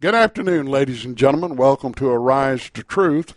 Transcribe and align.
Good 0.00 0.14
afternoon, 0.14 0.66
ladies 0.66 1.04
and 1.04 1.16
gentlemen. 1.16 1.56
Welcome 1.56 1.94
to 1.94 2.08
Arise 2.08 2.68
to 2.70 2.82
Truth. 2.82 3.32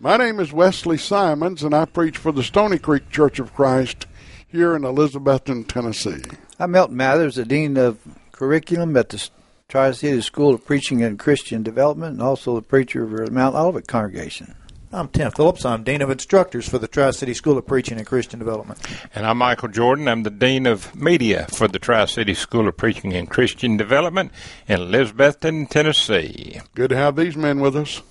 My 0.00 0.16
name 0.16 0.40
is 0.40 0.52
Wesley 0.52 0.96
Simons, 0.96 1.62
and 1.62 1.72
I 1.74 1.84
preach 1.84 2.16
for 2.16 2.32
the 2.32 2.42
Stony 2.42 2.78
Creek 2.78 3.10
Church 3.10 3.38
of 3.38 3.54
Christ 3.54 4.06
here 4.48 4.74
in 4.74 4.82
Elizabethton, 4.82 5.68
Tennessee. 5.68 6.22
I'm 6.58 6.72
Milton 6.72 6.96
Mathers, 6.96 7.36
the 7.36 7.44
Dean 7.44 7.76
of 7.76 7.98
Curriculum 8.32 8.96
at 8.96 9.10
the 9.10 9.28
Tri 9.68 9.92
City 9.92 10.20
School 10.22 10.54
of 10.54 10.64
Preaching 10.64 11.02
and 11.02 11.18
Christian 11.18 11.62
Development, 11.62 12.14
and 12.14 12.22
also 12.22 12.56
the 12.56 12.62
preacher 12.62 13.04
of 13.04 13.30
Mount 13.30 13.54
Olivet 13.54 13.86
congregation. 13.86 14.56
I'm 14.92 15.06
Tim 15.06 15.30
Phillips. 15.30 15.64
I'm 15.64 15.84
Dean 15.84 16.02
of 16.02 16.10
Instructors 16.10 16.68
for 16.68 16.78
the 16.78 16.88
Tri 16.88 17.12
City 17.12 17.32
School 17.32 17.56
of 17.56 17.64
Preaching 17.64 17.98
and 17.98 18.06
Christian 18.06 18.40
Development. 18.40 18.76
And 19.14 19.24
I'm 19.24 19.38
Michael 19.38 19.68
Jordan. 19.68 20.08
I'm 20.08 20.24
the 20.24 20.30
Dean 20.30 20.66
of 20.66 20.96
Media 20.96 21.46
for 21.52 21.68
the 21.68 21.78
Tri 21.78 22.06
City 22.06 22.34
School 22.34 22.66
of 22.66 22.76
Preaching 22.76 23.12
and 23.12 23.30
Christian 23.30 23.76
Development 23.76 24.32
in 24.66 24.80
Elizabethton, 24.80 25.68
Tennessee. 25.68 26.60
Good 26.74 26.90
to 26.90 26.96
have 26.96 27.14
these 27.14 27.36
men 27.36 27.60
with 27.60 27.76
us. 27.76 28.02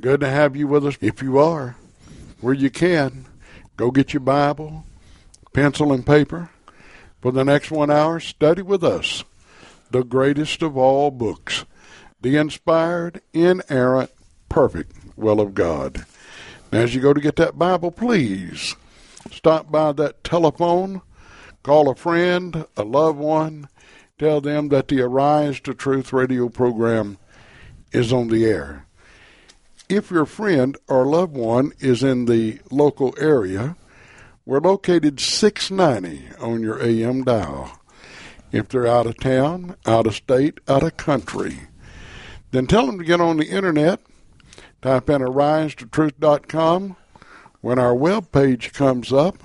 Good 0.00 0.20
to 0.20 0.30
have 0.30 0.54
you 0.54 0.68
with 0.68 0.86
us. 0.86 0.96
If 1.00 1.20
you 1.20 1.36
are, 1.38 1.74
where 2.40 2.54
you 2.54 2.70
can, 2.70 3.26
go 3.76 3.90
get 3.90 4.12
your 4.12 4.20
Bible, 4.20 4.84
pencil, 5.52 5.92
and 5.92 6.06
paper. 6.06 6.48
For 7.22 7.32
the 7.32 7.44
next 7.44 7.72
one 7.72 7.90
hour, 7.90 8.20
study 8.20 8.62
with 8.62 8.84
us 8.84 9.24
the 9.90 10.04
greatest 10.04 10.62
of 10.62 10.76
all 10.76 11.10
books, 11.10 11.64
the 12.20 12.36
inspired, 12.36 13.20
inerrant, 13.32 14.12
perfect 14.48 14.92
will 15.16 15.40
of 15.40 15.54
God. 15.54 16.04
Now, 16.72 16.80
as 16.80 16.94
you 16.94 17.00
go 17.00 17.12
to 17.12 17.20
get 17.20 17.36
that 17.36 17.58
Bible, 17.58 17.90
please 17.90 18.76
stop 19.30 19.70
by 19.70 19.92
that 19.92 20.24
telephone, 20.24 21.02
call 21.62 21.88
a 21.88 21.94
friend, 21.94 22.66
a 22.76 22.82
loved 22.82 23.18
one, 23.18 23.68
tell 24.18 24.40
them 24.40 24.68
that 24.68 24.88
the 24.88 25.00
Arise 25.00 25.60
to 25.60 25.74
Truth 25.74 26.12
radio 26.12 26.48
program 26.48 27.18
is 27.92 28.12
on 28.12 28.28
the 28.28 28.44
air. 28.44 28.86
If 29.88 30.10
your 30.10 30.26
friend 30.26 30.76
or 30.88 31.06
loved 31.06 31.34
one 31.34 31.72
is 31.78 32.02
in 32.02 32.24
the 32.24 32.58
local 32.70 33.14
area, 33.18 33.76
we're 34.46 34.60
located 34.60 35.20
690 35.20 36.36
on 36.40 36.62
your 36.62 36.82
AM 36.82 37.24
dial. 37.24 37.78
If 38.50 38.68
they're 38.68 38.86
out 38.86 39.06
of 39.06 39.18
town, 39.18 39.76
out 39.86 40.06
of 40.06 40.14
state, 40.14 40.58
out 40.68 40.82
of 40.82 40.96
country, 40.96 41.68
then 42.50 42.66
tell 42.66 42.86
them 42.86 42.98
to 42.98 43.04
get 43.04 43.20
on 43.20 43.36
the 43.36 43.48
internet 43.48 44.00
Type 44.84 45.08
in 45.08 45.22
arisetotruth.com. 45.22 46.96
When 47.62 47.78
our 47.78 47.94
web 47.94 48.30
page 48.32 48.74
comes 48.74 49.14
up, 49.14 49.42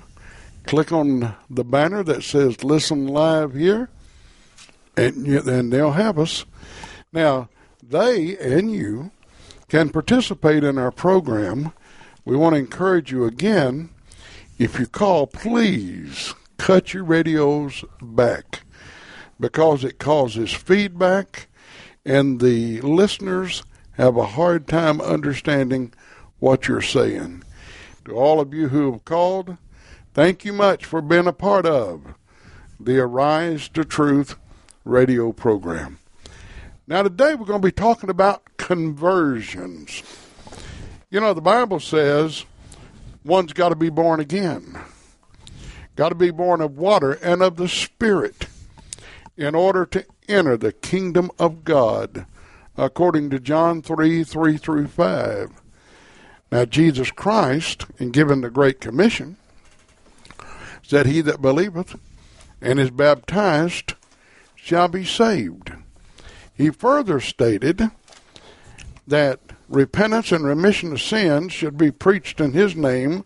click 0.66 0.92
on 0.92 1.34
the 1.48 1.64
banner 1.64 2.02
that 2.02 2.24
says 2.24 2.62
Listen 2.62 3.06
Live 3.06 3.54
here, 3.54 3.88
and 4.98 5.24
then 5.24 5.70
they'll 5.70 5.92
have 5.92 6.18
us. 6.18 6.44
Now, 7.10 7.48
they 7.82 8.36
and 8.36 8.70
you 8.70 9.12
can 9.70 9.88
participate 9.88 10.62
in 10.62 10.76
our 10.76 10.90
program. 10.90 11.72
We 12.26 12.36
want 12.36 12.52
to 12.52 12.58
encourage 12.58 13.10
you 13.10 13.24
again 13.24 13.88
if 14.58 14.78
you 14.78 14.86
call, 14.86 15.26
please 15.26 16.34
cut 16.58 16.92
your 16.92 17.04
radios 17.04 17.82
back 18.02 18.60
because 19.40 19.84
it 19.84 19.98
causes 19.98 20.52
feedback 20.52 21.48
and 22.04 22.42
the 22.42 22.82
listeners 22.82 23.62
have 24.00 24.16
a 24.16 24.24
hard 24.24 24.66
time 24.66 24.98
understanding 24.98 25.92
what 26.38 26.66
you're 26.66 26.80
saying. 26.80 27.44
To 28.06 28.12
all 28.12 28.40
of 28.40 28.54
you 28.54 28.68
who 28.68 28.90
have 28.92 29.04
called, 29.04 29.58
thank 30.14 30.42
you 30.42 30.54
much 30.54 30.86
for 30.86 31.02
being 31.02 31.26
a 31.26 31.34
part 31.34 31.66
of 31.66 32.14
the 32.78 32.98
Arise 32.98 33.68
to 33.68 33.84
Truth 33.84 34.36
radio 34.86 35.32
program. 35.32 35.98
Now, 36.86 37.02
today 37.02 37.34
we're 37.34 37.44
going 37.44 37.60
to 37.60 37.68
be 37.68 37.72
talking 37.72 38.08
about 38.08 38.56
conversions. 38.56 40.02
You 41.10 41.20
know, 41.20 41.34
the 41.34 41.42
Bible 41.42 41.78
says 41.78 42.46
one's 43.22 43.52
got 43.52 43.68
to 43.68 43.76
be 43.76 43.90
born 43.90 44.18
again, 44.18 44.78
got 45.94 46.08
to 46.08 46.14
be 46.14 46.30
born 46.30 46.62
of 46.62 46.78
water 46.78 47.12
and 47.12 47.42
of 47.42 47.56
the 47.56 47.68
Spirit 47.68 48.46
in 49.36 49.54
order 49.54 49.84
to 49.84 50.06
enter 50.26 50.56
the 50.56 50.72
kingdom 50.72 51.30
of 51.38 51.64
God 51.64 52.24
according 52.80 53.28
to 53.28 53.38
John 53.38 53.82
3 53.82 54.24
3 54.24 54.56
through 54.56 54.88
5. 54.88 55.50
Now, 56.50 56.64
Jesus 56.64 57.10
Christ, 57.10 57.86
in 57.98 58.10
giving 58.10 58.40
the 58.40 58.50
Great 58.50 58.80
Commission, 58.80 59.36
said, 60.82 61.06
He 61.06 61.20
that 61.20 61.42
believeth 61.42 61.96
and 62.60 62.80
is 62.80 62.90
baptized 62.90 63.94
shall 64.56 64.88
be 64.88 65.04
saved. 65.04 65.72
He 66.56 66.70
further 66.70 67.20
stated 67.20 67.90
that 69.06 69.40
repentance 69.68 70.32
and 70.32 70.44
remission 70.44 70.92
of 70.92 71.00
sins 71.00 71.52
should 71.52 71.76
be 71.76 71.90
preached 71.90 72.40
in 72.40 72.52
His 72.52 72.74
name 72.74 73.24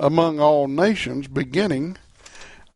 among 0.00 0.40
all 0.40 0.66
nations, 0.66 1.28
beginning 1.28 1.96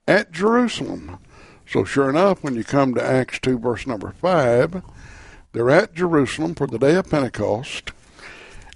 at 0.07 0.31
Jerusalem. 0.31 1.19
So, 1.67 1.85
sure 1.85 2.11
enough, 2.11 2.45
when 2.45 2.55
you 2.55 2.65
come 2.65 2.95
to 2.95 3.03
Acts 3.03 3.39
2, 3.41 3.59
verse 3.59 3.87
number 3.87 4.11
5, 4.11 4.83
they're 5.53 5.71
at 5.71 5.95
Jerusalem 5.95 6.55
for 6.55 6.67
the 6.67 6.79
day 6.79 6.95
of 6.95 7.11
Pentecost, 7.11 7.93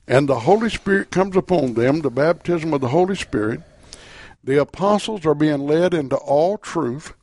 and 0.07 0.29
the 0.29 0.41
Holy 0.41 0.71
Spirit 0.71 1.11
comes 1.11 1.37
upon 1.37 1.75
them, 1.75 2.01
the 2.01 2.11
baptism 2.11 2.73
of 2.73 2.81
the 2.81 2.89
Holy 2.89 3.17
Spirit. 3.17 3.63
The 4.45 4.61
apostles 4.61 5.27
are 5.27 5.35
being 5.35 5.67
led 5.67 5.93
into 5.93 6.17
all 6.17 6.59
truth, 6.59 7.15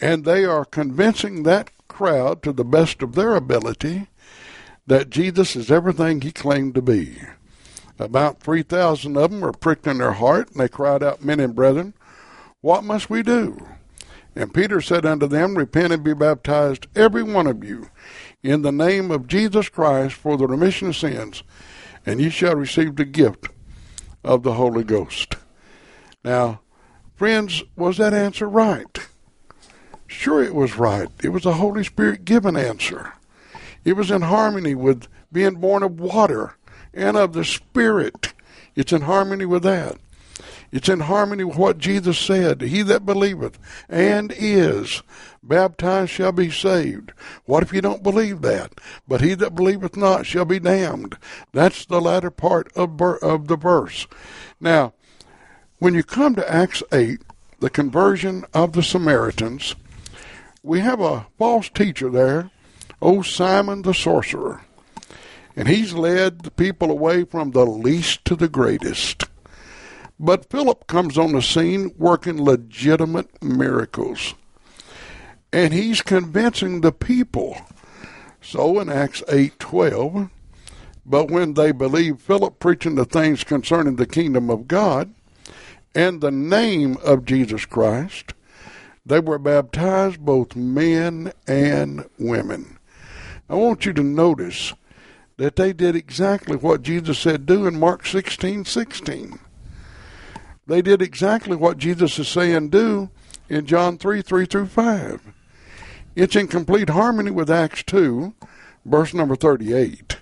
and 0.00 0.24
they 0.24 0.44
are 0.44 0.64
convincing 0.64 1.42
that 1.42 1.70
crowd 1.88 2.42
to 2.42 2.52
the 2.52 2.64
best 2.64 3.02
of 3.02 3.14
their 3.14 3.36
ability 3.36 4.08
that 4.86 5.10
Jesus 5.10 5.56
is 5.56 5.70
everything 5.70 6.20
he 6.20 6.32
claimed 6.32 6.74
to 6.74 6.82
be. 6.82 7.18
About 7.98 8.40
3,000 8.40 9.16
of 9.16 9.30
them 9.30 9.40
were 9.40 9.52
pricked 9.52 9.86
in 9.86 9.98
their 9.98 10.12
heart, 10.12 10.50
and 10.50 10.60
they 10.60 10.68
cried 10.68 11.02
out, 11.02 11.24
Men 11.24 11.40
and 11.40 11.54
brethren, 11.54 11.94
what 12.60 12.84
must 12.84 13.08
we 13.08 13.22
do? 13.22 13.66
And 14.34 14.52
Peter 14.52 14.80
said 14.80 15.06
unto 15.06 15.26
them, 15.26 15.56
Repent 15.56 15.92
and 15.92 16.04
be 16.04 16.12
baptized, 16.12 16.88
every 16.94 17.22
one 17.22 17.46
of 17.46 17.64
you, 17.64 17.88
in 18.46 18.62
the 18.62 18.70
name 18.70 19.10
of 19.10 19.26
Jesus 19.26 19.68
Christ 19.68 20.14
for 20.14 20.36
the 20.36 20.46
remission 20.46 20.88
of 20.88 20.96
sins, 20.96 21.42
and 22.06 22.20
ye 22.20 22.30
shall 22.30 22.54
receive 22.54 22.94
the 22.94 23.04
gift 23.04 23.48
of 24.22 24.44
the 24.44 24.54
Holy 24.54 24.84
Ghost. 24.84 25.34
Now, 26.24 26.60
friends, 27.16 27.64
was 27.74 27.96
that 27.96 28.14
answer 28.14 28.48
right? 28.48 28.98
Sure, 30.06 30.44
it 30.44 30.54
was 30.54 30.78
right. 30.78 31.08
It 31.24 31.30
was 31.30 31.44
a 31.44 31.54
Holy 31.54 31.82
Spirit 31.82 32.24
given 32.24 32.56
answer. 32.56 33.14
It 33.84 33.94
was 33.94 34.12
in 34.12 34.22
harmony 34.22 34.76
with 34.76 35.08
being 35.32 35.56
born 35.56 35.82
of 35.82 35.98
water 35.98 36.54
and 36.94 37.16
of 37.16 37.32
the 37.32 37.44
Spirit. 37.44 38.32
It's 38.76 38.92
in 38.92 39.02
harmony 39.02 39.44
with 39.44 39.64
that. 39.64 39.98
It's 40.76 40.90
in 40.90 41.00
harmony 41.00 41.42
with 41.42 41.56
what 41.56 41.78
Jesus 41.78 42.18
said. 42.18 42.60
He 42.60 42.82
that 42.82 43.06
believeth 43.06 43.58
and 43.88 44.30
is 44.36 45.02
baptized 45.42 46.10
shall 46.10 46.32
be 46.32 46.50
saved. 46.50 47.12
What 47.46 47.62
if 47.62 47.72
you 47.72 47.80
don't 47.80 48.02
believe 48.02 48.42
that? 48.42 48.74
But 49.08 49.22
he 49.22 49.32
that 49.36 49.54
believeth 49.54 49.96
not 49.96 50.26
shall 50.26 50.44
be 50.44 50.60
damned. 50.60 51.16
That's 51.54 51.86
the 51.86 51.98
latter 51.98 52.30
part 52.30 52.70
of, 52.76 53.00
of 53.00 53.48
the 53.48 53.56
verse. 53.56 54.06
Now, 54.60 54.92
when 55.78 55.94
you 55.94 56.02
come 56.02 56.34
to 56.34 56.52
Acts 56.52 56.82
8, 56.92 57.22
the 57.60 57.70
conversion 57.70 58.44
of 58.52 58.74
the 58.74 58.82
Samaritans, 58.82 59.76
we 60.62 60.80
have 60.80 61.00
a 61.00 61.26
false 61.38 61.70
teacher 61.70 62.10
there, 62.10 62.50
old 63.00 63.24
Simon 63.24 63.80
the 63.80 63.94
sorcerer. 63.94 64.60
And 65.56 65.68
he's 65.68 65.94
led 65.94 66.42
the 66.42 66.50
people 66.50 66.90
away 66.90 67.24
from 67.24 67.52
the 67.52 67.64
least 67.64 68.26
to 68.26 68.36
the 68.36 68.50
greatest. 68.50 69.24
But 70.18 70.48
Philip 70.50 70.86
comes 70.86 71.18
on 71.18 71.32
the 71.32 71.42
scene 71.42 71.92
working 71.98 72.42
legitimate 72.42 73.42
miracles. 73.42 74.34
And 75.52 75.72
he's 75.74 76.02
convincing 76.02 76.80
the 76.80 76.92
people. 76.92 77.58
So 78.40 78.80
in 78.80 78.88
Acts 78.88 79.22
8:12, 79.28 80.30
but 81.04 81.30
when 81.30 81.54
they 81.54 81.72
believed 81.72 82.20
Philip 82.20 82.58
preaching 82.58 82.94
the 82.94 83.04
things 83.04 83.44
concerning 83.44 83.96
the 83.96 84.06
kingdom 84.06 84.50
of 84.50 84.68
God 84.68 85.14
and 85.94 86.20
the 86.20 86.30
name 86.30 86.96
of 87.04 87.24
Jesus 87.24 87.64
Christ, 87.64 88.34
they 89.04 89.20
were 89.20 89.38
baptized 89.38 90.20
both 90.20 90.56
men 90.56 91.32
and 91.46 92.06
women. 92.18 92.78
I 93.48 93.54
want 93.54 93.86
you 93.86 93.92
to 93.92 94.02
notice 94.02 94.74
that 95.36 95.56
they 95.56 95.72
did 95.72 95.94
exactly 95.94 96.56
what 96.56 96.82
Jesus 96.82 97.18
said 97.18 97.46
do 97.46 97.66
in 97.66 97.78
Mark 97.78 98.06
16, 98.06 98.64
16. 98.64 99.38
They 100.66 100.82
did 100.82 101.00
exactly 101.00 101.56
what 101.56 101.78
Jesus 101.78 102.18
is 102.18 102.28
saying 102.28 102.70
do 102.70 103.10
in 103.48 103.66
John 103.66 103.98
3 103.98 104.22
3 104.22 104.46
through 104.46 104.66
5. 104.66 105.20
It's 106.16 106.34
in 106.34 106.48
complete 106.48 106.90
harmony 106.90 107.30
with 107.30 107.50
Acts 107.50 107.82
2, 107.84 108.34
verse 108.84 109.14
number 109.14 109.36
38. 109.36 110.18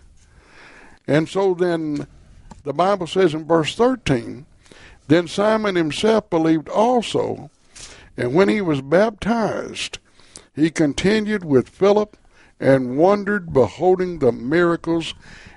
And 1.06 1.29
so 1.29 1.55
then 1.55 2.06
the 2.64 2.73
Bible 2.73 3.06
says 3.06 3.35
in 3.35 3.46
verse 3.46 3.75
13, 3.75 4.46
then 5.06 5.29
Simon 5.29 5.76
himself 5.76 6.31
believed 6.31 6.69
also, 6.69 7.50
and 8.17 8.35
when 8.35 8.49
he 8.49 8.61
was 8.61 8.81
baptized, 8.81 9.99
he 10.55 10.70
continued 10.70 11.44
with 11.44 11.69
Philip 11.69 12.17
and 12.58 12.96
wondered, 12.96 13.52
beholding 13.52 14.19
the 14.19 14.32
miracles 14.32 15.14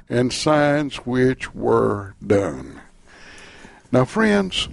and 0.09 0.33
signs 0.33 0.97
which 0.97 1.53
were 1.53 2.15
done. 2.25 2.76
Now, 3.97 4.05
friends, 4.05 4.69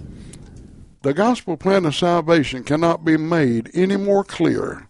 the 1.01 1.11
gospel 1.11 1.57
plan 1.57 1.85
of 1.85 1.95
salvation 1.95 2.63
cannot 2.63 3.03
be 3.03 3.17
made 3.17 3.71
any 3.73 3.97
more 3.97 4.23
clear 4.23 4.87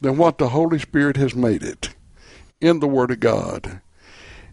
than 0.00 0.16
what 0.16 0.38
the 0.38 0.48
Holy 0.48 0.78
Spirit 0.78 1.18
has 1.18 1.34
made 1.34 1.62
it 1.62 1.90
in 2.62 2.80
the 2.80 2.88
Word 2.88 3.10
of 3.10 3.20
God. 3.20 3.82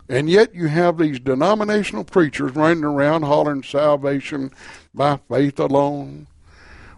And 0.09 0.29
yet 0.29 0.53
you 0.53 0.67
have 0.67 0.97
these 0.97 1.21
denominational 1.21 2.03
preachers 2.03 2.57
running 2.57 2.83
around 2.83 3.21
hollering 3.21 3.63
salvation 3.63 4.51
by 4.93 5.21
faith 5.29 5.61
alone. 5.61 6.27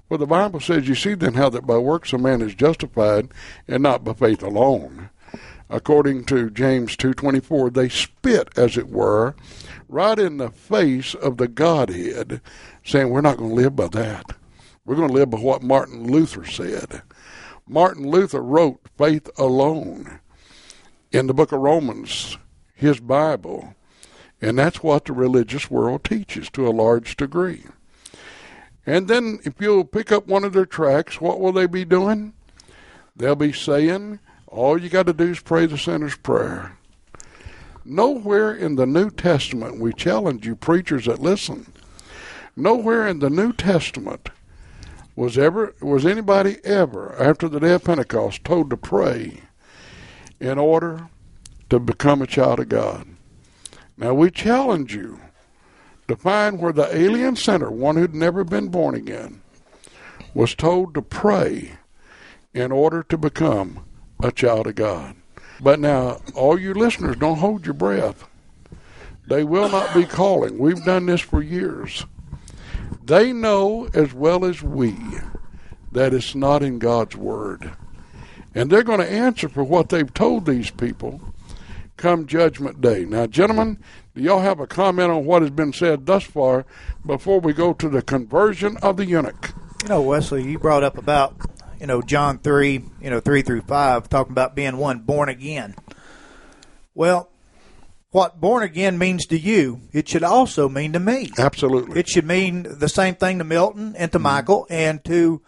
Well, 0.10 0.18
the 0.18 0.26
Bible 0.26 0.60
says, 0.60 0.88
you 0.88 0.96
see 0.96 1.14
then 1.14 1.36
how 1.36 1.50
that 1.50 1.68
by 1.68 1.78
works 1.78 2.14
a 2.14 2.18
man 2.18 2.42
is 2.42 2.56
justified 2.56 3.30
and 3.68 3.84
not 3.84 4.04
by 4.04 4.14
faith 4.14 4.42
alone. 4.42 5.12
According 5.70 6.26
to 6.26 6.50
James 6.50 6.96
2.24, 6.96 7.74
they 7.74 7.90
spit, 7.90 8.50
as 8.58 8.76
it 8.76 8.88
were, 8.88 9.36
right 9.88 10.18
in 10.20 10.38
the 10.38 10.50
face 10.50 11.14
of 11.14 11.38
the 11.38 11.48
Godhead, 11.48 12.42
saying, 12.84 13.10
we're 13.10 13.22
not 13.22 13.38
going 13.38 13.50
to 13.50 13.56
live 13.56 13.76
by 13.76 13.88
that. 13.88 14.34
We're 14.86 14.96
going 14.96 15.10
to 15.10 15.14
live 15.14 15.30
by 15.30 15.40
what 15.40 15.64
Martin 15.64 16.12
Luther 16.12 16.46
said. 16.46 17.02
Martin 17.68 18.10
Luther 18.10 18.42
wrote 18.42 18.80
faith 18.98 19.30
alone 19.38 20.20
in 21.12 21.28
the 21.28 21.34
book 21.34 21.52
of 21.52 21.60
Romans, 21.60 22.38
his 22.74 23.00
Bible. 23.00 23.76
And 24.42 24.58
that's 24.58 24.84
what 24.84 25.06
the 25.06 25.14
religious 25.14 25.70
world 25.72 26.04
teaches 26.04 26.50
to 26.52 26.68
a 26.68 26.70
large 26.70 27.18
degree. 27.18 27.64
And 28.86 29.08
then 29.08 29.40
if 29.44 29.56
you'll 29.60 29.84
pick 29.84 30.12
up 30.12 30.28
one 30.28 30.46
of 30.46 30.54
their 30.54 30.66
tracts, 30.66 31.20
what 31.20 31.40
will 31.42 31.52
they 31.52 31.66
be 31.66 31.84
doing? 31.84 32.34
They'll 33.16 33.36
be 33.36 33.52
saying, 33.52 34.20
all 34.48 34.80
you 34.80 34.90
got 34.90 35.08
to 35.08 35.14
do 35.14 35.32
is 35.32 35.42
pray 35.42 35.66
the 35.66 35.78
sinner's 35.78 36.16
prayer. 36.16 36.77
Nowhere 37.90 38.54
in 38.54 38.76
the 38.76 38.86
New 38.86 39.10
Testament, 39.10 39.80
we 39.80 39.94
challenge 39.94 40.46
you 40.46 40.58
preachers 40.58 41.06
that 41.06 41.22
listen, 41.22 41.68
nowhere 42.54 43.08
in 43.08 43.20
the 43.20 43.30
New 43.30 43.54
Testament 43.54 44.28
was 45.16 45.38
ever 45.38 45.74
was 45.82 46.06
anybody 46.06 46.58
ever 46.66 47.16
after 47.18 47.48
the 47.48 47.62
day 47.62 47.74
of 47.74 47.86
Pentecost 47.86 48.44
told 48.44 48.70
to 48.70 48.78
pray 48.78 49.40
in 50.40 50.58
order 50.58 51.08
to 51.70 51.80
become 51.80 52.22
a 52.22 52.28
child 52.28 52.60
of 52.60 52.70
God. 52.70 53.08
Now 53.98 54.14
we 54.14 54.32
challenge 54.32 54.94
you 54.94 55.22
to 56.10 56.16
find 56.16 56.60
where 56.60 56.74
the 56.74 56.94
alien 56.96 57.36
sinner, 57.36 57.72
one 57.72 57.96
who'd 57.96 58.14
never 58.14 58.44
been 58.44 58.68
born 58.68 58.96
again, 58.96 59.42
was 60.34 60.56
told 60.56 60.94
to 60.94 61.02
pray 61.02 61.78
in 62.54 62.72
order 62.72 63.02
to 63.04 63.18
become 63.18 63.86
a 64.22 64.32
child 64.32 64.68
of 64.68 64.76
God. 64.76 65.16
But 65.60 65.80
now, 65.80 66.22
all 66.36 66.60
you 66.60 66.74
listeners, 66.74 67.16
don't 67.18 67.40
hold 67.40 67.66
your 67.66 67.74
breath. 67.74 68.28
They 69.28 69.44
will 69.44 69.70
not 69.70 69.94
be 69.94 70.06
calling. 70.06 70.58
We've 70.58 70.84
done 70.84 71.06
this 71.06 71.22
for 71.22 71.42
years. 71.42 72.06
They 73.04 73.34
know 73.34 73.90
as 73.94 74.14
well 74.14 74.46
as 74.46 74.62
we 74.62 74.96
that 75.92 76.14
it's 76.14 76.36
not 76.36 76.64
in 76.64 76.80
God's 76.80 77.16
Word. 77.16 77.72
And 78.54 78.70
they're 78.70 78.84
going 78.84 79.00
to 79.00 79.12
answer 79.12 79.50
for 79.50 79.64
what 79.64 79.90
they've 79.90 80.14
told 80.14 80.46
these 80.46 80.72
people 80.72 81.22
come 81.98 82.28
Judgment 82.28 82.80
Day. 82.80 83.06
Now, 83.06 83.26
gentlemen, 83.28 83.80
do 84.16 84.22
y'all 84.22 84.42
have 84.42 84.60
a 84.60 84.68
comment 84.68 85.12
on 85.12 85.26
what 85.26 85.42
has 85.42 85.52
been 85.52 85.74
said 85.74 86.06
thus 86.06 86.24
far 86.24 86.66
before 87.06 87.40
we 87.40 87.54
go 87.54 87.74
to 87.74 87.90
the 87.90 88.02
conversion 88.02 88.78
of 88.78 88.98
the 88.98 89.06
eunuch? 89.06 89.54
You 89.84 89.90
know, 89.90 90.02
Wesley, 90.02 90.44
you 90.44 90.60
brought 90.60 90.84
up 90.84 90.98
about 90.98 91.36
you 91.80 91.88
know, 91.88 92.02
John 92.02 92.40
3, 92.40 92.84
you 93.02 93.10
know, 93.10 93.20
3 93.20 93.42
through 93.42 93.62
5, 93.62 94.10
talking 94.10 94.32
about 94.32 94.56
being 94.56 94.78
one 94.78 95.00
born 95.00 95.30
again. 95.30 95.76
Well, 96.94 97.30
what 98.12 98.40
born 98.40 98.64
again 98.64 98.98
means 98.98 99.26
to 99.28 99.38
you, 99.38 99.82
it 99.92 100.08
should 100.08 100.24
also 100.24 100.70
mean 100.70 100.94
to 100.94 101.00
me. 101.00 101.30
Absolutely. 101.38 102.00
It 102.00 102.08
should 102.08 102.26
mean 102.26 102.66
the 102.68 102.90
same 102.90 103.16
thing 103.16 103.38
to 103.40 103.44
Milton 103.44 103.96
and 103.98 104.12
to 104.12 104.18
mm-hmm. 104.18 104.24
Michael 104.24 104.68
and 104.70 105.04
to 105.06 105.42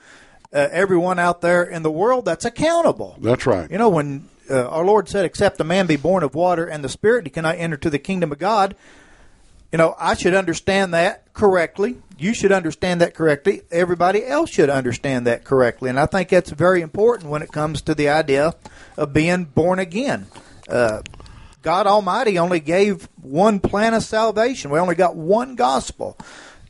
uh, 0.53 0.67
everyone 0.71 1.19
out 1.19 1.41
there 1.41 1.63
in 1.63 1.83
the 1.83 1.91
world 1.91 2.25
that's 2.25 2.45
accountable. 2.45 3.17
That's 3.19 3.45
right. 3.45 3.69
You 3.71 3.77
know, 3.77 3.89
when 3.89 4.29
uh, 4.49 4.67
our 4.67 4.83
Lord 4.83 5.07
said, 5.07 5.25
Except 5.25 5.59
a 5.59 5.63
man 5.63 5.87
be 5.87 5.95
born 5.95 6.23
of 6.23 6.35
water 6.35 6.65
and 6.65 6.83
the 6.83 6.89
Spirit, 6.89 7.25
he 7.25 7.29
cannot 7.29 7.57
enter 7.57 7.77
to 7.77 7.89
the 7.89 7.99
kingdom 7.99 8.31
of 8.31 8.39
God. 8.39 8.75
You 9.71 9.77
know, 9.77 9.95
I 9.99 10.15
should 10.15 10.33
understand 10.33 10.93
that 10.93 11.31
correctly. 11.33 11.97
You 12.17 12.33
should 12.33 12.51
understand 12.51 13.01
that 13.01 13.13
correctly. 13.13 13.61
Everybody 13.71 14.25
else 14.25 14.49
should 14.49 14.69
understand 14.69 15.27
that 15.27 15.43
correctly. 15.43 15.89
And 15.89 15.99
I 15.99 16.05
think 16.05 16.29
that's 16.29 16.49
very 16.49 16.81
important 16.81 17.29
when 17.29 17.41
it 17.41 17.51
comes 17.51 17.81
to 17.83 17.95
the 17.95 18.09
idea 18.09 18.55
of 18.97 19.13
being 19.13 19.45
born 19.45 19.79
again. 19.79 20.27
Uh, 20.67 21.01
God 21.61 21.87
Almighty 21.87 22.39
only 22.39 22.59
gave 22.59 23.07
one 23.21 23.59
plan 23.59 23.93
of 23.93 24.03
salvation. 24.03 24.71
We 24.71 24.79
only 24.79 24.95
got 24.95 25.15
one 25.15 25.55
gospel. 25.55 26.17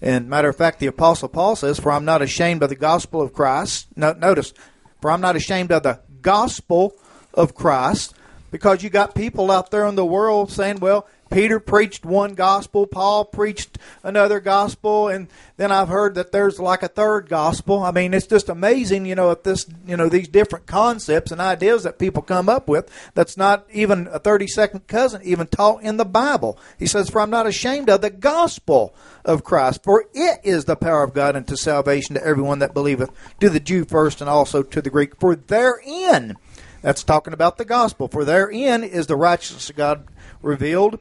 And 0.02 0.30
matter 0.30 0.50
of 0.50 0.56
fact, 0.56 0.80
the 0.80 0.88
Apostle 0.88 1.30
Paul 1.30 1.56
says, 1.56 1.80
For 1.80 1.92
I'm 1.92 2.06
not 2.06 2.22
ashamed 2.22 2.64
of 2.64 2.70
the 2.70 2.76
gospel 2.76 3.22
of 3.22 3.34
Christ. 3.34 3.88
No, 3.96 4.14
notice, 4.14 4.54
for 5.02 5.12
I'm 5.12 5.22
not 5.22 5.36
ashamed 5.36 5.72
of 5.72 5.84
the 5.84 6.00
gospel 6.22 6.96
of 7.34 7.54
Christ, 7.54 8.14
because 8.52 8.82
you 8.82 8.90
got 8.90 9.16
people 9.16 9.52
out 9.52 9.72
there 9.72 9.86
in 9.86 9.96
the 9.96 10.06
world 10.06 10.52
saying, 10.52 10.80
Well, 10.80 11.08
Peter 11.30 11.60
preached 11.60 12.06
one 12.06 12.34
gospel, 12.34 12.88
Paul 12.88 13.26
preached 13.26 13.78
another 14.04 14.40
gospel, 14.40 15.08
and 15.08 15.28
then 15.58 15.72
I've 15.72 15.90
heard 15.90 16.16
that 16.16 16.32
there's 16.32 16.60
like 16.60 16.84
a 16.84 16.88
third 16.88 17.30
gospel. 17.30 17.84
I 17.84 17.92
mean, 17.92 18.14
it's 18.14 18.28
just 18.28 18.50
amazing, 18.50 19.06
you 19.06 19.16
know, 19.16 19.34
this, 19.36 19.66
you 19.86 19.96
know, 19.96 20.10
these 20.10 20.28
different 20.28 20.66
concepts 20.66 21.32
and 21.32 21.40
ideas 21.40 21.84
that 21.84 22.00
people 22.00 22.22
come 22.22 22.50
up 22.50 22.68
with 22.68 22.90
that's 23.14 23.38
not 23.38 23.66
even 23.72 24.08
a 24.08 24.20
30 24.20 24.48
second 24.48 24.88
cousin 24.88 25.22
even 25.24 25.48
taught 25.48 25.84
in 25.84 25.98
the 25.98 26.06
Bible. 26.06 26.58
He 26.78 26.88
says, 26.88 27.10
For 27.10 27.22
I'm 27.22 27.30
not 27.30 27.48
ashamed 27.48 27.90
of 27.90 28.02
the 28.02 28.10
gospel 28.10 28.96
of 29.24 29.44
Christ, 29.44 29.84
for 29.84 30.06
it 30.14 30.40
is 30.44 30.66
the 30.66 30.76
power 30.76 31.04
of 31.04 31.14
God 31.14 31.36
unto 31.36 31.56
salvation 31.56 32.16
to 32.16 32.26
everyone 32.26 32.60
that 32.60 32.74
believeth, 32.74 33.12
to 33.40 33.50
the 33.50 33.60
Jew 33.60 33.86
first 33.86 34.22
and 34.22 34.30
also 34.30 34.64
to 34.64 34.82
the 34.82 34.90
Greek. 34.90 35.20
For 35.20 35.36
therein, 35.36 36.38
that's 36.82 37.04
talking 37.04 37.34
about 37.34 37.58
the 37.58 37.66
gospel, 37.66 38.08
for 38.08 38.24
therein 38.24 38.84
is 38.84 39.08
the 39.08 39.16
righteousness 39.16 39.70
of 39.70 39.76
God 39.76 40.08
revealed 40.42 41.00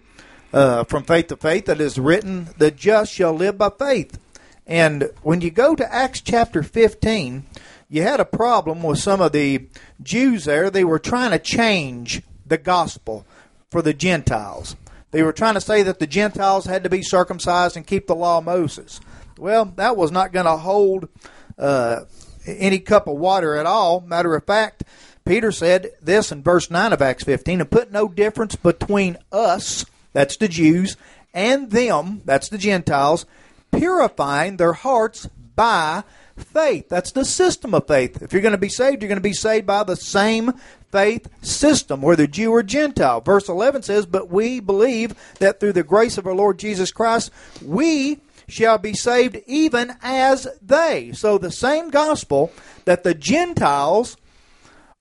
uh, 0.53 0.85
from 0.85 1.05
faith 1.05 1.29
to 1.29 1.37
faith 1.37 1.67
that 1.67 1.81
is 1.81 1.99
written, 1.99 2.49
the 2.59 2.71
just 2.71 3.13
shall 3.13 3.33
live 3.33 3.59
by 3.59 3.71
faith. 3.71 4.19
And 4.67 5.11
when 5.23 5.41
you 5.41 5.51
go 5.51 5.75
to 5.75 5.95
Acts 5.95 6.21
chapter 6.21 6.63
15, 6.63 7.45
you 7.89 8.03
had 8.03 8.21
a 8.21 8.25
problem 8.25 8.83
with 8.83 8.99
some 8.99 9.21
of 9.21 9.33
the 9.33 9.67
Jews 10.03 10.45
there. 10.45 10.71
They 10.71 10.85
were 10.85 10.99
trying 10.99 11.31
to 11.31 11.39
change 11.39 12.23
the 12.47 12.59
gospel 12.59 13.25
for 13.71 13.83
the 13.83 13.95
Gentiles. 13.95 14.77
They 15.11 15.23
were 15.23 15.33
trying 15.33 15.55
to 15.55 15.61
say 15.61 15.83
that 15.83 15.99
the 15.99 16.07
Gentiles 16.07 16.67
had 16.67 16.85
to 16.85 16.91
be 16.91 17.03
circumcised 17.03 17.77
and 17.77 17.87
keep 17.87 18.07
the 18.07 18.15
law 18.15 18.39
of 18.39 18.45
Moses. 18.45 19.01
Well, 19.39 19.67
that 19.77 19.97
was 19.97 20.13
not 20.13 20.33
going 20.33 20.45
to 20.47 20.57
hold 20.57 21.09
uh, 21.57 22.01
any 22.47 22.79
cup 22.79 23.07
of 23.07 23.17
water 23.17 23.57
at 23.57 23.67
all. 23.67 24.01
Matter 24.03 24.35
of 24.35 24.45
fact, 24.45 24.85
Peter 25.25 25.51
said 25.53 25.93
this 26.03 26.31
in 26.31 26.43
verse 26.43 26.71
9 26.71 26.93
of 26.93 27.01
Acts 27.01 27.25
15 27.25 27.61
and 27.61 27.71
put 27.71 27.91
no 27.91 28.09
difference 28.09 28.55
between 28.55 29.17
us 29.33 29.87
that's 30.19 30.37
the 30.37 30.49
Jews, 30.49 30.97
and 31.33 31.71
them, 31.71 32.23
that's 32.25 32.49
the 32.49 32.59
Gentiles, 32.59 33.25
purifying 33.71 34.57
their 34.57 34.73
hearts 34.73 35.29
by 35.55 36.03
faith. 36.37 36.89
That's 36.89 37.13
the 37.13 37.25
system 37.25 37.73
of 37.73 37.87
faith. 37.87 38.21
If 38.21 38.33
you're 38.33 38.43
going 38.43 38.51
to 38.51 38.59
be 38.59 38.69
saved, 38.69 39.01
you're 39.01 39.09
going 39.09 39.19
to 39.19 39.21
be 39.21 39.33
saved 39.33 39.65
by 39.65 39.85
the 39.85 39.95
same 39.95 40.55
faith 40.91 41.29
system, 41.41 42.03
whether 42.03 42.27
Jew 42.27 42.51
or 42.51 42.65
Gentile. 42.65 43.21
Verse 43.21 43.49
11 43.49 43.85
says, 43.85 44.07
But 44.07 44.29
we 44.29 44.59
believe 44.59 45.15
that 45.39 45.61
through 45.61 45.75
the 45.75 45.85
grace 45.85 46.19
of 46.19 46.27
our 46.27 46.35
Lord 46.35 46.59
Jesus 46.59 46.91
Christ, 46.91 47.31
we 47.65 48.19
shall 48.49 48.79
be 48.79 48.95
saved 48.95 49.39
even 49.47 49.95
as 50.03 50.49
they. 50.61 51.13
So 51.13 51.39
the 51.39 51.53
same 51.53 51.91
gospel 51.91 52.53
that 52.87 53.05
the 53.05 53.15
Gentiles 53.15 54.17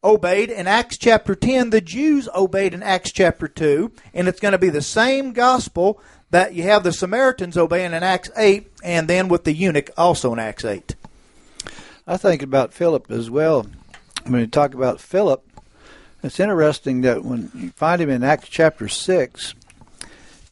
obeyed 0.03 0.49
in 0.49 0.67
Acts 0.67 0.97
chapter 0.97 1.35
10, 1.35 1.71
the 1.71 1.81
Jews 1.81 2.29
obeyed 2.35 2.73
in 2.73 2.83
Acts 2.83 3.11
chapter 3.11 3.47
2, 3.47 3.91
and 4.13 4.27
it's 4.27 4.39
going 4.39 4.51
to 4.51 4.57
be 4.57 4.69
the 4.69 4.81
same 4.81 5.33
gospel 5.33 5.99
that 6.29 6.53
you 6.53 6.63
have 6.63 6.83
the 6.83 6.91
Samaritans 6.91 7.57
obeying 7.57 7.93
in 7.93 8.03
Acts 8.03 8.29
8, 8.37 8.71
and 8.83 9.07
then 9.07 9.27
with 9.27 9.43
the 9.43 9.53
eunuch 9.53 9.89
also 9.97 10.33
in 10.33 10.39
Acts 10.39 10.65
8. 10.65 10.95
I 12.05 12.17
think 12.17 12.41
about 12.41 12.73
Philip 12.73 13.09
as 13.09 13.29
well. 13.29 13.65
When 14.25 14.41
you 14.41 14.47
talk 14.47 14.73
about 14.73 15.01
Philip, 15.01 15.43
it's 16.21 16.39
interesting 16.39 17.01
that 17.01 17.23
when 17.23 17.51
you 17.55 17.69
find 17.71 18.01
him 18.01 18.09
in 18.09 18.23
Acts 18.23 18.49
chapter 18.49 18.87
6, 18.87 19.55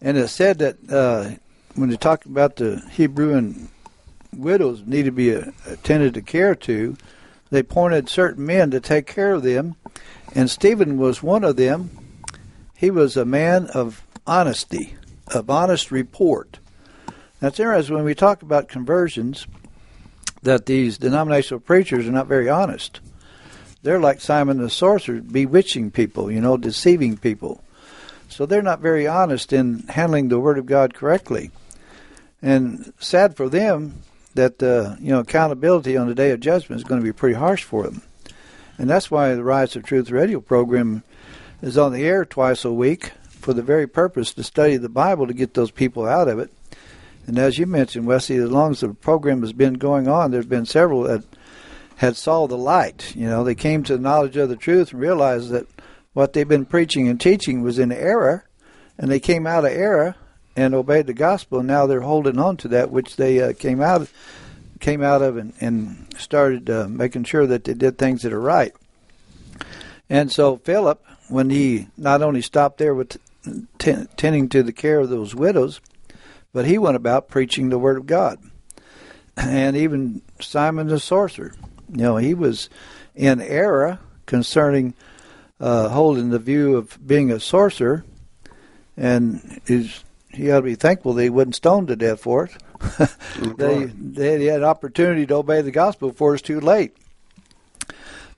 and 0.02 0.18
it 0.18 0.28
said 0.30 0.60
that 0.60 0.78
uh, 0.92 1.36
when 1.76 1.92
you 1.92 1.98
talk 1.98 2.26
about 2.26 2.56
the 2.56 2.82
Hebrew 2.92 3.36
and 3.36 3.70
widows 4.36 4.84
need 4.86 5.04
to 5.04 5.12
be 5.12 5.30
attended 5.30 6.14
to 6.16 6.22
care 6.22 6.56
to, 6.56 6.98
they 7.56 7.62
appointed 7.62 8.10
certain 8.10 8.46
men 8.46 8.70
to 8.72 8.82
take 8.82 9.08
care 9.08 9.32
of 9.32 9.42
them, 9.42 9.78
and 10.36 10.52
Stephen 10.52 10.98
was 10.98 11.24
one 11.24 11.46
of 11.46 11.56
them. 11.56 11.90
He 12.76 12.92
was 12.92 13.16
a 13.16 13.24
man 13.24 13.68
of 13.68 14.06
honesty, 14.28 14.96
of 15.34 15.50
honest 15.50 15.90
report. 15.90 16.60
That's 17.40 17.58
interesting 17.58 17.96
when 17.96 18.04
we 18.04 18.14
talk 18.14 18.42
about 18.42 18.68
conversions 18.68 19.48
that 20.44 20.66
these 20.66 20.98
denominational 20.98 21.62
preachers 21.62 22.06
are 22.06 22.12
not 22.12 22.28
very 22.28 22.50
honest. 22.50 23.00
they're 23.84 24.02
like 24.02 24.20
Simon 24.20 24.58
the 24.58 24.70
sorcerer, 24.70 25.22
bewitching 25.22 25.92
people, 25.92 26.30
you 26.30 26.42
know, 26.42 26.58
deceiving 26.58 27.16
people. 27.16 27.64
So 28.28 28.46
they're 28.46 28.62
not 28.62 28.82
very 28.82 29.08
honest 29.08 29.54
in 29.54 29.88
handling 29.88 30.28
the 30.28 30.42
Word 30.42 30.58
of 30.58 30.66
God 30.66 30.94
correctly. 30.94 31.52
And 32.42 32.92
sad 33.00 33.38
for 33.38 33.48
them 33.48 34.02
that 34.36 34.62
uh, 34.62 34.96
you 35.00 35.12
know 35.12 35.20
accountability 35.20 35.98
on 35.98 36.08
the 36.08 36.16
day 36.16 36.32
of 36.32 36.40
judgment 36.40 36.80
is 36.80 36.88
going 36.88 37.02
to 37.02 37.06
be 37.06 37.14
pretty 37.14 37.36
harsh 37.36 37.64
for 37.64 37.84
them. 37.84 38.02
And 38.78 38.90
that's 38.90 39.10
why 39.10 39.34
the 39.34 39.42
Arise 39.42 39.72
to 39.72 39.82
Truth 39.82 40.12
radio 40.12 40.40
program 40.40 41.04
is 41.62 41.78
on 41.78 41.94
the 41.94 42.04
air 42.04 42.26
twice 42.26 42.66
a 42.66 42.72
week 42.72 43.12
for 43.30 43.54
the 43.54 43.62
very 43.62 43.88
purpose 43.88 44.34
to 44.34 44.44
study 44.44 44.78
the 44.78 44.90
Bible 44.90 45.28
to 45.28 45.34
get 45.34 45.54
those 45.54 45.72
people 45.72 46.06
out 46.06 46.28
of 46.28 46.40
it. 46.40 46.52
And 47.26 47.40
as 47.40 47.58
you 47.58 47.66
mentioned, 47.66 48.06
Wesley, 48.06 48.36
as 48.36 48.52
long 48.52 48.72
as 48.72 48.82
the 48.82 48.94
program 48.94 49.42
has 49.42 49.54
been 49.54 49.76
going 49.76 50.08
on, 50.08 50.32
there's 50.32 50.46
been 50.46 50.66
several 50.66 51.04
that 51.04 51.24
had 51.98 52.16
saw 52.16 52.48
the 52.48 52.58
light. 52.58 53.16
You 53.16 53.28
know, 53.28 53.44
they 53.44 53.56
came 53.56 53.84
to 53.84 53.94
the 53.94 54.04
knowledge 54.04 54.38
of 54.38 54.50
the 54.50 54.56
truth 54.56 54.92
and 54.92 55.02
realized 55.02 55.50
that 55.50 55.68
what 56.14 56.34
they've 56.34 56.48
been 56.48 56.66
preaching 56.66 57.08
and 57.08 57.20
teaching 57.20 57.62
was 57.62 57.80
in 57.80 57.92
error, 57.92 58.46
and 58.98 59.10
they 59.10 59.20
came 59.20 59.48
out 59.48 59.66
of 59.66 59.72
error 59.72 60.16
and 60.56 60.74
obeyed 60.74 61.08
the 61.08 61.14
gospel. 61.14 61.60
And 61.60 61.68
now 61.68 61.86
they're 61.86 62.02
holding 62.02 62.40
on 62.40 62.58
to 62.58 62.68
that 62.70 62.92
which 62.92 63.16
they 63.16 63.42
uh, 63.42 63.54
came 63.54 63.82
out 63.82 64.08
came 64.80 65.02
out 65.02 65.22
of 65.22 65.38
and, 65.38 65.54
and 65.62 66.14
started 66.18 66.70
uh, 66.70 66.88
making 66.88 67.24
sure 67.24 67.48
that 67.48 67.64
they 67.64 67.74
did 67.74 67.98
things 67.98 68.22
that 68.22 68.34
are 68.34 68.42
right. 68.42 68.74
And 70.10 70.32
so 70.32 70.58
Philip, 70.58 71.04
when 71.30 71.50
he 71.50 71.88
not 71.98 72.22
only 72.22 72.42
stopped 72.42 72.78
there 72.78 72.94
with 72.94 73.18
t- 73.78 74.06
tending 74.18 74.50
to 74.50 74.64
the 74.64 74.74
care 74.74 75.00
of 75.00 75.10
those 75.10 75.34
widows, 75.34 75.82
but 76.54 76.66
he 76.66 76.78
went 76.78 76.96
about 76.96 77.30
preaching 77.30 77.70
the 77.70 77.80
word 77.80 77.98
of 77.98 78.06
God. 78.06 78.40
And 79.38 79.76
even 79.76 80.22
Simon 80.40 80.88
the 80.88 81.00
sorcerer, 81.00 81.54
you 81.90 81.98
know, 81.98 82.16
he 82.16 82.34
was 82.34 82.70
in 83.16 83.42
error 83.42 84.00
concerning 84.26 84.94
uh, 85.60 85.90
holding 85.90 86.30
the 86.30 86.40
view 86.40 86.76
of 86.76 86.98
being 87.06 87.32
a 87.32 87.40
sorcerer, 87.40 88.06
and 88.96 89.62
is 89.68 90.04
he 90.36 90.52
ought 90.52 90.58
to 90.58 90.64
be 90.64 90.76
thankful 90.76 91.14
that 91.14 91.24
he 91.24 91.30
wasn't 91.30 91.56
stoned 91.56 91.88
to 91.88 91.96
death 91.96 92.20
for 92.20 92.46
it. 92.46 92.58
they 93.58 93.86
they 93.86 94.46
had 94.46 94.60
an 94.60 94.64
opportunity 94.64 95.26
to 95.26 95.36
obey 95.36 95.62
the 95.62 95.72
gospel 95.72 96.10
before 96.10 96.34
it's 96.34 96.42
too 96.42 96.60
late. 96.60 96.96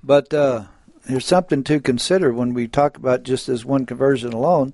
But 0.04 0.34
uh, 0.34 0.66
there's 1.06 1.26
something 1.26 1.64
to 1.66 1.80
consider 1.80 2.32
when 2.32 2.54
we 2.54 2.68
talk 2.68 2.98
about 2.98 3.24
just 3.24 3.48
this 3.48 3.66
one 3.66 3.86
conversion 3.86 4.34
alone. 4.34 4.74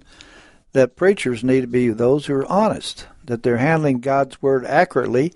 That 0.73 0.95
preachers 0.95 1.43
need 1.43 1.61
to 1.61 1.67
be 1.67 1.89
those 1.89 2.25
who 2.25 2.33
are 2.33 2.51
honest, 2.51 3.07
that 3.23 3.43
they're 3.43 3.57
handling 3.57 3.99
God's 3.99 4.41
word 4.41 4.65
accurately. 4.65 5.31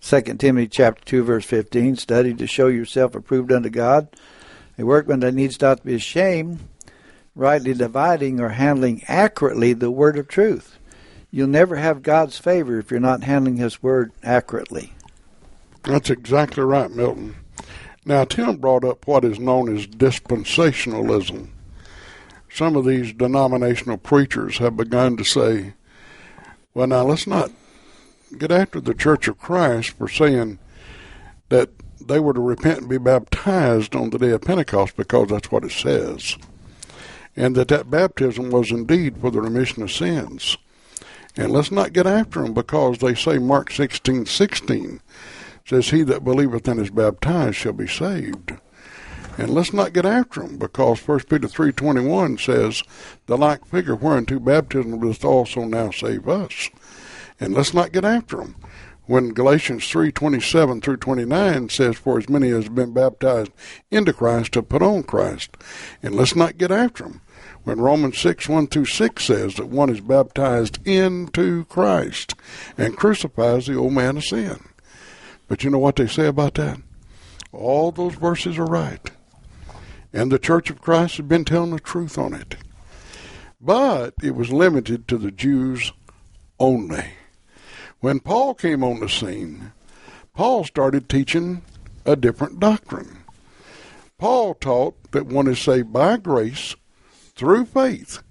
Second 0.00 0.40
Timothy 0.40 0.68
chapter 0.68 1.04
two 1.04 1.22
verse 1.22 1.44
fifteen: 1.44 1.96
Study 1.96 2.32
to 2.34 2.46
show 2.46 2.68
yourself 2.68 3.14
approved 3.14 3.52
unto 3.52 3.68
God, 3.68 4.08
a 4.78 4.84
workman 4.84 5.20
that 5.20 5.34
needs 5.34 5.60
not 5.60 5.78
to 5.78 5.84
be 5.84 5.94
ashamed, 5.94 6.60
rightly 7.34 7.74
dividing 7.74 8.40
or 8.40 8.48
handling 8.50 9.02
accurately 9.06 9.74
the 9.74 9.90
word 9.90 10.16
of 10.16 10.28
truth. 10.28 10.78
You'll 11.30 11.48
never 11.48 11.76
have 11.76 12.02
God's 12.02 12.38
favor 12.38 12.78
if 12.78 12.90
you're 12.90 13.00
not 13.00 13.22
handling 13.22 13.56
His 13.56 13.82
word 13.82 14.12
accurately. 14.22 14.92
That's 15.84 16.10
exactly 16.10 16.62
right, 16.62 16.90
Milton. 16.90 17.36
Now, 18.04 18.24
Tim 18.24 18.56
brought 18.56 18.84
up 18.84 19.06
what 19.06 19.24
is 19.24 19.38
known 19.38 19.74
as 19.74 19.86
dispensationalism. 19.86 21.48
Some 22.52 22.74
of 22.74 22.84
these 22.84 23.12
denominational 23.12 23.98
preachers 23.98 24.58
have 24.58 24.76
begun 24.76 25.16
to 25.16 25.24
say, 25.24 25.74
well, 26.74 26.86
now 26.86 27.04
let's 27.04 27.26
not 27.26 27.52
get 28.36 28.50
after 28.50 28.80
the 28.80 28.94
Church 28.94 29.28
of 29.28 29.38
Christ 29.38 29.90
for 29.90 30.08
saying 30.08 30.58
that 31.48 31.70
they 32.00 32.18
were 32.18 32.32
to 32.32 32.40
repent 32.40 32.80
and 32.80 32.88
be 32.88 32.98
baptized 32.98 33.94
on 33.94 34.10
the 34.10 34.18
day 34.18 34.30
of 34.30 34.42
Pentecost 34.42 34.96
because 34.96 35.28
that's 35.28 35.50
what 35.52 35.64
it 35.64 35.72
says. 35.72 36.36
And 37.36 37.54
that 37.54 37.68
that 37.68 37.90
baptism 37.90 38.50
was 38.50 38.70
indeed 38.70 39.18
for 39.18 39.30
the 39.30 39.40
remission 39.40 39.82
of 39.82 39.92
sins. 39.92 40.56
And 41.36 41.52
let's 41.52 41.70
not 41.70 41.92
get 41.92 42.06
after 42.06 42.42
them 42.42 42.54
because 42.54 42.98
they 42.98 43.14
say 43.14 43.38
Mark 43.38 43.70
sixteen 43.70 44.26
sixteen 44.26 45.00
says, 45.70 45.90
He 45.90 46.02
that 46.02 46.24
believeth 46.24 46.66
and 46.66 46.80
is 46.80 46.90
baptized 46.90 47.56
shall 47.56 47.72
be 47.72 47.86
saved. 47.86 48.54
And 49.38 49.50
let's 49.50 49.72
not 49.72 49.92
get 49.92 50.04
after 50.04 50.40
them 50.40 50.58
because 50.58 50.98
First 50.98 51.28
Peter 51.28 51.46
3.21 51.46 52.40
says, 52.40 52.82
The 53.26 53.38
like 53.38 53.64
figure 53.64 53.94
whereunto 53.94 54.38
baptism 54.40 55.00
doth 55.00 55.24
also 55.24 55.64
now 55.64 55.90
save 55.90 56.28
us. 56.28 56.68
And 57.38 57.54
let's 57.54 57.72
not 57.72 57.92
get 57.92 58.04
after 58.04 58.36
them. 58.36 58.56
When 59.06 59.32
Galatians 59.32 59.84
3.27 59.84 60.82
through 60.82 60.98
29 60.98 61.68
says, 61.68 61.96
For 61.96 62.18
as 62.18 62.28
many 62.28 62.50
as 62.50 62.64
have 62.64 62.74
been 62.74 62.92
baptized 62.92 63.52
into 63.90 64.12
Christ 64.12 64.56
have 64.56 64.68
put 64.68 64.82
on 64.82 65.04
Christ. 65.04 65.56
And 66.02 66.14
let's 66.14 66.36
not 66.36 66.58
get 66.58 66.70
after 66.70 67.04
them 67.04 67.20
when 67.64 67.80
Romans 67.80 68.18
6 68.18 68.48
1 68.48 68.68
through 68.68 68.86
6 68.86 69.24
says 69.24 69.54
that 69.56 69.68
one 69.68 69.90
is 69.90 70.00
baptized 70.00 70.78
into 70.86 71.64
Christ 71.66 72.34
and 72.78 72.96
crucifies 72.96 73.66
the 73.66 73.76
old 73.76 73.92
man 73.92 74.16
of 74.16 74.24
sin. 74.24 74.60
But 75.48 75.64
you 75.64 75.70
know 75.70 75.78
what 75.78 75.96
they 75.96 76.06
say 76.06 76.26
about 76.26 76.54
that? 76.54 76.80
All 77.52 77.90
those 77.90 78.14
verses 78.14 78.58
are 78.58 78.64
right. 78.64 79.10
And 80.12 80.30
the 80.30 80.38
Church 80.38 80.70
of 80.70 80.80
Christ 80.80 81.18
has 81.18 81.26
been 81.26 81.44
telling 81.44 81.72
the 81.72 81.80
truth 81.80 82.16
on 82.18 82.34
it. 82.34 82.56
But 83.60 84.14
it 84.22 84.34
was 84.34 84.52
limited 84.52 85.06
to 85.08 85.18
the 85.18 85.30
Jews 85.30 85.92
only. 86.58 87.04
When 88.00 88.20
Paul 88.20 88.54
came 88.54 88.82
on 88.82 89.00
the 89.00 89.08
scene, 89.08 89.72
Paul 90.34 90.64
started 90.64 91.08
teaching 91.08 91.62
a 92.06 92.16
different 92.16 92.58
doctrine. 92.58 93.18
Paul 94.16 94.54
taught 94.54 95.12
that 95.12 95.26
one 95.26 95.48
is 95.48 95.58
saved 95.58 95.92
by 95.92 96.16
grace 96.16 96.74
through 97.40 97.64
faith. 97.64 98.22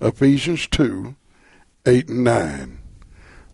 Ephesians 0.00 0.68
2 0.68 1.16
8 1.84 2.08
and 2.08 2.22
9. 2.22 2.78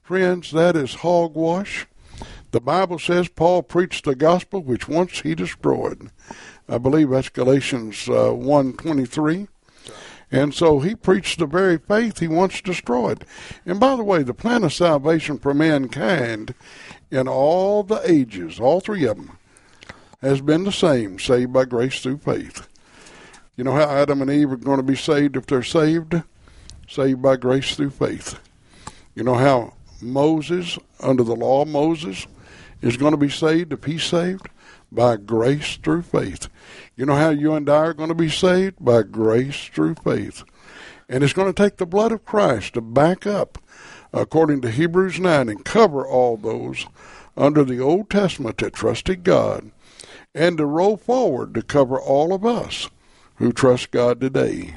Friends, 0.03 0.50
that 0.50 0.77
is 0.77 0.97
hogwash. 0.97 1.87
The 2.50 2.61
Bible 2.61 2.99
says 2.99 3.29
Paul 3.29 3.62
preached 3.62 4.05
the 4.05 4.15
gospel 4.15 4.62
which 4.62 4.87
once 4.87 5.23
he 5.23 5.35
destroyed. 5.35 6.11
I 6.69 6.77
believe 6.77 7.09
that's 7.09 7.31
Galatians 7.31 8.07
uh, 8.07 8.33
1.23. 8.37 9.49
And 10.31 10.53
so 10.53 10.81
he 10.81 10.95
preached 10.95 11.38
the 11.38 11.47
very 11.47 11.79
faith 11.79 12.19
he 12.19 12.29
once 12.29 12.61
destroyed. 12.61 13.25
And 13.65 13.81
by 13.81 13.97
the 13.97 14.05
way, 14.05 14.23
the 14.23 14.35
plan 14.35 14.62
of 14.62 14.75
salvation 14.75 15.38
for 15.38 15.55
mankind 15.55 16.55
in 17.11 17.29
all 17.29 17.83
the 17.83 18.03
ages, 18.05 18.61
all 18.61 18.81
three 18.81 19.07
of 19.07 19.17
them, 19.17 19.38
has 20.21 20.43
been 20.43 20.65
the 20.65 20.71
same, 20.73 21.19
saved 21.19 21.55
by 21.55 21.65
grace 21.65 22.03
through 22.03 22.19
faith. 22.19 22.69
You 23.59 23.65
know 23.65 23.73
how 23.73 23.91
Adam 23.91 24.23
and 24.23 24.31
Eve 24.31 24.53
are 24.53 24.57
going 24.57 24.77
to 24.77 24.85
be 24.85 24.95
saved 24.95 25.37
if 25.37 25.47
they're 25.47 25.65
saved? 25.65 26.23
Saved 26.88 27.21
by 27.21 27.35
grace 27.35 27.75
through 27.75 27.91
faith. 27.91 28.38
You 29.17 29.25
know 29.25 29.35
how 29.35 29.75
Moses, 30.00 30.79
under 31.00 31.25
the 31.25 31.35
law 31.35 31.62
of 31.62 31.69
Moses, 31.69 32.29
is 32.81 32.97
going 32.97 33.11
to 33.11 33.17
be 33.17 33.29
saved 33.29 33.73
if 33.73 33.83
he's 33.83 34.05
saved? 34.05 34.49
By 34.93 35.17
grace 35.17 35.77
through 35.77 36.03
faith. 36.03 36.49
You 36.95 37.05
know 37.05 37.17
how 37.17 37.31
you 37.31 37.53
and 37.55 37.69
I 37.69 37.79
are 37.79 37.95
going 37.95 38.11
to 38.11 38.15
be 38.15 38.31
saved? 38.31 38.77
By 38.79 39.03
grace 39.03 39.67
through 39.67 39.97
faith. 40.05 40.45
And 41.09 41.25
it's 41.25 41.33
going 41.33 41.53
to 41.53 41.62
take 41.62 41.79
the 41.79 41.85
blood 41.87 42.12
of 42.12 42.25
Christ 42.25 42.75
to 42.75 42.81
back 42.81 43.27
up, 43.27 43.59
according 44.12 44.61
to 44.61 44.71
Hebrews 44.71 45.19
9, 45.19 45.49
and 45.49 45.65
cover 45.65 46.07
all 46.07 46.37
those 46.37 46.87
under 47.37 47.65
the 47.65 47.81
Old 47.81 48.09
Testament 48.09 48.59
that 48.59 48.75
trusted 48.75 49.25
God, 49.25 49.73
and 50.33 50.59
to 50.59 50.65
roll 50.65 50.97
forward 50.97 51.55
to 51.55 51.62
cover 51.62 52.00
all 52.00 52.33
of 52.33 52.47
us 52.47 52.88
who 53.38 53.52
trust 53.52 53.90
God 53.90 54.21
today. 54.21 54.76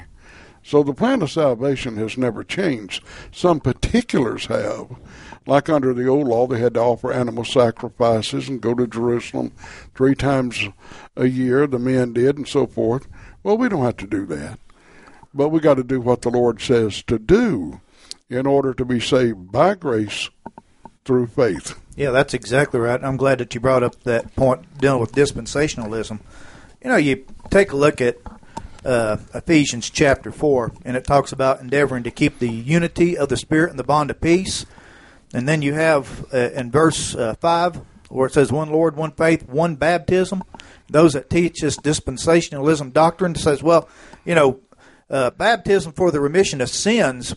So 0.64 0.82
the 0.82 0.94
plan 0.94 1.22
of 1.22 1.30
salvation 1.30 1.96
has 1.96 2.16
never 2.16 2.44
changed. 2.44 3.04
Some 3.32 3.60
particulars 3.60 4.46
have. 4.46 4.96
Like 5.44 5.68
under 5.68 5.92
the 5.92 6.06
old 6.06 6.28
law, 6.28 6.46
they 6.46 6.60
had 6.60 6.74
to 6.74 6.80
offer 6.80 7.12
animal 7.12 7.44
sacrifices 7.44 8.48
and 8.48 8.60
go 8.60 8.74
to 8.74 8.86
Jerusalem 8.86 9.52
three 9.94 10.14
times 10.14 10.68
a 11.16 11.26
year, 11.26 11.66
the 11.66 11.80
men 11.80 12.12
did, 12.12 12.38
and 12.38 12.46
so 12.46 12.66
forth. 12.66 13.08
Well, 13.42 13.58
we 13.58 13.68
don't 13.68 13.84
have 13.84 13.96
to 13.98 14.06
do 14.06 14.24
that. 14.26 14.60
But 15.34 15.48
we 15.48 15.58
got 15.58 15.74
to 15.74 15.84
do 15.84 16.00
what 16.00 16.22
the 16.22 16.30
Lord 16.30 16.60
says 16.60 17.02
to 17.04 17.18
do 17.18 17.80
in 18.30 18.46
order 18.46 18.72
to 18.74 18.84
be 18.84 19.00
saved 19.00 19.50
by 19.50 19.74
grace 19.74 20.30
through 21.04 21.26
faith. 21.26 21.78
Yeah, 21.96 22.10
that's 22.10 22.34
exactly 22.34 22.78
right. 22.78 23.02
I'm 23.02 23.16
glad 23.16 23.38
that 23.38 23.54
you 23.54 23.60
brought 23.60 23.82
up 23.82 24.00
that 24.04 24.34
point 24.36 24.78
dealing 24.78 25.00
with 25.00 25.12
dispensationalism. 25.12 26.20
You 26.82 26.90
know, 26.90 26.96
you 26.96 27.26
take 27.50 27.72
a 27.72 27.76
look 27.76 28.00
at 28.00 28.18
uh, 28.84 29.16
Ephesians 29.34 29.90
chapter 29.90 30.32
4, 30.32 30.72
and 30.84 30.96
it 30.96 31.04
talks 31.04 31.32
about 31.32 31.60
endeavoring 31.60 32.02
to 32.04 32.10
keep 32.10 32.38
the 32.38 32.50
unity 32.50 33.16
of 33.16 33.28
the 33.28 33.36
Spirit 33.36 33.70
and 33.70 33.78
the 33.78 33.84
bond 33.84 34.10
of 34.10 34.20
peace. 34.20 34.66
And 35.32 35.48
then 35.48 35.62
you 35.62 35.74
have 35.74 36.26
uh, 36.32 36.50
in 36.50 36.70
verse 36.70 37.14
uh, 37.14 37.34
5 37.34 37.80
where 38.12 38.26
it 38.26 38.34
says 38.34 38.52
one 38.52 38.70
Lord, 38.70 38.94
one 38.94 39.12
faith, 39.12 39.48
one 39.48 39.76
baptism. 39.76 40.42
Those 40.88 41.14
that 41.14 41.30
teach 41.30 41.60
this 41.60 41.78
dispensationalism 41.78 42.92
doctrine 42.92 43.34
says, 43.34 43.62
well, 43.62 43.88
you 44.24 44.34
know, 44.34 44.60
uh, 45.08 45.30
baptism 45.30 45.92
for 45.92 46.10
the 46.10 46.20
remission 46.20 46.60
of 46.60 46.68
sins 46.68 47.34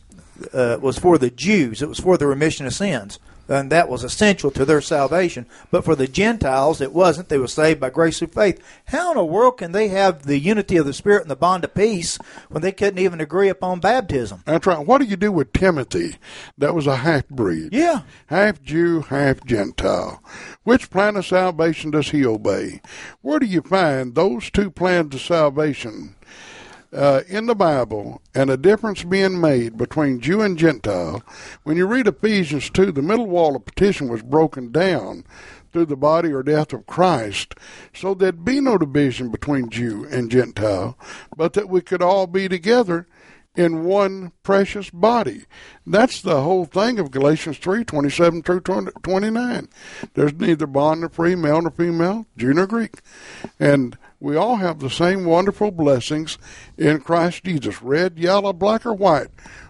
uh, 0.53 0.77
was 0.81 0.99
for 0.99 1.17
the 1.17 1.29
Jews. 1.29 1.81
It 1.81 1.89
was 1.89 1.99
for 1.99 2.17
the 2.17 2.27
remission 2.27 2.65
of 2.65 2.73
sins. 2.73 3.19
And 3.47 3.71
that 3.71 3.89
was 3.89 4.03
essential 4.03 4.51
to 4.51 4.65
their 4.65 4.81
salvation. 4.81 5.45
But 5.71 5.85
for 5.85 5.95
the 5.95 6.07
Gentiles, 6.07 6.81
it 6.81 6.93
wasn't. 6.93 7.29
They 7.29 7.37
were 7.37 7.47
saved 7.47 7.79
by 7.79 7.89
grace 7.89 8.19
through 8.19 8.29
faith. 8.29 8.61
How 8.85 9.11
in 9.11 9.17
the 9.17 9.25
world 9.25 9.57
can 9.57 9.71
they 9.71 9.89
have 9.89 10.23
the 10.23 10.39
unity 10.39 10.77
of 10.77 10.85
the 10.85 10.93
Spirit 10.93 11.21
and 11.21 11.31
the 11.31 11.35
bond 11.35 11.63
of 11.63 11.73
peace 11.73 12.17
when 12.49 12.61
they 12.61 12.71
couldn't 12.71 12.99
even 12.99 13.21
agree 13.21 13.49
upon 13.49 13.79
baptism? 13.79 14.43
That's 14.45 14.65
right. 14.65 14.85
What 14.85 14.99
do 14.99 15.05
you 15.05 15.15
do 15.15 15.31
with 15.31 15.53
Timothy? 15.53 16.15
That 16.57 16.75
was 16.75 16.87
a 16.87 16.97
half 16.97 17.27
breed. 17.29 17.73
Yeah. 17.73 18.01
Half 18.27 18.61
Jew, 18.61 19.01
half 19.01 19.43
Gentile. 19.45 20.23
Which 20.63 20.89
plan 20.89 21.15
of 21.15 21.25
salvation 21.25 21.91
does 21.91 22.09
he 22.09 22.25
obey? 22.25 22.81
Where 23.21 23.39
do 23.39 23.45
you 23.45 23.61
find 23.61 24.15
those 24.15 24.49
two 24.49 24.71
plans 24.71 25.13
of 25.13 25.21
salvation 25.21 26.15
uh, 26.95 27.21
in 27.27 27.45
the 27.45 27.55
Bible 27.55 28.21
and 28.33 28.49
a 28.49 28.57
difference 28.57 29.03
being 29.03 29.39
made 29.39 29.77
between 29.77 30.21
Jew 30.21 30.41
and 30.41 30.57
Gentile? 30.57 31.21
When 31.63 31.77
you 31.77 31.85
read 31.85 32.07
Ephesians 32.07 32.69
2, 32.69 32.91
the 32.91 33.01
middle 33.01 33.27
wall 33.27 33.55
of 33.55 33.65
petition 33.65 34.07
was 34.07 34.21
broken 34.21 34.71
down 34.71 35.25
through 35.71 35.85
the 35.85 35.97
body 35.97 36.31
or 36.31 36.41
death 36.41 36.71
of 36.71 36.85
Christ, 36.87 37.53
so 37.93 38.13
there'd 38.13 38.45
be 38.45 38.61
no 38.61 38.77
division 38.77 39.29
between 39.29 39.69
Jew 39.69 40.07
and 40.09 40.31
Gentile, 40.31 40.97
but 41.35 41.53
that 41.53 41.67
we 41.67 41.81
could 41.81 42.01
all 42.01 42.27
be 42.27 42.47
together 42.47 43.07
in 43.55 43.83
one 43.83 44.31
precious 44.43 44.89
body. 44.89 45.45
That's 45.85 46.21
the 46.21 46.41
whole 46.41 46.65
thing 46.65 46.99
of 46.99 47.11
Galatians 47.11 47.57
3 47.57 47.83
27 47.83 48.43
through 48.43 48.61
29. 48.61 49.69
There's 50.13 50.33
neither 50.33 50.67
bond 50.67 51.01
nor 51.01 51.09
free, 51.09 51.35
male 51.35 51.61
nor 51.61 51.71
female, 51.71 52.25
Jew 52.37 52.53
nor 52.53 52.67
Greek. 52.67 53.01
And 53.59 53.97
we 54.25 54.35
all 54.35 54.55
have 54.55 54.79
the 54.79 54.89
same 54.89 55.23
wonderful 55.23 55.69
blessings 55.69 56.39
in 56.79 56.99
Christ 56.99 57.43
Jesus 57.43 57.83
red, 57.83 58.17
yellow, 58.17 58.53
black, 58.53 58.83
or 58.83 58.93
white. 58.93 59.27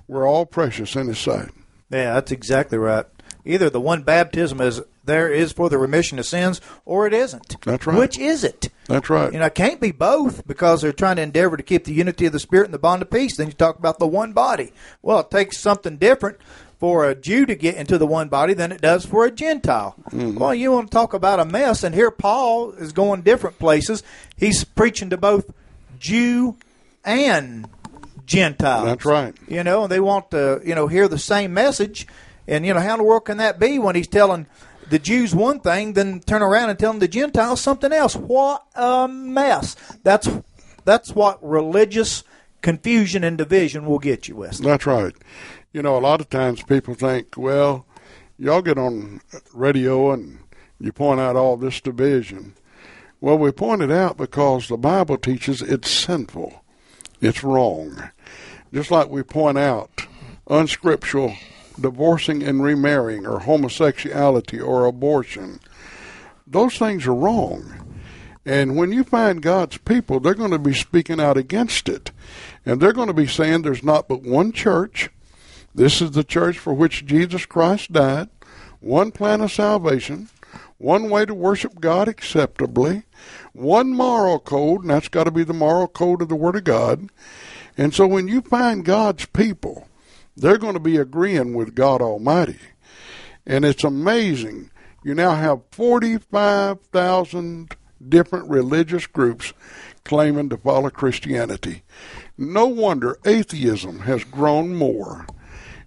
We're 0.07 0.25
all 0.25 0.45
precious 0.45 0.95
in 0.95 1.09
His 1.09 1.19
sight. 1.19 1.49
Yeah, 1.89 2.13
that's 2.13 2.31
exactly 2.31 2.77
right. 2.77 3.05
Either 3.43 3.69
the 3.69 3.81
one 3.81 4.03
baptism 4.03 4.61
is 4.61 4.81
there 5.03 5.29
is 5.29 5.51
for 5.51 5.69
the 5.69 5.77
remission 5.77 6.19
of 6.19 6.25
sins, 6.25 6.61
or 6.85 7.05
it 7.05 7.13
isn't. 7.13 7.61
That's 7.63 7.85
right. 7.85 7.97
Which 7.97 8.17
is 8.17 8.45
it? 8.45 8.69
That's 8.87 9.09
right. 9.09 9.33
You 9.33 9.39
know, 9.39 9.45
it 9.45 9.55
can't 9.55 9.81
be 9.81 9.91
both 9.91 10.47
because 10.47 10.81
they're 10.81 10.93
trying 10.93 11.17
to 11.17 11.21
endeavor 11.23 11.57
to 11.57 11.63
keep 11.63 11.83
the 11.83 11.93
unity 11.93 12.25
of 12.25 12.31
the 12.31 12.39
Spirit 12.39 12.65
and 12.65 12.73
the 12.73 12.79
bond 12.79 13.01
of 13.01 13.11
peace. 13.11 13.35
Then 13.35 13.47
you 13.47 13.53
talk 13.53 13.77
about 13.77 13.99
the 13.99 14.07
one 14.07 14.31
body. 14.31 14.71
Well, 15.01 15.19
it 15.19 15.31
takes 15.31 15.59
something 15.59 15.97
different 15.97 16.37
for 16.85 17.09
a 17.09 17.15
Jew 17.15 17.47
to 17.47 17.55
get 17.55 17.77
into 17.77 17.97
the 17.97 18.05
one 18.05 18.29
body 18.29 18.53
than 18.53 18.71
it 18.71 18.79
does 18.79 19.07
for 19.07 19.25
a 19.25 19.31
Gentile. 19.31 19.95
Mm-hmm. 20.11 20.37
Well, 20.37 20.53
you 20.53 20.71
want 20.71 20.91
to 20.91 20.95
talk 20.95 21.15
about 21.15 21.39
a 21.39 21.43
mess, 21.43 21.83
and 21.83 21.95
here 21.95 22.11
Paul 22.11 22.73
is 22.73 22.91
going 22.91 23.23
different 23.23 23.57
places. 23.57 24.03
He's 24.37 24.63
preaching 24.63 25.09
to 25.09 25.17
both 25.17 25.51
Jew 25.97 26.57
and 27.03 27.67
Gentile. 28.27 28.85
That's 28.85 29.03
right. 29.03 29.33
You 29.47 29.63
know, 29.63 29.81
and 29.81 29.91
they 29.91 29.99
want 29.99 30.29
to, 30.29 30.61
you 30.63 30.75
know, 30.75 30.85
hear 30.85 31.07
the 31.07 31.17
same 31.17 31.55
message. 31.55 32.05
And, 32.47 32.63
you 32.67 32.75
know, 32.75 32.79
how 32.79 32.93
in 32.93 32.97
the 32.99 33.03
world 33.03 33.25
can 33.25 33.37
that 33.37 33.59
be 33.59 33.79
when 33.79 33.95
he's 33.95 34.07
telling 34.07 34.45
the 34.87 34.99
Jews 34.99 35.33
one 35.33 35.61
thing, 35.61 35.93
then 35.93 36.19
turn 36.19 36.43
around 36.43 36.69
and 36.69 36.77
telling 36.77 36.99
the 36.99 37.07
Gentiles 37.07 37.61
something 37.61 37.91
else? 37.91 38.15
What 38.15 38.63
a 38.75 39.07
mess. 39.07 39.75
That's 40.03 40.29
that's 40.83 41.15
what 41.15 41.43
religious 41.43 42.23
confusion 42.61 43.23
and 43.23 43.39
division 43.39 43.87
will 43.87 43.97
get 43.97 44.27
you, 44.27 44.35
Wesley. 44.35 44.67
That's 44.67 44.85
right. 44.85 45.15
You 45.75 45.81
know, 45.81 45.97
a 45.97 45.99
lot 45.99 46.21
of 46.21 46.29
times 46.29 46.63
people 46.63 46.93
think, 46.93 47.35
well, 47.35 47.85
y'all 48.39 48.61
get 48.61 48.77
on 48.77 49.19
radio 49.53 50.13
and 50.13 50.39
you 50.79 50.93
point 50.93 51.19
out 51.19 51.35
all 51.35 51.57
this 51.57 51.81
division. 51.81 52.53
Well, 53.19 53.37
we 53.37 53.51
point 53.51 53.81
it 53.81 53.91
out 53.91 54.15
because 54.15 54.69
the 54.69 54.77
Bible 54.77 55.17
teaches 55.17 55.61
it's 55.61 55.91
sinful, 55.91 56.63
it's 57.19 57.43
wrong. 57.43 58.09
Just 58.73 58.89
like 58.89 59.09
we 59.09 59.21
point 59.21 59.57
out 59.57 60.07
unscriptural 60.47 61.33
divorcing 61.77 62.41
and 62.41 62.63
remarrying, 62.63 63.27
or 63.27 63.39
homosexuality, 63.39 64.61
or 64.61 64.85
abortion. 64.85 65.59
Those 66.47 66.77
things 66.77 67.05
are 67.05 67.13
wrong. 67.13 67.97
And 68.45 68.77
when 68.77 68.93
you 68.93 69.03
find 69.03 69.41
God's 69.41 69.77
people, 69.79 70.21
they're 70.21 70.35
going 70.35 70.51
to 70.51 70.57
be 70.57 70.73
speaking 70.73 71.19
out 71.19 71.35
against 71.35 71.89
it. 71.89 72.11
And 72.65 72.79
they're 72.79 72.93
going 72.93 73.09
to 73.09 73.13
be 73.13 73.27
saying 73.27 73.63
there's 73.63 73.83
not 73.83 74.07
but 74.07 74.21
one 74.21 74.53
church. 74.53 75.09
This 75.75 76.01
is 76.01 76.11
the 76.11 76.23
church 76.23 76.57
for 76.57 76.73
which 76.73 77.05
Jesus 77.05 77.45
Christ 77.45 77.91
died. 77.91 78.29
One 78.79 79.11
plan 79.11 79.41
of 79.41 79.51
salvation. 79.51 80.29
One 80.77 81.09
way 81.09 81.25
to 81.25 81.33
worship 81.33 81.81
God 81.81 82.07
acceptably. 82.07 83.03
One 83.51 83.93
moral 83.93 84.39
code, 84.39 84.81
and 84.81 84.89
that's 84.89 85.09
got 85.09 85.25
to 85.25 85.31
be 85.31 85.43
the 85.43 85.53
moral 85.53 85.89
code 85.89 86.21
of 86.21 86.29
the 86.29 86.35
Word 86.35 86.55
of 86.55 86.63
God. 86.63 87.09
And 87.77 87.93
so 87.93 88.07
when 88.07 88.29
you 88.29 88.39
find 88.39 88.85
God's 88.85 89.25
people, 89.25 89.89
they're 90.37 90.57
going 90.57 90.75
to 90.75 90.79
be 90.79 90.95
agreeing 90.95 91.55
with 91.55 91.75
God 91.75 92.01
Almighty. 92.01 92.59
And 93.45 93.65
it's 93.65 93.83
amazing. 93.83 94.71
You 95.03 95.13
now 95.13 95.35
have 95.35 95.59
45,000 95.71 97.75
different 98.07 98.49
religious 98.49 99.07
groups 99.07 99.51
claiming 100.05 100.47
to 100.49 100.57
follow 100.57 100.89
Christianity. 100.89 101.83
No 102.37 102.65
wonder 102.65 103.17
atheism 103.25 103.99
has 103.99 104.23
grown 104.23 104.73
more 104.73 105.25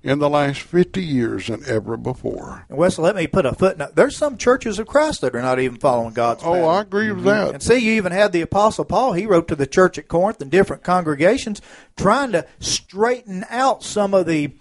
in 0.02 0.18
the 0.20 0.28
last 0.30 0.60
50 0.60 1.02
years 1.02 1.48
than 1.48 1.62
ever 1.66 1.96
before. 1.96 2.64
And 2.68 2.78
Wesley, 2.78 3.04
let 3.04 3.16
me 3.16 3.26
put 3.26 3.46
a 3.46 3.52
footnote. 3.52 3.96
There's 3.96 4.16
some 4.16 4.36
churches 4.38 4.78
of 4.78 4.86
Christ 4.86 5.20
that 5.22 5.34
are 5.34 5.42
not 5.42 5.58
even 5.58 5.78
following 5.78 6.14
God's 6.14 6.42
Oh, 6.44 6.52
pattern. 6.52 6.64
I 6.64 6.80
agree 6.80 7.12
with 7.12 7.24
that. 7.24 7.54
And 7.54 7.62
see, 7.62 7.78
you 7.78 7.92
even 7.94 8.12
had 8.12 8.32
the 8.32 8.42
Apostle 8.42 8.84
Paul. 8.84 9.12
He 9.14 9.26
wrote 9.26 9.48
to 9.48 9.56
the 9.56 9.66
church 9.66 9.98
at 9.98 10.08
Corinth 10.08 10.40
and 10.40 10.50
different 10.50 10.82
congregations 10.84 11.60
trying 11.96 12.32
to 12.32 12.46
straighten 12.60 13.44
out 13.50 13.82
some 13.82 14.14
of 14.14 14.26
the 14.26 14.52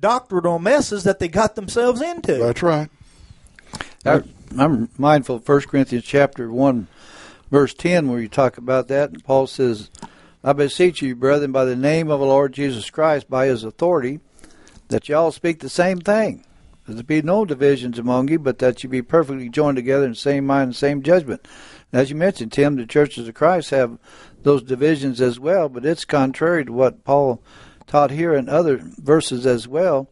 doctrinal 0.00 0.58
messes 0.58 1.04
that 1.04 1.18
they 1.18 1.28
got 1.28 1.54
themselves 1.56 2.00
into. 2.00 2.34
That's 2.34 2.62
right. 2.62 2.88
I, 4.04 4.22
I'm 4.58 4.88
mindful 4.96 5.36
of 5.36 5.48
1 5.48 5.60
Corinthians 5.62 6.04
chapter 6.04 6.50
1, 6.50 6.86
verse 7.50 7.74
10, 7.74 8.08
where 8.08 8.20
you 8.20 8.28
talk 8.28 8.56
about 8.56 8.88
that. 8.88 9.10
And 9.10 9.24
Paul 9.24 9.46
says, 9.46 9.90
I 10.44 10.52
beseech 10.52 11.02
you, 11.02 11.16
brethren, 11.16 11.52
by 11.52 11.64
the 11.64 11.76
name 11.76 12.10
of 12.10 12.20
the 12.20 12.26
Lord 12.26 12.52
Jesus 12.52 12.88
Christ, 12.88 13.28
by 13.28 13.46
his 13.46 13.64
authority, 13.64 14.20
that 14.88 15.08
y'all 15.08 15.32
speak 15.32 15.60
the 15.60 15.68
same 15.68 15.98
thing. 15.98 16.44
That 16.86 16.94
there 16.94 17.02
be 17.02 17.22
no 17.22 17.44
divisions 17.44 17.98
among 17.98 18.28
you, 18.28 18.38
but 18.38 18.58
that 18.58 18.82
you 18.82 18.88
be 18.88 19.02
perfectly 19.02 19.48
joined 19.48 19.76
together 19.76 20.04
in 20.04 20.12
the 20.12 20.16
same 20.16 20.46
mind 20.46 20.68
and 20.68 20.76
same 20.76 21.02
judgment. 21.02 21.46
As 21.92 22.10
you 22.10 22.16
mentioned, 22.16 22.52
Tim, 22.52 22.76
the 22.76 22.86
churches 22.86 23.26
of 23.26 23.34
Christ 23.34 23.70
have 23.70 23.98
those 24.42 24.62
divisions 24.62 25.20
as 25.20 25.40
well, 25.40 25.68
but 25.68 25.84
it's 25.84 26.04
contrary 26.04 26.64
to 26.64 26.72
what 26.72 27.04
Paul 27.04 27.42
taught 27.86 28.10
here 28.10 28.34
in 28.34 28.48
other 28.48 28.80
verses 28.98 29.46
as 29.46 29.66
well. 29.66 30.08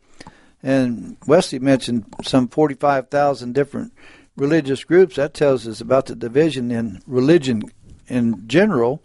And 0.63 1.17
Wesley 1.27 1.59
mentioned 1.59 2.07
some 2.23 2.49
45,000 2.49 3.53
different 3.53 3.93
religious 4.37 4.83
groups. 4.83 5.17
That 5.17 5.35
tells 5.35 5.69
us 5.69 5.81
about 5.81 6.07
the 6.07 6.17
division 6.17 6.71
in 6.71 7.03
religion 7.07 7.63
in 8.09 8.49
general. 8.49 9.03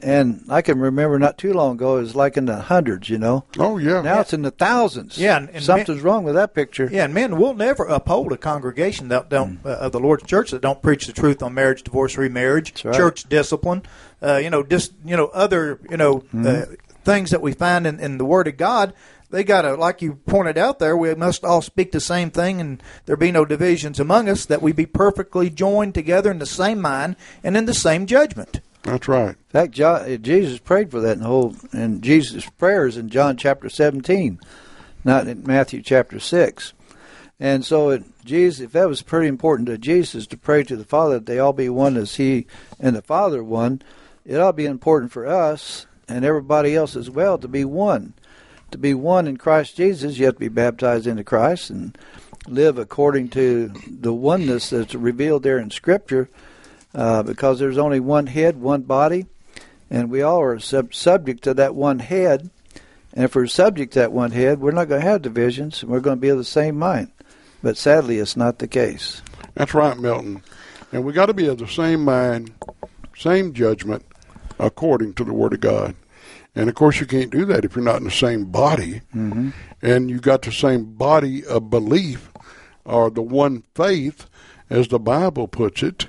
And 0.00 0.44
I 0.48 0.62
can 0.62 0.78
remember 0.78 1.18
not 1.18 1.38
too 1.38 1.52
long 1.52 1.74
ago, 1.76 1.96
it 1.96 2.02
was 2.02 2.14
like 2.14 2.36
in 2.36 2.46
the 2.46 2.56
hundreds, 2.60 3.08
you 3.10 3.18
know. 3.18 3.44
Oh, 3.58 3.78
yeah. 3.78 4.00
Now 4.00 4.20
it's 4.20 4.32
in 4.32 4.42
the 4.42 4.50
thousands. 4.52 5.18
Yeah, 5.18 5.36
and- 5.38 5.50
and 5.50 5.64
something's 5.64 6.02
wrong 6.02 6.22
with 6.24 6.34
that 6.36 6.54
picture. 6.54 6.88
Yeah, 6.90 7.04
and 7.04 7.14
men 7.14 7.36
will 7.36 7.54
never 7.54 7.84
uphold 7.84 8.32
a 8.32 8.36
congregation 8.36 9.08
that 9.08 9.28
don't 9.28 9.58
uh, 9.64 9.70
of 9.70 9.92
the 9.92 10.00
Lord's 10.00 10.24
church 10.24 10.52
that 10.52 10.62
don't 10.62 10.82
preach 10.82 11.06
the 11.06 11.12
truth 11.12 11.42
on 11.42 11.54
marriage, 11.54 11.82
divorce, 11.82 12.16
remarriage, 12.16 12.84
right. 12.84 12.94
church 12.94 13.24
discipline. 13.28 13.82
Uh, 14.22 14.36
you 14.36 14.50
know, 14.50 14.62
just 14.62 14.92
you 15.04 15.16
know 15.16 15.26
other 15.26 15.80
you 15.90 15.96
know 15.96 16.22
uh, 16.44 16.66
things 17.04 17.30
that 17.30 17.42
we 17.42 17.52
find 17.52 17.86
in, 17.86 17.98
in 17.98 18.18
the 18.18 18.24
Word 18.24 18.46
of 18.48 18.56
God. 18.56 18.92
They 19.30 19.44
got 19.44 19.62
to, 19.62 19.74
like 19.74 20.00
you 20.00 20.14
pointed 20.14 20.56
out 20.56 20.78
there, 20.78 20.96
we 20.96 21.14
must 21.14 21.44
all 21.44 21.60
speak 21.60 21.92
the 21.92 22.00
same 22.00 22.30
thing, 22.30 22.62
and 22.62 22.82
there 23.04 23.14
be 23.16 23.30
no 23.30 23.44
divisions 23.44 24.00
among 24.00 24.26
us. 24.28 24.46
That 24.46 24.62
we 24.62 24.72
be 24.72 24.86
perfectly 24.86 25.50
joined 25.50 25.92
together 25.94 26.30
in 26.30 26.38
the 26.38 26.46
same 26.46 26.80
mind 26.80 27.16
and 27.44 27.54
in 27.56 27.66
the 27.66 27.74
same 27.74 28.06
judgment. 28.06 28.60
That's 28.88 29.08
right. 29.08 29.30
In 29.30 29.50
fact, 29.50 29.72
Jo- 29.72 29.92
uh, 29.92 30.16
Jesus 30.16 30.58
prayed 30.58 30.90
for 30.90 31.00
that 31.00 31.12
in 31.12 31.20
the 31.20 31.26
whole, 31.26 31.54
and 31.72 32.02
Jesus' 32.02 32.48
prayers 32.48 32.96
in 32.96 33.10
John 33.10 33.36
chapter 33.36 33.68
17, 33.68 34.40
not 35.04 35.28
in 35.28 35.44
Matthew 35.44 35.82
chapter 35.82 36.18
6. 36.18 36.72
And 37.40 37.64
so, 37.64 37.90
it, 37.90 38.04
Jesus, 38.24 38.60
if 38.60 38.72
that 38.72 38.88
was 38.88 39.02
pretty 39.02 39.28
important 39.28 39.68
to 39.68 39.78
Jesus 39.78 40.26
to 40.28 40.36
pray 40.36 40.62
to 40.64 40.76
the 40.76 40.84
Father 40.84 41.14
that 41.14 41.26
they 41.26 41.38
all 41.38 41.52
be 41.52 41.68
one 41.68 41.96
as 41.96 42.16
He 42.16 42.46
and 42.80 42.96
the 42.96 43.02
Father 43.02 43.44
one, 43.44 43.82
it 44.24 44.36
ought 44.36 44.52
to 44.52 44.56
be 44.56 44.66
important 44.66 45.12
for 45.12 45.26
us 45.26 45.86
and 46.08 46.24
everybody 46.24 46.74
else 46.74 46.96
as 46.96 47.10
well 47.10 47.38
to 47.38 47.48
be 47.48 47.64
one. 47.64 48.14
To 48.70 48.78
be 48.78 48.94
one 48.94 49.26
in 49.26 49.36
Christ 49.36 49.76
Jesus, 49.76 50.18
you 50.18 50.26
have 50.26 50.34
to 50.34 50.40
be 50.40 50.48
baptized 50.48 51.06
into 51.06 51.24
Christ 51.24 51.70
and 51.70 51.96
live 52.46 52.78
according 52.78 53.28
to 53.30 53.68
the 53.88 54.12
oneness 54.12 54.70
that's 54.70 54.94
revealed 54.94 55.42
there 55.42 55.58
in 55.58 55.70
Scripture, 55.70 56.28
uh, 56.98 57.22
because 57.22 57.58
there's 57.60 57.78
only 57.78 58.00
one 58.00 58.26
head, 58.26 58.60
one 58.60 58.82
body, 58.82 59.24
and 59.88 60.10
we 60.10 60.20
all 60.20 60.40
are 60.42 60.58
sub- 60.58 60.92
subject 60.92 61.44
to 61.44 61.54
that 61.54 61.74
one 61.74 62.00
head. 62.00 62.50
And 63.14 63.24
if 63.24 63.34
we're 63.36 63.46
subject 63.46 63.92
to 63.92 64.00
that 64.00 64.12
one 64.12 64.32
head, 64.32 64.60
we're 64.60 64.72
not 64.72 64.88
going 64.88 65.00
to 65.00 65.06
have 65.06 65.22
divisions, 65.22 65.80
and 65.82 65.90
we're 65.92 66.00
going 66.00 66.16
to 66.16 66.20
be 66.20 66.28
of 66.28 66.38
the 66.38 66.44
same 66.44 66.76
mind. 66.76 67.10
But 67.62 67.76
sadly, 67.76 68.18
it's 68.18 68.36
not 68.36 68.58
the 68.58 68.66
case. 68.68 69.22
That's 69.54 69.74
right, 69.74 69.96
Milton. 69.96 70.42
And 70.92 71.04
we 71.04 71.12
got 71.12 71.26
to 71.26 71.34
be 71.34 71.46
of 71.46 71.58
the 71.58 71.68
same 71.68 72.04
mind, 72.04 72.52
same 73.16 73.52
judgment, 73.54 74.04
according 74.58 75.14
to 75.14 75.24
the 75.24 75.32
Word 75.32 75.52
of 75.54 75.60
God. 75.60 75.94
And 76.54 76.68
of 76.68 76.74
course, 76.74 76.98
you 76.98 77.06
can't 77.06 77.30
do 77.30 77.44
that 77.44 77.64
if 77.64 77.76
you're 77.76 77.84
not 77.84 77.98
in 77.98 78.04
the 78.04 78.10
same 78.10 78.46
body, 78.46 79.02
Mm-hmm. 79.14 79.50
and 79.82 80.10
you 80.10 80.18
got 80.18 80.42
the 80.42 80.50
same 80.52 80.84
body 80.94 81.44
of 81.46 81.70
belief 81.70 82.30
or 82.84 83.10
the 83.10 83.22
one 83.22 83.62
faith, 83.74 84.26
as 84.70 84.88
the 84.88 84.98
Bible 84.98 85.46
puts 85.48 85.82
it. 85.82 86.08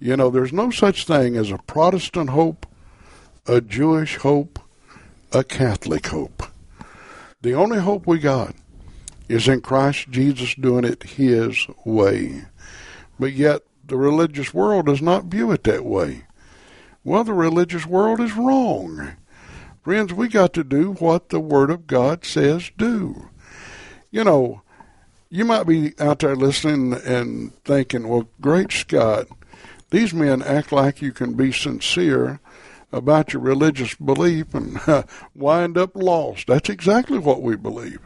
You 0.00 0.16
know, 0.16 0.30
there's 0.30 0.52
no 0.52 0.70
such 0.70 1.06
thing 1.06 1.36
as 1.36 1.50
a 1.50 1.58
Protestant 1.58 2.30
hope, 2.30 2.66
a 3.46 3.60
Jewish 3.60 4.16
hope, 4.16 4.60
a 5.32 5.42
Catholic 5.42 6.06
hope. 6.06 6.44
The 7.40 7.54
only 7.54 7.80
hope 7.80 8.06
we 8.06 8.18
got 8.18 8.54
is 9.28 9.48
in 9.48 9.60
Christ 9.60 10.10
Jesus 10.10 10.54
doing 10.54 10.84
it 10.84 11.02
His 11.02 11.66
way. 11.84 12.44
But 13.18 13.32
yet, 13.32 13.62
the 13.84 13.96
religious 13.96 14.54
world 14.54 14.86
does 14.86 15.02
not 15.02 15.24
view 15.24 15.50
it 15.50 15.64
that 15.64 15.84
way. 15.84 16.26
Well, 17.02 17.24
the 17.24 17.34
religious 17.34 17.86
world 17.86 18.20
is 18.20 18.34
wrong. 18.34 19.16
Friends, 19.82 20.12
we 20.12 20.28
got 20.28 20.52
to 20.54 20.62
do 20.62 20.92
what 20.92 21.30
the 21.30 21.40
Word 21.40 21.70
of 21.70 21.86
God 21.86 22.24
says 22.24 22.70
do. 22.76 23.30
You 24.10 24.24
know, 24.24 24.62
you 25.30 25.44
might 25.44 25.66
be 25.66 25.98
out 25.98 26.20
there 26.20 26.36
listening 26.36 26.92
and 27.04 27.52
thinking, 27.64 28.08
well, 28.08 28.28
great 28.40 28.72
Scott, 28.72 29.26
these 29.90 30.12
men 30.12 30.42
act 30.42 30.72
like 30.72 31.00
you 31.00 31.12
can 31.12 31.34
be 31.34 31.52
sincere 31.52 32.40
about 32.92 33.32
your 33.32 33.42
religious 33.42 33.94
belief 33.94 34.54
and 34.54 34.78
uh, 34.86 35.02
wind 35.34 35.76
up 35.76 35.94
lost. 35.94 36.46
That's 36.46 36.68
exactly 36.68 37.18
what 37.18 37.42
we 37.42 37.56
believe. 37.56 38.00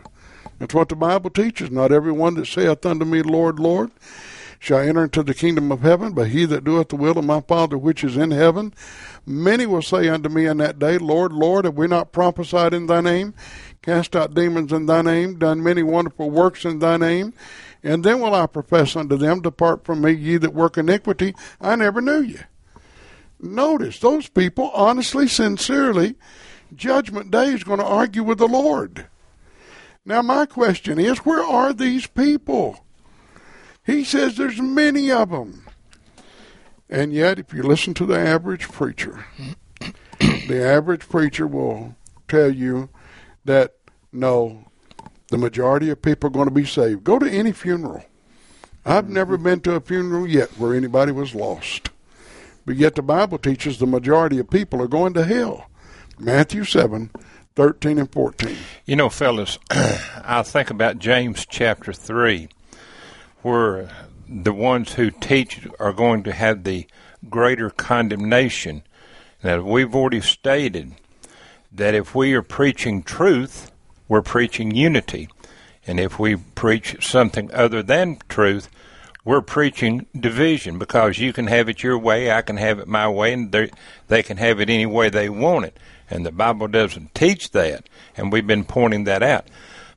That's 0.59 0.75
what 0.75 0.89
the 0.89 0.97
Bible 0.97 1.31
teaches. 1.31 1.71
Not 1.71 1.93
everyone 1.93 2.35
that 2.35 2.47
saith 2.47 2.87
unto 2.87 3.05
me, 3.05 3.23
Lord, 3.23 3.59
Lord, 3.59 3.91
shall 4.61 4.79
enter 4.79 5.03
into 5.03 5.25
the 5.25 5.35
kingdom 5.35 5.73
of 5.73 5.81
heaven, 5.81 6.13
but 6.13 6.29
he 6.29 6.45
that 6.45 6.63
doeth 6.63 6.91
the 6.91 6.97
will 6.97 7.19
of 7.19 7.25
my 7.25 7.41
Father 7.41 7.77
which 7.77 8.05
is 8.05 8.17
in 8.17 8.31
heaven. 8.31 8.73
Many 9.27 9.67
will 9.67 9.83
say 9.83 10.09
unto 10.09 10.29
me 10.29 10.47
in 10.47 10.59
that 10.59 10.79
day, 10.79 10.99
Lord, 10.99 11.33
Lord, 11.33 11.65
have 11.65 11.75
we 11.75 11.89
not 11.89 12.13
prophesied 12.13 12.73
in 12.73 12.87
thy 12.87 13.01
name, 13.01 13.35
cast 13.83 14.15
out 14.15 14.35
demons 14.35 14.73
in 14.73 14.87
thy 14.87 15.03
name, 15.03 15.37
done 15.37 15.65
many 15.65 15.83
wonderful 15.83 16.31
works 16.31 16.65
in 16.65 16.79
thy 16.79 16.97
name? 16.97 17.35
And 17.83 18.05
then 18.05 18.21
will 18.21 18.35
I 18.35 18.47
profess 18.47 18.95
unto 18.95 19.17
them, 19.17 19.43
Depart 19.43 19.85
from 19.85 20.03
me, 20.03 20.13
ye 20.13 20.37
that 20.37 20.55
work 20.55 20.79
iniquity, 20.79 21.35
I 21.61 21.77
never 21.77 22.01
knew 22.01 22.21
you. 22.21 22.41
Notice, 23.41 23.99
those 23.99 24.29
people 24.29 24.71
honestly, 24.71 25.27
sincerely, 25.27 26.15
Judgment 26.75 27.31
Day 27.31 27.47
is 27.47 27.65
going 27.65 27.81
to 27.81 27.85
argue 27.85 28.23
with 28.23 28.39
the 28.39 28.47
Lord. 28.47 29.07
Now, 30.05 30.23
my 30.23 30.47
question 30.47 30.99
is, 30.99 31.19
where 31.19 31.43
are 31.43 31.73
these 31.73 32.07
people? 32.07 32.85
He 33.85 34.05
says 34.05 34.37
there's 34.37 34.61
many 34.61 35.11
of 35.11 35.31
them. 35.31 35.67
And 36.89 37.13
yet, 37.13 37.39
if 37.39 37.53
you 37.53 37.63
listen 37.63 37.95
to 37.95 38.07
the 38.07 38.19
average 38.19 38.69
preacher, 38.69 39.27
the 40.21 40.63
average 40.63 41.09
preacher 41.09 41.47
will 41.47 41.97
tell 42.29 42.55
you 42.55 42.91
that 43.45 43.75
no, 44.13 44.67
the 45.33 45.39
majority 45.39 45.89
of 45.89 46.03
people 46.03 46.29
are 46.29 46.31
going 46.31 46.47
to 46.47 46.55
be 46.55 46.67
saved. 46.67 47.05
Go 47.05 47.19
to 47.19 47.29
any 47.29 47.53
funeral. 47.53 48.05
I've 48.85 49.05
mm-hmm. 49.05 49.15
never 49.15 49.39
been 49.39 49.61
to 49.61 49.75
a 49.75 49.81
funeral 49.81 50.29
yet 50.29 50.51
where 50.59 50.75
anybody 50.75 51.11
was 51.11 51.35
lost. 51.35 51.89
But 52.67 52.77
yet 52.77 52.97
the 52.97 53.03
Bible 53.03 53.39
teaches 53.39 53.79
the 53.79 53.87
majority 53.87 54.39
of 54.39 54.51
people 54.51 54.83
are 54.83 54.89
going 54.89 55.15
to 55.15 55.25
hell. 55.25 55.71
Matthew 56.19 56.65
7, 56.65 57.11
13 57.57 57.99
and 57.99 58.13
14. 58.13 58.57
You 58.85 58.97
know, 58.97 59.09
fellas, 59.09 59.59
I 59.71 60.43
think 60.43 60.69
about 60.69 60.99
James 60.99 61.47
chapter 61.49 61.95
3 61.95 62.51
where 63.41 63.89
the 64.29 64.53
ones 64.53 64.93
who 64.93 65.11
teach 65.11 65.67
are 65.81 65.95
going 65.95 66.25
to 66.25 66.33
have 66.33 66.65
the 66.65 66.87
greater 67.31 67.71
condemnation. 67.71 68.83
Now, 69.43 69.63
we've 69.63 69.95
already 69.95 70.21
stated 70.21 70.93
that 71.73 71.95
if 71.95 72.15
we 72.15 72.35
are 72.35 72.43
preaching 72.43 73.03
truth, 73.03 73.72
we're 74.13 74.21
preaching 74.21 74.75
unity. 74.75 75.27
And 75.87 75.99
if 75.99 76.19
we 76.19 76.37
preach 76.37 77.03
something 77.03 77.51
other 77.55 77.83
than 77.83 78.19
truth, 78.29 78.69
we're 79.25 79.41
preaching 79.41 80.05
division 80.15 80.79
because 80.79 81.19
you 81.19 81.33
can 81.33 81.47
have 81.47 81.67
it 81.71 81.83
your 81.83 81.97
way, 81.97 82.31
I 82.31 82.43
can 82.43 82.59
have 82.59 82.79
it 82.79 82.87
my 82.87 83.09
way, 83.09 83.33
and 83.33 83.71
they 84.09 84.23
can 84.23 84.37
have 84.37 84.61
it 84.61 84.69
any 84.69 84.85
way 84.85 85.09
they 85.09 85.31
want 85.31 85.65
it. 85.65 85.79
And 86.11 86.27
the 86.27 86.31
Bible 86.31 86.69
doesn't 86.69 87.15
teach 87.15 87.53
that, 87.53 87.89
and 88.15 88.31
we've 88.31 88.47
been 88.47 88.67
pointing 88.67 89.05
that 89.05 89.23
out. 89.23 89.47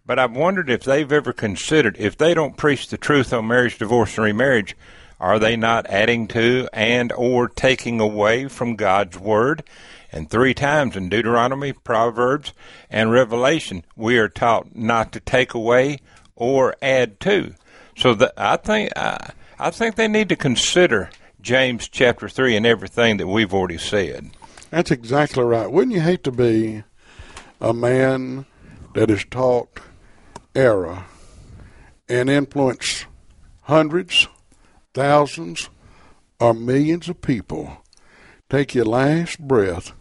But 0.05 0.17
I've 0.17 0.31
wondered 0.31 0.69
if 0.69 0.85
they've 0.85 1.11
ever 1.11 1.33
considered 1.33 1.97
if 1.99 2.17
they 2.17 2.33
don't 2.33 2.55
preach 2.55 2.87
the 2.87 2.97
truth 2.97 3.33
on 3.33 3.49
marriage, 3.49 3.77
divorce, 3.77 4.17
and 4.17 4.23
remarriage, 4.23 4.77
are 5.19 5.39
they 5.39 5.57
not 5.57 5.87
adding 5.87 6.29
to 6.29 6.69
and 6.71 7.11
or 7.11 7.49
taking 7.49 7.99
away 7.99 8.47
from 8.47 8.77
God's 8.77 9.19
word? 9.19 9.63
And 10.15 10.29
three 10.29 10.53
times 10.53 10.95
in 10.95 11.09
Deuteronomy, 11.09 11.73
Proverbs, 11.73 12.53
and 12.89 13.11
Revelation, 13.11 13.83
we 13.97 14.17
are 14.17 14.29
taught 14.29 14.73
not 14.73 15.11
to 15.11 15.19
take 15.19 15.53
away 15.53 15.99
or 16.37 16.73
add 16.81 17.19
to. 17.19 17.53
So 17.97 18.13
the, 18.13 18.33
I 18.37 18.55
think 18.55 18.91
I, 18.95 19.33
I 19.59 19.71
think 19.71 19.95
they 19.95 20.07
need 20.07 20.29
to 20.29 20.37
consider 20.37 21.09
James 21.41 21.89
chapter 21.89 22.29
three 22.29 22.55
and 22.55 22.65
everything 22.65 23.17
that 23.17 23.27
we've 23.27 23.53
already 23.53 23.77
said. 23.77 24.31
That's 24.69 24.89
exactly 24.89 25.43
right. 25.43 25.69
Wouldn't 25.69 25.93
you 25.93 26.01
hate 26.01 26.23
to 26.23 26.31
be 26.31 26.83
a 27.59 27.73
man 27.73 28.45
that 28.93 29.11
is 29.11 29.25
taught 29.29 29.81
error 30.55 31.03
and 32.07 32.29
influence 32.29 33.05
hundreds, 33.63 34.29
thousands, 34.93 35.69
or 36.39 36.53
millions 36.53 37.09
of 37.09 37.21
people 37.21 37.83
take 38.49 38.73
your 38.73 38.85
last 38.85 39.39
breath 39.39 39.91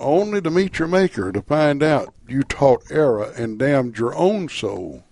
only 0.00 0.40
to 0.40 0.50
meet 0.50 0.78
your 0.78 0.88
Maker 0.88 1.32
to 1.32 1.42
find 1.42 1.82
out 1.82 2.14
you 2.26 2.42
taught 2.42 2.82
error 2.90 3.32
and 3.36 3.58
damned 3.58 3.98
your 3.98 4.14
own 4.14 4.48
soul 4.48 5.04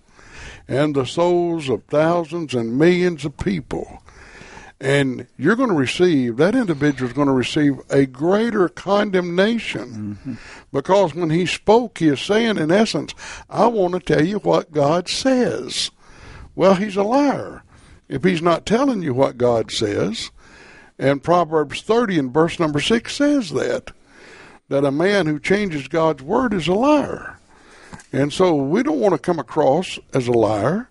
and 0.67 0.95
the 0.95 1.05
souls 1.05 1.69
of 1.69 1.83
thousands 1.85 2.53
and 2.53 2.77
millions 2.77 3.25
of 3.25 3.37
people. 3.37 4.01
And 4.79 5.25
you're 5.37 5.55
going 5.55 5.69
to 5.69 5.75
receive, 5.75 6.37
that 6.37 6.53
individual 6.53 7.09
is 7.09 7.15
going 7.15 7.27
to 7.27 7.33
receive 7.33 7.79
a 7.89 8.05
greater 8.05 8.69
condemnation 8.69 10.17
mm-hmm. 10.23 10.33
because 10.71 11.15
when 11.15 11.31
he 11.31 11.47
spoke, 11.47 11.97
he 11.97 12.09
is 12.09 12.21
saying, 12.21 12.57
in 12.57 12.71
essence, 12.71 13.15
I 13.49 13.67
want 13.67 13.93
to 13.93 13.99
tell 13.99 14.23
you 14.23 14.37
what 14.37 14.71
God 14.71 15.09
says. 15.09 15.89
Well, 16.53 16.75
he's 16.75 16.95
a 16.95 17.03
liar 17.03 17.63
if 18.07 18.23
he's 18.23 18.41
not 18.41 18.65
telling 18.65 19.01
you 19.01 19.13
what 19.13 19.37
God 19.37 19.71
says. 19.71 20.31
And 20.99 21.23
Proverbs 21.23 21.81
30 21.81 22.19
and 22.19 22.33
verse 22.33 22.59
number 22.59 22.79
6 22.79 23.15
says 23.15 23.51
that, 23.51 23.91
that 24.69 24.85
a 24.85 24.91
man 24.91 25.25
who 25.25 25.39
changes 25.39 25.87
God's 25.87 26.23
word 26.23 26.53
is 26.53 26.67
a 26.67 26.73
liar. 26.73 27.39
And 28.11 28.31
so 28.31 28.55
we 28.55 28.83
don't 28.83 28.99
want 28.99 29.13
to 29.13 29.19
come 29.19 29.39
across 29.39 29.99
as 30.13 30.27
a 30.27 30.31
liar 30.31 30.89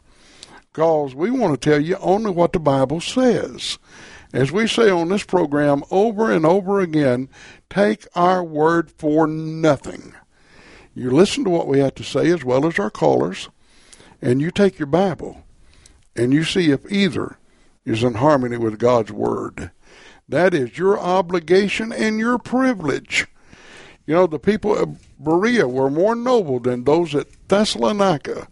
because 0.72 1.14
we 1.14 1.30
want 1.30 1.60
to 1.60 1.70
tell 1.70 1.80
you 1.80 1.96
only 1.96 2.30
what 2.30 2.52
the 2.52 2.58
Bible 2.58 3.00
says. 3.00 3.78
As 4.32 4.52
we 4.52 4.66
say 4.66 4.90
on 4.90 5.08
this 5.08 5.24
program 5.24 5.82
over 5.90 6.30
and 6.30 6.44
over 6.44 6.80
again, 6.80 7.28
take 7.70 8.06
our 8.14 8.44
word 8.44 8.90
for 8.90 9.26
nothing. 9.26 10.14
You 10.94 11.10
listen 11.10 11.44
to 11.44 11.50
what 11.50 11.68
we 11.68 11.78
have 11.78 11.94
to 11.96 12.04
say 12.04 12.30
as 12.30 12.44
well 12.44 12.66
as 12.66 12.78
our 12.78 12.90
callers, 12.90 13.48
and 14.20 14.40
you 14.40 14.50
take 14.50 14.78
your 14.78 14.86
Bible 14.86 15.42
and 16.16 16.32
you 16.32 16.44
see 16.44 16.70
if 16.70 16.90
either 16.90 17.38
is 17.84 18.02
in 18.02 18.14
harmony 18.14 18.56
with 18.56 18.78
God's 18.78 19.12
word. 19.12 19.70
That 20.28 20.54
is 20.54 20.78
your 20.78 20.98
obligation 20.98 21.92
and 21.92 22.18
your 22.18 22.38
privilege. 22.38 23.26
You 24.06 24.14
know, 24.14 24.26
the 24.26 24.38
people 24.38 24.76
of 24.76 25.00
Berea 25.18 25.66
were 25.66 25.90
more 25.90 26.14
noble 26.14 26.60
than 26.60 26.84
those 26.84 27.14
at 27.14 27.26
Thessalonica 27.48 28.46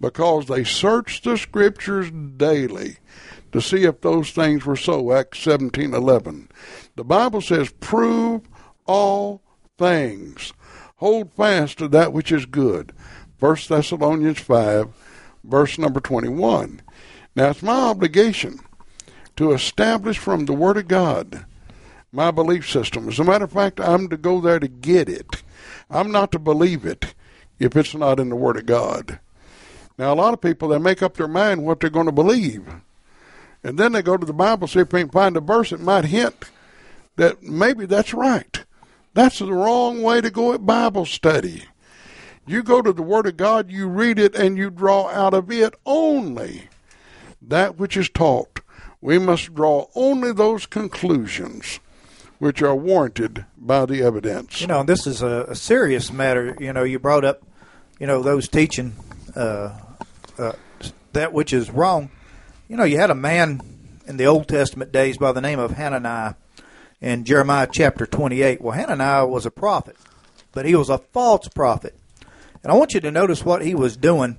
because 0.00 0.46
they 0.46 0.64
searched 0.64 1.24
the 1.24 1.36
scriptures 1.36 2.10
daily 2.10 2.98
to 3.50 3.60
see 3.60 3.84
if 3.84 4.00
those 4.00 4.30
things 4.30 4.64
were 4.64 4.76
so. 4.76 5.12
Acts 5.12 5.40
seventeen 5.40 5.92
eleven. 5.92 6.48
The 6.94 7.04
Bible 7.04 7.40
says, 7.40 7.72
"Prove 7.80 8.42
all 8.86 9.42
things, 9.76 10.52
hold 10.96 11.32
fast 11.32 11.78
to 11.78 11.88
that 11.88 12.12
which 12.12 12.30
is 12.30 12.46
good." 12.46 12.92
First 13.38 13.68
Thessalonians 13.68 14.38
five, 14.38 14.88
verse 15.42 15.78
number 15.78 15.98
twenty 16.00 16.28
one. 16.28 16.80
Now 17.34 17.50
it's 17.50 17.62
my 17.62 17.74
obligation 17.74 18.60
to 19.36 19.52
establish 19.52 20.18
from 20.18 20.44
the 20.44 20.52
Word 20.52 20.76
of 20.76 20.86
God 20.86 21.44
my 22.12 22.30
belief 22.30 22.68
system. 22.68 23.08
As 23.08 23.18
a 23.18 23.24
matter 23.24 23.44
of 23.44 23.52
fact, 23.52 23.80
I'm 23.80 24.08
to 24.08 24.16
go 24.16 24.40
there 24.40 24.60
to 24.60 24.68
get 24.68 25.08
it. 25.08 25.42
I'm 25.90 26.12
not 26.12 26.30
to 26.32 26.38
believe 26.38 26.84
it 26.84 27.14
if 27.58 27.74
it's 27.74 27.94
not 27.94 28.20
in 28.20 28.28
the 28.28 28.36
Word 28.36 28.58
of 28.58 28.66
God. 28.66 29.18
Now, 29.98 30.12
a 30.12 30.16
lot 30.16 30.34
of 30.34 30.40
people, 30.40 30.68
they 30.68 30.78
make 30.78 31.02
up 31.02 31.16
their 31.16 31.28
mind 31.28 31.64
what 31.64 31.80
they're 31.80 31.90
going 31.90 32.06
to 32.06 32.12
believe. 32.12 32.66
And 33.64 33.78
then 33.78 33.92
they 33.92 34.02
go 34.02 34.16
to 34.16 34.26
the 34.26 34.32
Bible, 34.32 34.68
see 34.68 34.80
if 34.80 34.90
they 34.90 35.00
can 35.00 35.10
find 35.10 35.36
a 35.36 35.40
verse 35.40 35.70
that 35.70 35.80
might 35.80 36.06
hint 36.06 36.50
that 37.16 37.42
maybe 37.42 37.86
that's 37.86 38.14
right. 38.14 38.64
That's 39.14 39.38
the 39.38 39.52
wrong 39.52 40.02
way 40.02 40.20
to 40.20 40.30
go 40.30 40.52
at 40.52 40.66
Bible 40.66 41.04
study. 41.04 41.64
You 42.46 42.62
go 42.62 42.82
to 42.82 42.92
the 42.92 43.02
Word 43.02 43.26
of 43.26 43.36
God, 43.36 43.70
you 43.70 43.86
read 43.86 44.18
it, 44.18 44.34
and 44.34 44.56
you 44.56 44.70
draw 44.70 45.08
out 45.08 45.34
of 45.34 45.50
it 45.50 45.74
only 45.86 46.68
that 47.40 47.78
which 47.78 47.96
is 47.96 48.08
taught. 48.08 48.60
We 49.00 49.18
must 49.18 49.54
draw 49.54 49.86
only 49.94 50.32
those 50.32 50.66
conclusions 50.66 51.80
which 52.42 52.60
are 52.60 52.74
warranted 52.74 53.46
by 53.56 53.86
the 53.86 54.02
evidence. 54.02 54.60
You 54.60 54.66
know, 54.66 54.82
this 54.82 55.06
is 55.06 55.22
a, 55.22 55.44
a 55.50 55.54
serious 55.54 56.12
matter. 56.12 56.56
You 56.58 56.72
know, 56.72 56.82
you 56.82 56.98
brought 56.98 57.24
up, 57.24 57.40
you 58.00 58.06
know, 58.08 58.20
those 58.20 58.48
teaching 58.48 58.94
uh, 59.36 59.78
uh, 60.36 60.52
that 61.12 61.32
which 61.32 61.52
is 61.52 61.70
wrong. 61.70 62.10
you 62.66 62.76
know, 62.76 62.82
you 62.82 62.98
had 62.98 63.10
a 63.10 63.14
man 63.14 63.60
in 64.08 64.16
the 64.16 64.26
Old 64.26 64.48
Testament 64.48 64.90
days 64.90 65.18
by 65.18 65.30
the 65.30 65.40
name 65.40 65.60
of 65.60 65.70
Hananiah 65.70 66.34
in 67.00 67.22
Jeremiah 67.22 67.68
chapter 67.70 68.06
28. 68.06 68.60
Well, 68.60 68.74
Hananiah 68.74 69.24
was 69.24 69.46
a 69.46 69.52
prophet, 69.52 69.96
but 70.50 70.66
he 70.66 70.74
was 70.74 70.90
a 70.90 70.98
false 70.98 71.46
prophet. 71.46 71.94
And 72.64 72.72
I 72.72 72.74
want 72.74 72.92
you 72.92 72.98
to 73.02 73.12
notice 73.12 73.44
what 73.44 73.64
he 73.64 73.76
was 73.76 73.96
doing 73.96 74.36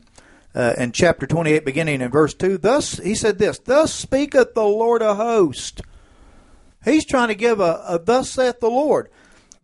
uh, 0.54 0.74
in 0.78 0.92
chapter 0.92 1.26
28, 1.26 1.64
beginning 1.64 2.02
in 2.02 2.12
verse 2.12 2.34
2. 2.34 2.58
Thus, 2.58 2.98
he 2.98 3.16
said 3.16 3.38
this 3.38 3.60
Thus 3.60 3.94
speaketh 3.94 4.56
the 4.56 4.66
Lord 4.66 5.02
of 5.02 5.16
hosts. 5.16 5.82
He's 6.84 7.06
trying 7.06 7.30
to 7.30 7.36
give 7.36 7.60
a, 7.60 7.84
a 7.88 8.00
thus 8.00 8.30
saith 8.30 8.60
the 8.60 8.70
Lord. 8.70 9.10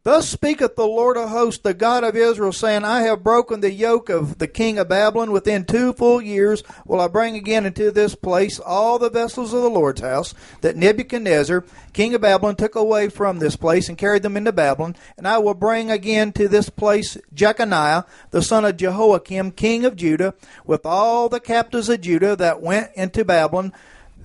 Thus 0.03 0.29
speaketh 0.29 0.77
the 0.77 0.87
Lord 0.87 1.17
of 1.17 1.29
hosts, 1.29 1.61
the 1.61 1.73
God 1.73 2.05
of 2.05 2.15
Israel, 2.15 2.53
saying, 2.53 2.85
I 2.85 3.01
have 3.01 3.21
broken 3.21 3.59
the 3.59 3.71
yoke 3.71 4.07
of 4.07 4.37
the 4.37 4.47
king 4.47 4.79
of 4.79 4.87
Babylon. 4.87 5.29
Within 5.31 5.65
two 5.65 5.91
full 5.91 6.21
years 6.21 6.63
will 6.85 7.01
I 7.01 7.09
bring 7.09 7.35
again 7.35 7.65
into 7.65 7.91
this 7.91 8.15
place 8.15 8.59
all 8.59 8.97
the 8.97 9.09
vessels 9.09 9.53
of 9.53 9.61
the 9.61 9.69
Lord's 9.69 9.99
house 9.99 10.33
that 10.61 10.77
Nebuchadnezzar, 10.77 11.65
king 11.91 12.15
of 12.15 12.21
Babylon, 12.21 12.55
took 12.55 12.75
away 12.75 13.09
from 13.09 13.39
this 13.39 13.57
place 13.57 13.89
and 13.89 13.97
carried 13.97 14.23
them 14.23 14.37
into 14.37 14.53
Babylon. 14.53 14.95
And 15.17 15.27
I 15.27 15.37
will 15.39 15.53
bring 15.53 15.91
again 15.91 16.31
to 16.33 16.47
this 16.47 16.69
place 16.69 17.17
Jeconiah, 17.33 18.05
the 18.31 18.41
son 18.41 18.63
of 18.63 18.77
Jehoiakim, 18.77 19.51
king 19.51 19.83
of 19.83 19.97
Judah, 19.97 20.33
with 20.65 20.85
all 20.85 21.27
the 21.27 21.41
captives 21.41 21.89
of 21.89 21.99
Judah 21.99 22.37
that 22.37 22.61
went 22.61 22.91
into 22.95 23.25
Babylon. 23.25 23.73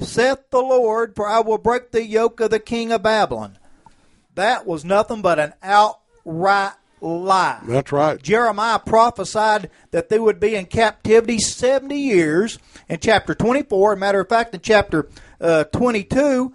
Saith 0.00 0.50
the 0.50 0.60
Lord, 0.60 1.14
for 1.14 1.26
I 1.26 1.40
will 1.40 1.58
break 1.58 1.90
the 1.90 2.04
yoke 2.04 2.40
of 2.40 2.50
the 2.50 2.58
king 2.58 2.92
of 2.92 3.02
Babylon. 3.02 3.58
That 4.34 4.66
was 4.66 4.84
nothing 4.84 5.22
but 5.22 5.38
an 5.38 5.54
outright 5.62 6.74
lie. 7.00 7.60
That's 7.66 7.92
right. 7.92 8.20
Jeremiah 8.20 8.78
prophesied 8.78 9.70
that 9.90 10.08
they 10.08 10.18
would 10.18 10.40
be 10.40 10.56
in 10.56 10.66
captivity 10.66 11.38
70 11.38 11.96
years 11.96 12.58
in 12.88 12.98
chapter 12.98 13.34
24. 13.34 13.96
matter 13.96 14.20
of 14.20 14.28
fact, 14.28 14.54
in 14.54 14.60
chapter 14.60 15.08
uh, 15.40 15.64
22, 15.64 16.54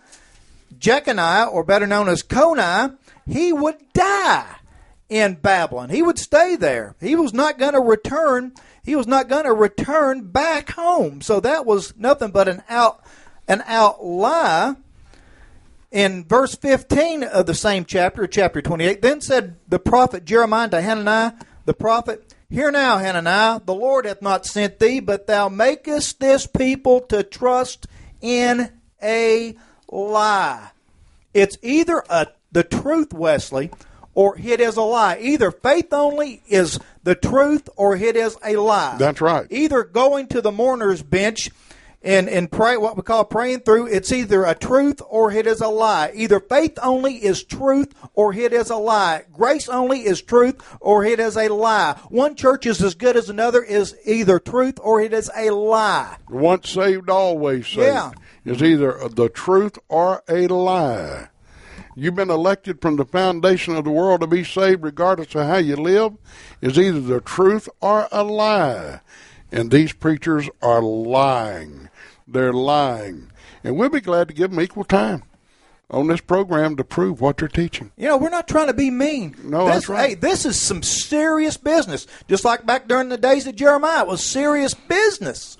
Jeconiah, 0.77 1.47
or 1.47 1.63
better 1.63 1.87
known 1.87 2.09
as 2.09 2.23
Coni, 2.23 2.95
he 3.25 3.53
would 3.53 3.77
die 3.93 4.55
in 5.07 5.35
Babylon. 5.35 5.89
He 5.89 6.01
would 6.01 6.19
stay 6.19 6.55
there. 6.55 6.95
He 6.99 7.15
was 7.15 7.33
not 7.33 7.57
going 7.57 7.73
to 7.73 7.79
return. 7.79 8.53
He 8.83 8.95
was 8.95 9.07
not 9.07 9.27
going 9.27 9.45
to 9.45 9.53
return 9.53 10.27
back 10.27 10.71
home. 10.71 11.21
So 11.21 11.39
that 11.39 11.65
was 11.65 11.95
nothing 11.97 12.31
but 12.31 12.47
an 12.47 12.63
out 12.69 13.03
an 13.49 13.63
out 13.65 14.05
lie 14.05 14.75
in 15.91 16.23
verse 16.23 16.55
15 16.55 17.23
of 17.23 17.47
the 17.47 17.55
same 17.55 17.83
chapter, 17.83 18.27
chapter 18.27 18.61
28, 18.61 19.01
then 19.01 19.19
said 19.19 19.55
the 19.67 19.79
prophet 19.79 20.23
Jeremiah 20.23 20.69
to 20.69 20.81
Hananiah, 20.81 21.33
the 21.65 21.73
prophet, 21.73 22.33
Hear 22.49 22.71
now, 22.71 22.97
Hananiah, 22.97 23.61
the 23.65 23.73
Lord 23.73 24.05
hath 24.05 24.21
not 24.21 24.45
sent 24.45 24.79
thee, 24.79 24.99
but 24.99 25.27
thou 25.27 25.49
makest 25.49 26.19
this 26.19 26.47
people 26.47 27.01
to 27.01 27.23
trust 27.23 27.87
in 28.21 28.71
a 29.03 29.55
lie. 29.91 30.71
It's 31.33 31.57
either 31.61 32.03
a, 32.09 32.27
the 32.51 32.63
truth, 32.63 33.13
Wesley, 33.13 33.71
or 34.15 34.35
it 34.39 34.59
is 34.59 34.77
a 34.77 34.81
lie. 34.81 35.19
Either 35.21 35.51
faith 35.51 35.93
only 35.93 36.41
is 36.47 36.79
the 37.03 37.15
truth, 37.15 37.69
or 37.75 37.95
it 37.95 38.15
is 38.15 38.35
a 38.43 38.55
lie. 38.55 38.97
That's 38.97 39.21
right. 39.21 39.47
Either 39.51 39.83
going 39.83 40.27
to 40.27 40.41
the 40.41 40.51
mourner's 40.51 41.03
bench 41.03 41.49
and 42.01 42.29
and 42.29 42.51
pray 42.51 42.77
what 42.77 42.95
we 42.95 43.01
call 43.03 43.25
praying 43.25 43.59
through 43.59 43.85
it's 43.87 44.11
either 44.11 44.45
a 44.45 44.55
truth 44.55 45.01
or 45.09 45.31
it 45.31 45.45
is 45.45 45.59
a 45.61 45.67
lie 45.67 46.11
either 46.15 46.39
faith 46.39 46.77
only 46.81 47.15
is 47.15 47.43
truth 47.43 47.93
or 48.13 48.33
it 48.33 48.53
is 48.53 48.69
a 48.69 48.75
lie 48.75 49.23
grace 49.33 49.67
only 49.67 49.99
is 50.05 50.21
truth 50.21 50.61
or 50.79 51.03
it 51.03 51.19
is 51.19 51.35
a 51.35 51.49
lie 51.49 51.99
one 52.09 52.35
church 52.35 52.65
is 52.65 52.81
as 52.81 52.95
good 52.95 53.17
as 53.17 53.29
another 53.29 53.61
is 53.61 53.95
either 54.05 54.39
truth 54.39 54.79
or 54.81 55.01
it 55.01 55.13
is 55.13 55.29
a 55.35 55.49
lie 55.49 56.15
Once 56.29 56.69
saved, 56.69 57.09
always 57.09 57.67
saved. 57.67 57.79
Yeah. 57.79 58.11
Is 58.45 58.63
either 58.63 58.97
the 59.09 59.29
truth 59.29 59.77
or 59.89 60.23
a 60.29 60.47
lie. 60.47 61.27
You've 61.95 62.15
been 62.15 62.29
elected 62.29 62.81
from 62.81 62.95
the 62.95 63.05
foundation 63.05 63.75
of 63.75 63.83
the 63.83 63.91
world 63.91 64.21
to 64.21 64.27
be 64.27 64.43
saved 64.43 64.83
regardless 64.83 65.35
of 65.35 65.47
how 65.47 65.57
you 65.57 65.75
live, 65.75 66.13
is 66.61 66.79
either 66.79 67.01
the 67.01 67.19
truth 67.19 67.67
or 67.81 68.07
a 68.11 68.23
lie. 68.23 69.01
And 69.51 69.71
these 69.71 69.93
preachers 69.93 70.49
are 70.61 70.81
lying. 70.81 71.89
They're 72.27 72.53
lying. 72.53 73.31
And 73.63 73.77
we'll 73.77 73.89
be 73.89 74.01
glad 74.01 74.27
to 74.27 74.33
give 74.33 74.51
them 74.51 74.61
equal 74.61 74.83
time 74.83 75.23
on 75.91 76.07
this 76.07 76.21
program 76.21 76.75
to 76.75 76.83
prove 76.83 77.19
what 77.19 77.37
they're 77.37 77.47
teaching. 77.47 77.91
You 77.97 78.09
know, 78.09 78.17
we're 78.17 78.29
not 78.29 78.47
trying 78.47 78.67
to 78.67 78.73
be 78.73 78.91
mean. 78.91 79.35
No, 79.43 79.65
this, 79.65 79.73
that's 79.73 79.89
right. 79.89 80.09
Hey, 80.09 80.15
this 80.15 80.45
is 80.45 80.59
some 80.59 80.83
serious 80.83 81.57
business. 81.57 82.05
Just 82.27 82.45
like 82.45 82.65
back 82.65 82.87
during 82.87 83.09
the 83.09 83.17
days 83.17 83.47
of 83.47 83.55
Jeremiah, 83.55 84.01
it 84.01 84.07
was 84.07 84.23
serious 84.23 84.73
business. 84.73 85.57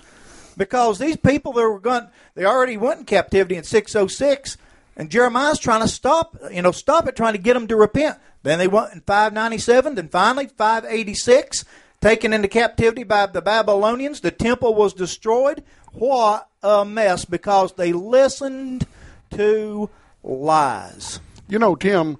Because 0.56 0.98
these 0.98 1.16
people 1.16 1.52
that 1.54 1.62
were 1.62 1.80
going, 1.80 2.08
they 2.34 2.44
already 2.44 2.76
went 2.76 3.00
in 3.00 3.06
captivity 3.06 3.56
in 3.56 3.64
606, 3.64 4.56
and 4.96 5.10
Jeremiah's 5.10 5.58
trying 5.58 5.80
to 5.80 5.88
stop, 5.88 6.36
you 6.52 6.62
know, 6.62 6.72
stop 6.72 7.08
it, 7.08 7.16
trying 7.16 7.32
to 7.32 7.38
get 7.38 7.54
them 7.54 7.66
to 7.68 7.76
repent. 7.76 8.18
Then 8.42 8.58
they 8.58 8.68
went 8.68 8.92
in 8.92 9.00
597, 9.00 9.94
then 9.94 10.08
finally 10.08 10.46
586, 10.46 11.64
taken 12.00 12.32
into 12.32 12.48
captivity 12.48 13.04
by 13.04 13.26
the 13.26 13.42
Babylonians. 13.42 14.20
The 14.20 14.30
temple 14.30 14.74
was 14.74 14.94
destroyed. 14.94 15.62
What 15.92 16.48
a 16.62 16.84
mess 16.84 17.24
because 17.24 17.72
they 17.74 17.92
listened 17.92 18.86
to 19.32 19.90
lies. 20.22 21.20
You 21.48 21.58
know, 21.58 21.74
Tim, 21.74 22.18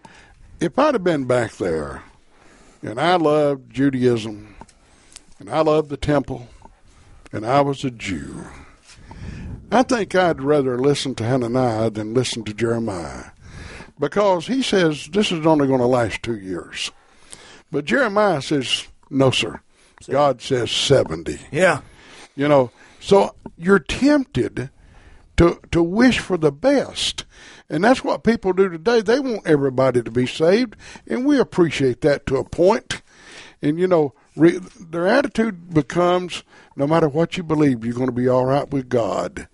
if 0.61 0.79
I'd 0.79 0.95
have 0.95 1.05
been 1.05 1.25
back 1.25 1.53
there, 1.53 2.03
and 2.83 3.01
I 3.01 3.16
loved 3.16 3.73
Judaism, 3.73 4.55
and 5.38 5.51
I 5.51 5.61
loved 5.61 5.88
the 5.88 5.97
temple, 5.97 6.49
and 7.33 7.47
I 7.47 7.61
was 7.61 7.85
a 7.85 7.90
Jew, 7.90 8.45
I 9.71 9.85
think 9.85 10.14
I'd 10.14 10.43
rather 10.43 10.79
listen 10.79 11.14
to 11.16 11.25
Hananiah 11.25 11.90
than 11.90 12.12
listen 12.12 12.43
to 12.45 12.55
Jeremiah. 12.55 13.27
Because 13.99 14.47
he 14.47 14.62
says 14.62 15.09
this 15.12 15.31
is 15.31 15.47
only 15.47 15.66
going 15.66 15.81
to 15.81 15.87
last 15.87 16.23
two 16.23 16.37
years. 16.37 16.90
But 17.71 17.85
Jeremiah 17.85 18.43
says, 18.43 18.88
no, 19.11 19.31
sir. 19.31 19.61
God 20.09 20.41
says 20.41 20.71
70. 20.71 21.39
Yeah. 21.51 21.83
You 22.37 22.49
know, 22.49 22.71
so 23.01 23.35
you're 23.57 23.79
tempted 23.79 24.71
to 25.37 25.59
to 25.71 25.83
wish 25.83 26.19
for 26.19 26.37
the 26.37 26.53
best. 26.53 27.25
And 27.69 27.85
that's 27.85 28.05
what 28.05 28.25
people 28.25 28.53
do 28.53 28.69
today. 28.69 29.01
They 29.01 29.21
want 29.21 29.47
everybody 29.47 30.03
to 30.03 30.11
be 30.11 30.27
saved, 30.27 30.77
and 31.07 31.25
we 31.25 31.39
appreciate 31.39 32.01
that 32.03 32.27
to 32.27 32.37
a 32.37 32.45
point. 32.45 33.03
And 33.63 33.79
you 33.79 33.87
know, 33.87 34.15
re, 34.37 34.59
their 34.79 35.07
attitude 35.07 35.73
becomes 35.73 36.43
no 36.77 36.87
matter 36.87 37.09
what 37.09 37.37
you 37.37 37.43
believe, 37.43 37.85
you're 37.85 37.95
going 37.95 38.07
to 38.07 38.13
be 38.13 38.29
all 38.29 38.47
right 38.47 38.69
with 38.71 38.89
God. 38.89 39.49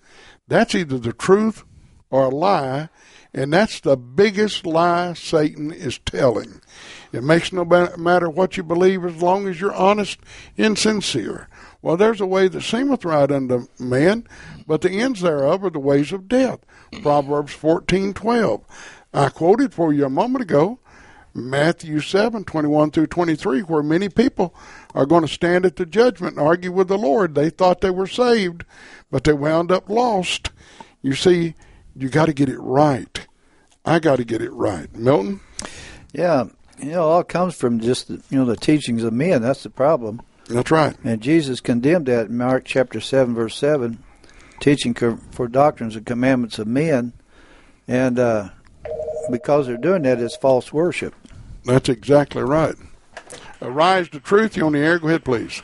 That's 0.47 0.75
either 0.75 0.97
the 0.97 1.13
truth 1.13 1.63
or 2.09 2.25
a 2.25 2.29
lie, 2.29 2.89
and 3.33 3.53
that's 3.53 3.79
the 3.79 3.97
biggest 3.97 4.65
lie 4.65 5.13
Satan 5.13 5.71
is 5.71 5.99
telling. 5.99 6.61
It 7.11 7.23
makes 7.23 7.53
no 7.53 7.63
matter 7.63 8.29
what 8.29 8.57
you 8.57 8.63
believe 8.63 9.05
as 9.05 9.21
long 9.21 9.47
as 9.47 9.61
you're 9.61 9.73
honest 9.73 10.19
and 10.57 10.77
sincere. 10.77 11.47
Well, 11.81 11.97
there's 11.97 12.21
a 12.21 12.25
way 12.25 12.47
that 12.47 12.61
seemeth 12.61 13.05
right 13.05 13.31
unto 13.31 13.67
man, 13.79 14.27
but 14.65 14.81
the 14.81 14.91
ends 14.91 15.21
thereof 15.21 15.63
are 15.63 15.69
the 15.69 15.79
ways 15.79 16.11
of 16.11 16.27
death. 16.27 16.59
Proverbs 17.01 17.53
fourteen 17.53 18.13
twelve. 18.13 18.65
I 19.13 19.29
quoted 19.29 19.73
for 19.73 19.93
you 19.93 20.05
a 20.05 20.09
moment 20.09 20.41
ago 20.41 20.79
Matthew 21.33 21.99
seven 22.01 22.43
twenty 22.43 22.67
one 22.67 22.91
through 22.91 23.07
twenty 23.07 23.35
three, 23.35 23.61
where 23.61 23.83
many 23.83 24.09
people 24.09 24.53
are 24.95 25.05
going 25.05 25.21
to 25.21 25.27
stand 25.27 25.65
at 25.65 25.75
the 25.75 25.85
judgment 25.85 26.37
and 26.37 26.45
argue 26.45 26.71
with 26.71 26.87
the 26.87 26.97
Lord. 26.97 27.35
They 27.35 27.49
thought 27.49 27.81
they 27.81 27.91
were 27.91 28.07
saved, 28.07 28.65
but 29.11 29.23
they 29.23 29.33
wound 29.33 29.71
up 29.71 29.89
lost. 29.89 30.49
You 31.01 31.13
see, 31.13 31.55
you 31.95 32.09
got 32.09 32.25
to 32.25 32.33
get 32.33 32.49
it 32.49 32.59
right. 32.59 33.27
I 33.85 33.99
got 33.99 34.17
to 34.17 34.25
get 34.25 34.41
it 34.41 34.51
right. 34.51 34.93
Milton? 34.95 35.39
Yeah, 36.11 36.45
you 36.79 36.91
know, 36.91 37.03
all 37.03 37.23
comes 37.23 37.55
from 37.55 37.79
just 37.79 38.07
the, 38.07 38.21
you 38.29 38.37
know 38.39 38.45
the 38.45 38.55
teachings 38.55 39.03
of 39.03 39.13
men. 39.13 39.41
That's 39.41 39.63
the 39.63 39.69
problem. 39.69 40.21
That's 40.47 40.71
right. 40.71 40.95
And 41.03 41.21
Jesus 41.21 41.59
condemned 41.59 42.05
that 42.05 42.27
in 42.27 42.37
Mark 42.37 42.63
chapter 42.65 42.99
seven, 42.99 43.35
verse 43.35 43.55
seven, 43.55 44.03
teaching 44.59 44.93
for 44.93 45.47
doctrines 45.47 45.95
and 45.95 46.05
commandments 46.05 46.59
of 46.59 46.67
men, 46.67 47.13
and 47.87 48.17
uh, 48.17 48.49
because 49.31 49.67
they're 49.67 49.77
doing 49.77 50.03
that, 50.03 50.19
it's 50.19 50.37
false 50.37 50.71
worship. 50.71 51.13
That's 51.65 51.89
exactly 51.89 52.43
right. 52.43 52.75
Arise 53.61 54.07
to 54.09 54.19
truth. 54.19 54.55
You 54.55 54.65
on 54.67 54.73
the 54.73 54.79
air? 54.79 54.99
Go 54.99 55.07
ahead, 55.07 55.25
please. 55.25 55.61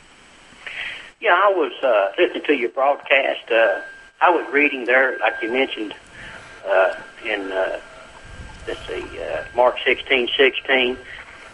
Yeah, 1.20 1.32
I 1.32 1.48
was 1.56 1.72
uh, 1.82 2.12
listening 2.18 2.44
to 2.44 2.54
your 2.54 2.68
broadcast. 2.70 3.50
Uh, 3.50 3.80
I 4.20 4.30
was 4.30 4.46
reading 4.52 4.84
there, 4.84 5.18
like 5.20 5.34
you 5.40 5.50
mentioned, 5.50 5.94
uh, 6.66 6.94
in 7.24 7.50
uh, 7.50 7.80
let's 8.66 8.86
see, 8.86 9.04
uh, 9.20 9.44
Mark 9.54 9.76
sixteen 9.84 10.28
sixteen. 10.36 10.96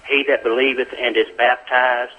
He 0.08 0.24
that 0.24 0.42
believeth 0.42 0.92
and 0.98 1.16
is 1.16 1.28
baptized 1.36 2.12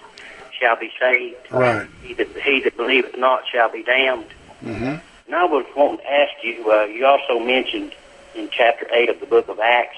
shall 0.58 0.78
be 0.78 0.92
saved. 1.00 1.52
Right. 1.52 1.88
He 2.04 2.14
that, 2.14 2.28
he 2.38 2.62
that 2.62 2.78
believeth 2.78 3.18
not 3.18 3.44
shall 3.52 3.70
be 3.70 3.84
damned. 3.84 4.28
Mm-hmm. 4.64 4.96
And 5.28 5.36
I 5.36 5.44
was 5.46 5.66
wanting 5.76 5.98
to 6.00 6.12
ask 6.12 6.44
you. 6.44 6.72
Uh, 6.72 6.86
you 6.86 7.06
also 7.06 7.40
mentioned 7.40 7.94
in 8.36 8.50
chapter 8.52 8.88
eight 8.94 9.10
of 9.10 9.20
the 9.20 9.26
book 9.26 9.50
of 9.50 9.60
Acts 9.60 9.98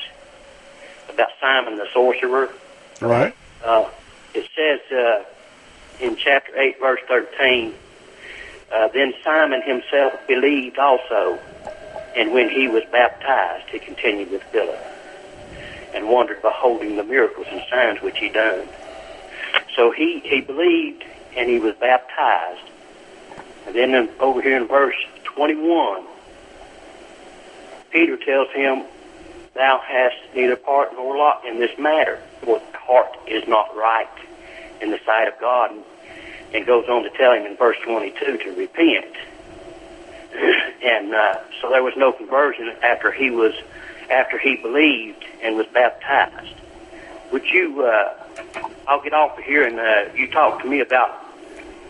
about 1.09 1.29
Simon 1.39 1.77
the 1.77 1.87
sorcerer. 1.93 2.49
Right. 3.01 3.35
Uh, 3.63 3.89
it 4.33 4.47
says 4.55 4.79
uh, 4.91 5.23
in 5.99 6.15
chapter 6.15 6.57
8, 6.57 6.79
verse 6.79 6.99
13, 7.07 7.73
Uh, 8.71 8.87
then 8.87 9.13
Simon 9.23 9.61
himself 9.61 10.13
believed 10.27 10.79
also, 10.79 11.37
and 12.15 12.33
when 12.33 12.49
he 12.49 12.67
was 12.67 12.83
baptized, 12.91 13.69
he 13.69 13.79
continued 13.79 14.31
with 14.31 14.43
Philip, 14.43 14.79
and 15.93 16.07
wondered 16.07 16.41
beholding 16.41 16.95
the 16.95 17.03
miracles 17.03 17.47
and 17.49 17.61
signs 17.69 18.01
which 18.01 18.17
he 18.17 18.29
done. 18.29 18.67
So 19.75 19.91
he, 19.91 20.19
he 20.19 20.41
believed, 20.41 21.03
and 21.35 21.49
he 21.49 21.59
was 21.59 21.75
baptized. 21.75 22.69
And 23.65 23.75
then 23.75 23.93
in, 23.93 24.09
over 24.19 24.41
here 24.41 24.57
in 24.57 24.67
verse 24.67 24.95
21, 25.23 26.05
Peter 27.91 28.17
tells 28.17 28.49
him, 28.51 28.83
Thou 29.53 29.79
hast 29.85 30.15
neither 30.35 30.55
part 30.55 30.93
nor 30.93 31.15
lot 31.15 31.45
in 31.45 31.59
this 31.59 31.77
matter, 31.77 32.21
for 32.41 32.59
the 32.59 32.77
heart 32.77 33.15
is 33.27 33.47
not 33.47 33.75
right 33.75 34.09
in 34.81 34.89
the 34.91 34.99
sight 35.05 35.27
of 35.27 35.39
God. 35.39 35.71
And, 35.71 35.83
and 36.53 36.65
goes 36.67 36.87
on 36.87 37.03
to 37.03 37.09
tell 37.09 37.33
him 37.33 37.45
in 37.45 37.57
verse 37.57 37.77
22 37.83 38.37
to 38.37 38.51
repent. 38.55 39.15
And 40.83 41.13
uh, 41.13 41.39
so 41.61 41.69
there 41.69 41.83
was 41.83 41.93
no 41.97 42.11
conversion 42.11 42.73
after 42.81 43.11
he 43.11 43.29
was 43.29 43.53
after 44.09 44.37
he 44.37 44.55
believed 44.57 45.23
and 45.41 45.55
was 45.55 45.67
baptized. 45.67 46.55
Would 47.31 47.45
you? 47.45 47.85
Uh, 47.85 48.13
I'll 48.87 49.01
get 49.01 49.13
off 49.13 49.37
of 49.37 49.43
here 49.43 49.65
and 49.65 49.79
uh, 49.79 50.13
you 50.15 50.29
talk 50.29 50.61
to 50.61 50.67
me 50.67 50.79
about 50.79 51.23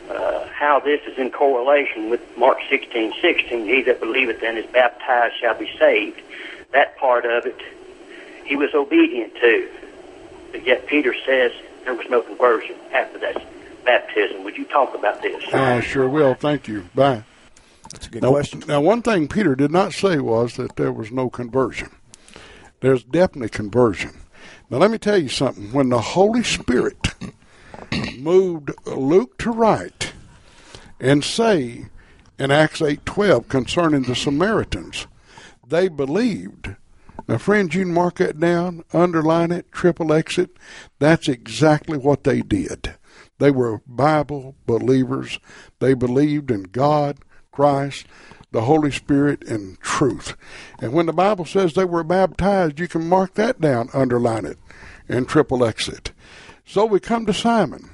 uh, 0.10 0.48
how 0.48 0.80
this 0.80 1.02
is 1.08 1.18
in 1.18 1.32
correlation 1.32 2.10
with 2.10 2.22
Mark 2.38 2.60
16, 2.70 3.14
16. 3.22 3.66
He 3.66 3.82
that 3.84 4.00
believeth 4.00 4.44
and 4.44 4.58
is 4.58 4.66
baptized 4.68 5.36
shall 5.40 5.58
be 5.58 5.70
saved. 5.80 6.22
That 6.72 6.98
part 6.98 7.26
of 7.26 7.46
it, 7.46 7.60
he 8.46 8.56
was 8.56 8.74
obedient 8.74 9.34
to. 9.36 9.70
But 10.52 10.66
yet 10.66 10.86
Peter 10.88 11.16
says 11.26 11.52
there 11.84 11.96
was 11.96 12.08
no 12.10 12.22
conversion 12.22 12.76
after 12.94 13.18
that 13.20 13.44
baptism. 13.86 14.44
Would 14.44 14.58
you 14.58 14.66
talk 14.66 14.94
about 14.96 15.22
this? 15.22 15.44
I 15.54 15.82
sure 15.82 16.08
will. 16.08 16.36
Thank 16.36 16.68
you. 16.68 16.90
Bye. 16.94 17.24
That's 17.94 18.08
a 18.08 18.10
good 18.10 18.24
Now, 18.24 18.32
question. 18.32 18.64
now, 18.68 18.82
one 18.82 19.02
thing 19.02 19.28
Peter 19.28 19.56
did 19.56 19.72
not 19.72 19.94
say 19.94 20.18
was 20.18 20.56
that 20.56 20.76
there 20.76 20.92
was 20.92 21.12
no 21.12 21.30
conversion. 21.30 21.90
There's 22.82 23.04
definitely 23.04 23.50
conversion. 23.50 24.12
Now, 24.70 24.80
let 24.80 24.92
me 24.92 24.98
tell 24.98 25.18
you 25.18 25.30
something. 25.30 25.72
When 25.72 25.90
the 25.90 26.02
Holy 26.02 26.44
Spirit 26.44 27.14
moved 28.18 28.72
Luke 28.86 29.38
to 29.40 29.52
write 29.52 30.14
and 31.00 31.24
say 31.24 31.86
in 32.40 32.50
Acts 32.52 32.82
8:12 32.82 33.48
concerning 33.48 34.04
the 34.04 34.16
Samaritans, 34.16 35.08
they 35.66 35.88
believed. 35.88 36.76
Now, 37.28 37.38
friends, 37.38 37.76
you 37.76 37.86
can 37.86 37.94
mark 37.94 38.18
that 38.18 38.40
down, 38.40 38.84
underline 38.92 39.52
it, 39.52 39.72
triple 39.72 40.12
X 40.12 40.38
it. 40.38 40.50
That's 41.00 41.30
exactly 41.30 41.98
what 41.98 42.24
they 42.24 42.42
did. 42.42 42.96
They 43.40 43.52
were 43.52 43.82
Bible 43.88 44.56
believers. 44.66 45.40
They 45.80 45.94
believed 45.94 46.52
in 46.52 46.64
God, 46.64 47.20
Christ, 47.54 48.06
the 48.52 48.62
Holy 48.62 48.92
Spirit, 48.92 49.44
and 49.48 49.80
truth. 49.80 50.36
And 50.82 50.92
when 50.92 51.06
the 51.06 51.14
Bible 51.14 51.46
says 51.46 51.74
they 51.74 51.86
were 51.86 52.04
baptized, 52.04 52.80
you 52.80 52.88
can 52.88 53.08
mark 53.08 53.36
that 53.36 53.62
down, 53.62 53.90
underline 53.94 54.46
it, 54.46 54.58
and 55.08 55.28
triple 55.28 55.64
X 55.64 55.88
it. 55.88 56.12
So 56.66 56.86
we 56.86 57.00
come 57.00 57.26
to 57.26 57.34
Simon, 57.34 57.92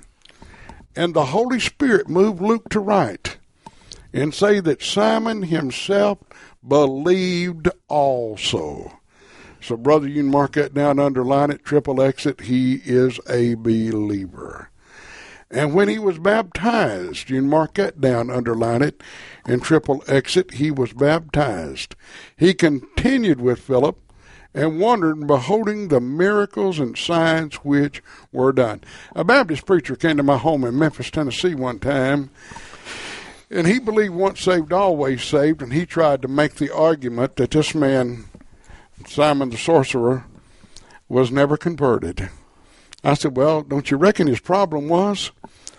and 0.95 1.13
the 1.13 1.25
Holy 1.25 1.59
Spirit 1.59 2.09
moved 2.09 2.41
Luke 2.41 2.69
to 2.69 2.79
write 2.79 3.37
and 4.11 4.33
say 4.33 4.59
that 4.59 4.81
Simon 4.81 5.43
himself 5.43 6.17
believed 6.67 7.69
also. 7.87 8.99
So, 9.61 9.75
brother, 9.75 10.07
you 10.07 10.23
can 10.23 10.31
mark 10.31 10.53
that 10.53 10.73
down, 10.73 10.99
underline 10.99 11.51
it, 11.51 11.65
triple 11.65 12.01
X 12.01 12.25
it. 12.25 12.41
He 12.41 12.81
is 12.85 13.19
a 13.29 13.55
believer. 13.55 14.69
And 15.51 15.73
when 15.73 15.87
he 15.87 15.97
was 15.97 16.19
baptized, 16.19 17.29
you 17.29 17.41
mark 17.41 17.75
that 17.75 17.99
down, 17.99 18.29
underline 18.29 18.83
it, 18.83 19.01
and 19.45 19.63
triple 19.63 20.03
exit. 20.07 20.53
He 20.53 20.69
was 20.69 20.93
baptized. 20.93 21.95
He 22.37 22.53
continued 22.53 23.41
with 23.41 23.59
Philip 23.59 23.97
and 24.53 24.79
wondered, 24.79 25.27
beholding 25.27 25.87
the 25.87 25.99
miracles 25.99 26.79
and 26.79 26.97
signs 26.97 27.55
which 27.55 28.03
were 28.31 28.51
done. 28.51 28.81
A 29.15 29.23
Baptist 29.23 29.65
preacher 29.65 29.95
came 29.95 30.17
to 30.17 30.23
my 30.23 30.37
home 30.37 30.63
in 30.63 30.77
Memphis, 30.77 31.11
Tennessee 31.11 31.55
one 31.55 31.79
time, 31.79 32.29
and 33.49 33.67
he 33.67 33.79
believed 33.79 34.13
once 34.13 34.41
saved, 34.41 34.73
always 34.73 35.23
saved, 35.23 35.61
and 35.61 35.73
he 35.73 35.85
tried 35.85 36.21
to 36.21 36.27
make 36.27 36.55
the 36.55 36.73
argument 36.73 37.35
that 37.35 37.51
this 37.51 37.73
man, 37.73 38.25
Simon 39.07 39.49
the 39.49 39.57
sorcerer, 39.57 40.25
was 41.07 41.31
never 41.31 41.57
converted. 41.57 42.29
I 43.03 43.13
said, 43.13 43.37
Well, 43.37 43.61
don't 43.61 43.89
you 43.89 43.97
reckon 43.97 44.27
his 44.27 44.39
problem 44.39 44.87
was 44.87 45.31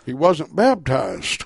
he 0.07 0.15
wasn't 0.15 0.57
baptized? 0.57 1.45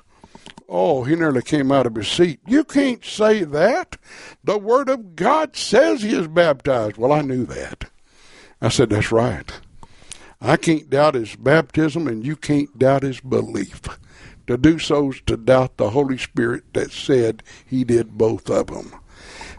Oh, 0.69 1.05
he 1.05 1.15
nearly 1.15 1.43
came 1.43 1.71
out 1.71 1.87
of 1.87 1.95
his 1.95 2.09
seat. 2.09 2.41
You 2.47 2.65
can't 2.65 3.05
say 3.05 3.45
that. 3.45 3.97
The 4.43 4.59
Word 4.59 4.89
of 4.89 5.15
God 5.15 5.57
says 5.57 6.03
he 6.03 6.15
is 6.15 6.27
baptized. 6.27 6.97
Well, 6.97 7.13
I 7.13 7.21
knew 7.21 7.45
that. 7.47 7.91
I 8.61 8.69
said, 8.69 8.91
That's 8.91 9.13
right. 9.13 9.51
I 10.41 10.57
can't 10.57 10.91
doubt 10.91 11.15
his 11.15 11.37
baptism, 11.37 12.07
and 12.07 12.25
you 12.25 12.37
can't 12.37 12.79
doubt 12.79 13.03
his 13.03 13.21
belief. 13.21 13.81
To 14.47 14.59
do 14.59 14.79
so 14.79 15.11
is 15.11 15.23
to 15.23 15.37
doubt 15.37 15.79
the 15.79 15.91
Holy 15.91 16.19
Spirit 16.19 16.65
that 16.75 16.93
said 16.93 17.43
he 17.65 17.83
did 17.83 18.19
both 18.19 18.51
of 18.51 18.67
them. 18.67 18.95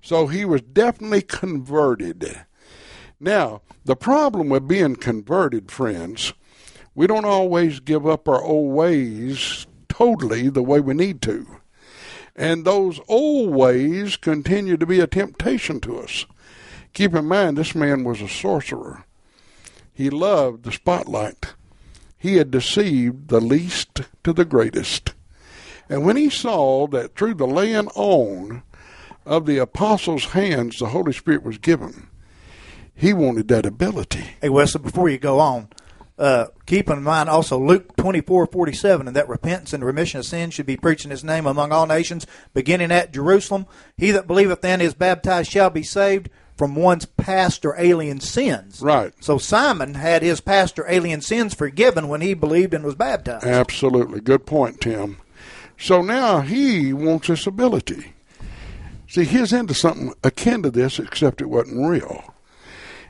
So 0.03 0.27
he 0.27 0.45
was 0.45 0.61
definitely 0.61 1.23
converted. 1.23 2.45
Now, 3.25 3.63
the 3.83 3.95
problem 3.95 4.49
with 4.49 4.67
being 4.67 4.97
converted, 4.97 5.71
friends, 5.71 6.33
we 6.93 7.07
don't 7.07 7.25
always 7.25 7.79
give 7.79 8.05
up 8.05 8.29
our 8.29 8.39
old 8.39 8.71
ways 8.75 9.65
totally 9.89 10.47
the 10.47 10.61
way 10.61 10.79
we 10.79 10.93
need 10.93 11.23
to. 11.23 11.47
And 12.35 12.65
those 12.65 12.99
old 13.07 13.55
ways 13.55 14.15
continue 14.15 14.77
to 14.77 14.85
be 14.85 14.99
a 14.99 15.07
temptation 15.07 15.79
to 15.81 15.97
us. 15.97 16.27
Keep 16.93 17.15
in 17.15 17.25
mind, 17.25 17.57
this 17.57 17.73
man 17.73 18.03
was 18.03 18.21
a 18.21 18.29
sorcerer. 18.29 19.05
He 19.91 20.11
loved 20.11 20.61
the 20.61 20.71
spotlight. 20.71 21.55
He 22.19 22.35
had 22.35 22.51
deceived 22.51 23.29
the 23.29 23.41
least 23.41 24.01
to 24.23 24.33
the 24.33 24.45
greatest. 24.45 25.15
And 25.89 26.05
when 26.05 26.15
he 26.15 26.29
saw 26.29 26.85
that 26.89 27.15
through 27.15 27.33
the 27.33 27.47
laying 27.47 27.87
on 27.87 28.61
of 29.25 29.47
the 29.47 29.57
apostles' 29.57 30.25
hands 30.25 30.77
the 30.77 30.89
Holy 30.89 31.11
Spirit 31.11 31.41
was 31.41 31.57
given, 31.57 32.09
he 32.95 33.13
wanted 33.13 33.47
that 33.49 33.65
ability. 33.65 34.25
Hey, 34.41 34.49
Wesley, 34.49 34.81
before 34.81 35.09
you 35.09 35.17
go 35.17 35.39
on, 35.39 35.69
uh, 36.17 36.47
keep 36.65 36.89
in 36.89 37.03
mind 37.03 37.29
also 37.29 37.59
Luke 37.59 37.95
twenty 37.97 38.21
four 38.21 38.47
forty 38.47 38.71
seven, 38.73 39.07
and 39.07 39.15
that 39.15 39.27
repentance 39.27 39.73
and 39.73 39.83
remission 39.83 40.21
of 40.21 40.25
sins 40.25 40.53
should 40.53 40.65
be 40.65 40.77
preached 40.77 41.05
in 41.05 41.11
his 41.11 41.23
name 41.23 41.45
among 41.45 41.71
all 41.71 41.85
nations, 41.85 42.25
beginning 42.53 42.91
at 42.91 43.11
Jerusalem. 43.11 43.65
He 43.97 44.11
that 44.11 44.27
believeth 44.27 44.63
and 44.63 44.81
is 44.81 44.93
baptized 44.93 45.51
shall 45.51 45.69
be 45.69 45.83
saved 45.83 46.29
from 46.55 46.73
one's 46.73 47.05
past 47.05 47.65
or 47.65 47.77
alien 47.77 48.21
sins. 48.21 48.81
Right. 48.81 49.11
So 49.19 49.37
Simon 49.37 49.95
had 49.95 50.23
his 50.23 50.39
past 50.39 50.79
or 50.79 50.89
alien 50.89 51.19
sins 51.19 51.53
forgiven 51.53 52.07
when 52.07 52.21
he 52.21 52.33
believed 52.33 52.73
and 52.73 52.85
was 52.85 52.95
baptized. 52.95 53.45
Absolutely. 53.45 54.21
Good 54.21 54.45
point, 54.45 54.79
Tim. 54.79 55.17
So 55.77 56.01
now 56.01 56.39
he 56.39 56.93
wants 56.93 57.27
this 57.27 57.45
ability. 57.45 58.13
See, 59.09 59.25
he's 59.25 59.51
into 59.51 59.73
something 59.73 60.13
akin 60.23 60.63
to 60.63 60.71
this, 60.71 60.97
except 60.97 61.41
it 61.41 61.49
wasn't 61.49 61.89
real. 61.89 62.33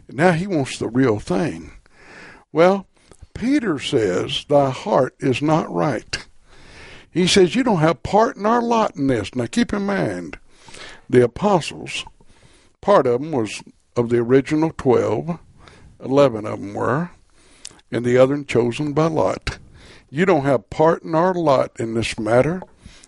Now 0.10 0.32
he 0.32 0.48
wants 0.48 0.78
the 0.78 0.88
real 0.88 1.20
thing. 1.20 1.72
Well, 2.52 2.88
Peter 3.34 3.80
says, 3.80 4.46
Thy 4.48 4.70
heart 4.70 5.16
is 5.20 5.42
not 5.42 5.72
right. 5.72 6.26
He 7.12 7.28
says, 7.28 7.56
You 7.56 7.64
don't 7.64 7.80
have 7.80 8.04
part 8.04 8.38
in 8.38 8.46
our 8.46 8.62
lot 8.62 8.96
in 8.96 9.08
this. 9.08 9.36
Now 9.36 9.46
keep 9.46 9.74
in 9.74 9.86
mind, 9.86 10.40
the 11.10 11.24
apostles, 11.24 12.06
part 12.82 13.08
of 13.08 13.22
them 13.22 13.32
was 13.32 13.64
of 13.96 14.10
the 14.10 14.18
original 14.18 14.72
12, 14.78 15.40
11 16.04 16.46
of 16.46 16.60
them 16.60 16.74
were, 16.74 17.12
and 17.92 18.06
the 18.06 18.18
other 18.18 18.44
chosen 18.44 18.94
by 18.94 19.08
lot. 19.08 19.58
You 20.10 20.26
don't 20.26 20.46
have 20.46 20.70
part 20.70 21.04
in 21.04 21.16
our 21.16 21.34
lot 21.34 21.72
in 21.80 21.94
this 21.94 22.20
matter. 22.20 22.62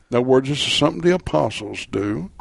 In 0.10 0.18
other 0.18 0.22
words, 0.22 0.50
this 0.50 0.66
is 0.66 0.74
something 0.74 1.02
the 1.02 1.16
apostles 1.16 1.86
do. 1.86 2.32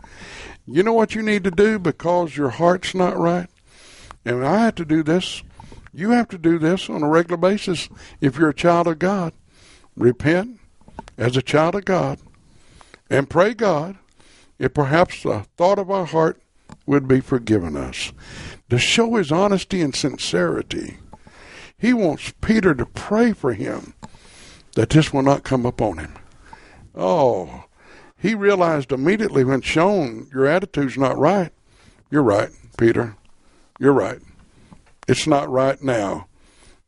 You 0.67 0.83
know 0.83 0.93
what 0.93 1.15
you 1.15 1.23
need 1.23 1.45
to 1.45 1.51
do 1.51 1.79
because 1.79 2.37
your 2.37 2.51
heart's 2.51 2.95
not 2.95 3.17
right? 3.19 3.49
And 4.27 4.45
I 4.45 4.65
have 4.65 4.75
to 4.75 4.85
do 4.85 5.05
this. 5.05 5.45
You 5.95 6.11
have 6.11 6.29
to 6.31 6.39
do 6.39 6.59
this 6.59 6.91
on 6.91 7.05
a 7.05 7.09
regular 7.09 7.37
basis 7.37 7.89
if 8.21 8.37
you're 8.37 8.49
a 8.49 8.55
child 8.55 8.89
of 8.89 8.99
God. 8.99 9.33
Repent 9.97 10.59
as 11.17 11.37
a 11.37 11.43
child 11.43 11.77
of 11.77 11.85
God 11.85 12.19
and 13.09 13.31
pray 13.31 13.55
God 13.55 13.97
if 14.59 14.75
perhaps 14.75 15.23
the 15.23 15.47
thought 15.57 15.79
of 15.79 15.93
our 15.93 16.07
heart 16.07 16.43
would 16.87 17.07
be 17.07 17.21
forgiven 17.21 17.77
us. 17.77 18.13
To 18.69 18.79
show 18.79 19.15
his 19.15 19.31
honesty 19.31 19.81
and 19.81 19.95
sincerity, 19.95 20.97
he 21.79 21.93
wants 21.93 22.35
Peter 22.41 22.75
to 22.75 22.85
pray 22.85 23.33
for 23.33 23.53
him 23.53 23.95
that 24.75 24.91
this 24.91 25.13
will 25.13 25.23
not 25.23 25.45
come 25.45 25.65
upon 25.65 25.99
him. 25.99 26.15
Oh, 26.97 27.65
he 28.19 28.35
realized 28.35 28.91
immediately 28.91 29.45
when 29.45 29.61
shown 29.61 30.27
your 30.35 30.47
attitude's 30.47 30.99
not 30.99 31.17
right. 31.17 31.53
You're 32.11 32.25
right, 32.25 32.51
Peter. 32.77 33.17
You're 33.79 33.93
right. 33.93 34.21
It's 35.09 35.27
not 35.27 35.49
right 35.49 35.83
now. 35.83 36.27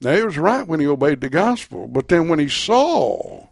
Now, 0.00 0.14
he 0.14 0.22
was 0.22 0.38
right 0.38 0.66
when 0.66 0.80
he 0.80 0.86
obeyed 0.86 1.20
the 1.20 1.28
gospel, 1.28 1.88
but 1.88 2.08
then 2.08 2.28
when 2.28 2.38
he 2.38 2.48
saw 2.48 3.48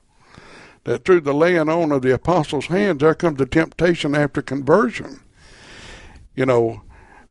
that 0.84 1.05
through 1.05 1.22
the 1.22 1.34
laying 1.34 1.68
on 1.68 1.91
of 1.91 2.03
the 2.03 2.14
apostles' 2.14 2.66
hands, 2.66 3.01
there 3.01 3.14
comes 3.14 3.39
the 3.39 3.47
temptation 3.47 4.14
after 4.14 4.41
conversion. 4.43 5.20
You 6.37 6.47
know, 6.47 6.82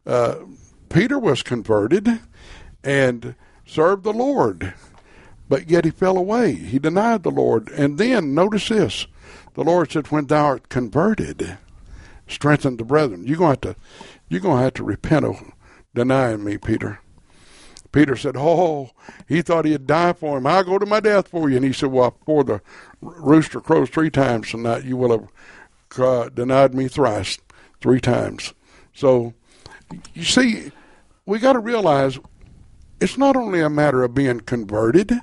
uh, 0.06 0.36
Peter 0.90 1.18
was 1.18 1.44
converted 1.44 2.20
and 2.84 3.36
served 3.66 4.04
the 4.04 4.14
Lord, 4.14 4.74
but 5.48 5.70
yet 5.70 5.86
he 5.86 5.92
fell 5.92 6.18
away. 6.18 6.54
He 6.54 6.78
denied 6.78 7.24
the 7.24 7.32
Lord. 7.32 7.70
And 7.70 7.98
then, 7.98 8.34
notice 8.34 8.68
this 8.68 9.08
the 9.54 9.64
Lord 9.64 9.92
said, 9.92 10.12
When 10.12 10.28
thou 10.28 10.46
art 10.46 10.70
converted, 10.70 11.58
strengthen 12.28 12.76
the 12.76 12.84
brethren. 12.84 13.26
You're 13.26 13.38
going 13.38 13.56
to 13.58 13.68
have 13.70 13.76
to, 13.76 13.82
you're 14.28 14.42
going 14.42 14.58
to, 14.58 14.64
have 14.64 14.74
to 14.76 14.84
repent 14.84 15.26
of 15.26 15.42
denying 15.96 16.44
me, 16.44 16.58
Peter. 16.58 17.00
Peter 17.92 18.18
said, 18.18 18.36
Oh, 18.38 18.92
he 19.28 19.42
thought 19.42 19.66
he'd 19.66 19.88
die 19.88 20.14
for 20.14 20.38
him. 20.38 20.46
I'll 20.46 20.66
go 20.66 20.78
to 20.78 20.86
my 20.86 21.00
death 21.00 21.30
for 21.30 21.50
you. 21.50 21.56
And 21.56 21.66
he 21.66 21.74
said, 21.74 21.92
Well, 21.92 22.12
before 22.12 22.44
the 22.44 22.62
rooster 23.02 23.62
crows 23.62 23.90
three 23.90 24.10
times 24.10 24.52
tonight, 24.52 24.84
you 24.84 24.98
will 24.98 25.12
have 25.12 25.30
uh, 25.98 26.30
denied 26.30 26.76
me 26.76 26.90
thrice, 26.90 27.38
three 27.80 28.02
times. 28.02 28.54
So, 28.94 29.34
you 30.14 30.24
see, 30.24 30.72
we 31.26 31.40
got 31.40 31.54
to 31.54 31.60
realize 31.60 32.20
it's 33.00 33.18
not 33.18 33.38
only 33.38 33.62
a 33.62 33.70
matter 33.70 34.04
of 34.04 34.14
being 34.14 34.42
converted, 34.42 35.14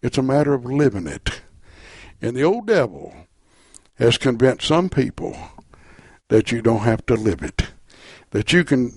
it's 0.00 0.18
a 0.18 0.22
matter 0.22 0.54
of 0.54 0.64
living 0.64 1.06
it. 1.06 1.42
And 2.22 2.34
the 2.34 2.44
old 2.44 2.66
devil 2.66 3.14
has 3.96 4.16
convinced 4.16 4.66
some 4.66 4.88
people 4.88 5.36
that 6.28 6.50
you 6.50 6.62
don't 6.62 6.80
have 6.80 7.04
to 7.06 7.14
live 7.14 7.42
it, 7.42 7.68
that 8.30 8.52
you 8.54 8.64
can 8.64 8.92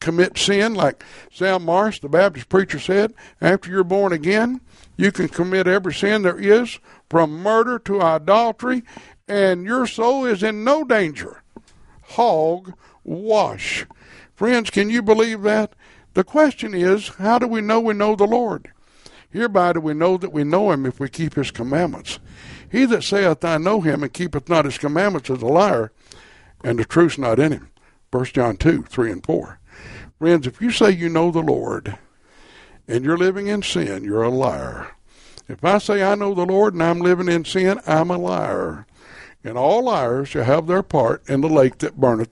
commit 0.00 0.36
sin, 0.38 0.74
like 0.74 1.04
Sam 1.30 1.64
Morris, 1.64 1.98
the 1.98 2.08
Baptist 2.08 2.48
preacher, 2.48 2.78
said, 2.78 3.14
after 3.40 3.70
you're 3.70 3.84
born 3.84 4.12
again, 4.12 4.60
you 4.96 5.12
can 5.12 5.28
commit 5.28 5.66
every 5.66 5.94
sin 5.94 6.22
there 6.22 6.38
is, 6.38 6.78
from 7.08 7.42
murder 7.42 7.78
to 7.80 8.00
idolatry, 8.00 8.82
and 9.28 9.64
your 9.64 9.86
soul 9.86 10.24
is 10.24 10.42
in 10.42 10.64
no 10.64 10.84
danger. 10.84 11.42
Hog 12.02 12.74
wash. 13.04 13.86
Friends, 14.34 14.70
can 14.70 14.90
you 14.90 15.02
believe 15.02 15.42
that? 15.42 15.74
The 16.14 16.24
question 16.24 16.74
is, 16.74 17.08
how 17.08 17.38
do 17.38 17.46
we 17.46 17.60
know 17.60 17.78
we 17.80 17.94
know 17.94 18.16
the 18.16 18.26
Lord? 18.26 18.72
Hereby 19.30 19.74
do 19.74 19.80
we 19.80 19.94
know 19.94 20.16
that 20.16 20.32
we 20.32 20.42
know 20.42 20.72
him 20.72 20.84
if 20.84 20.98
we 20.98 21.08
keep 21.08 21.34
his 21.34 21.52
commandments. 21.52 22.18
He 22.70 22.84
that 22.86 23.04
saith, 23.04 23.44
I 23.44 23.58
know 23.58 23.80
him, 23.80 24.02
and 24.02 24.12
keepeth 24.12 24.48
not 24.48 24.64
his 24.64 24.78
commandments 24.78 25.30
is 25.30 25.42
a 25.42 25.46
liar, 25.46 25.92
and 26.64 26.78
the 26.78 26.84
truth's 26.84 27.18
not 27.18 27.38
in 27.38 27.52
him. 27.52 27.70
1 28.10 28.24
John 28.26 28.56
2, 28.56 28.82
3 28.82 29.12
and 29.12 29.24
4. 29.24 29.59
Friends, 30.20 30.46
if 30.46 30.60
you 30.60 30.70
say 30.70 30.90
you 30.90 31.08
know 31.08 31.30
the 31.30 31.40
Lord 31.40 31.96
and 32.86 33.06
you're 33.06 33.16
living 33.16 33.46
in 33.46 33.62
sin, 33.62 34.04
you're 34.04 34.22
a 34.22 34.28
liar. 34.28 34.94
If 35.48 35.64
I 35.64 35.78
say 35.78 36.02
I 36.02 36.14
know 36.14 36.34
the 36.34 36.44
Lord 36.44 36.74
and 36.74 36.82
I'm 36.82 37.00
living 37.00 37.26
in 37.26 37.46
sin, 37.46 37.80
I'm 37.86 38.10
a 38.10 38.18
liar. 38.18 38.86
And 39.42 39.56
all 39.56 39.84
liars 39.84 40.28
shall 40.28 40.44
have 40.44 40.66
their 40.66 40.82
part 40.82 41.26
in 41.26 41.40
the 41.40 41.48
lake 41.48 41.78
that 41.78 41.98
burneth 41.98 42.28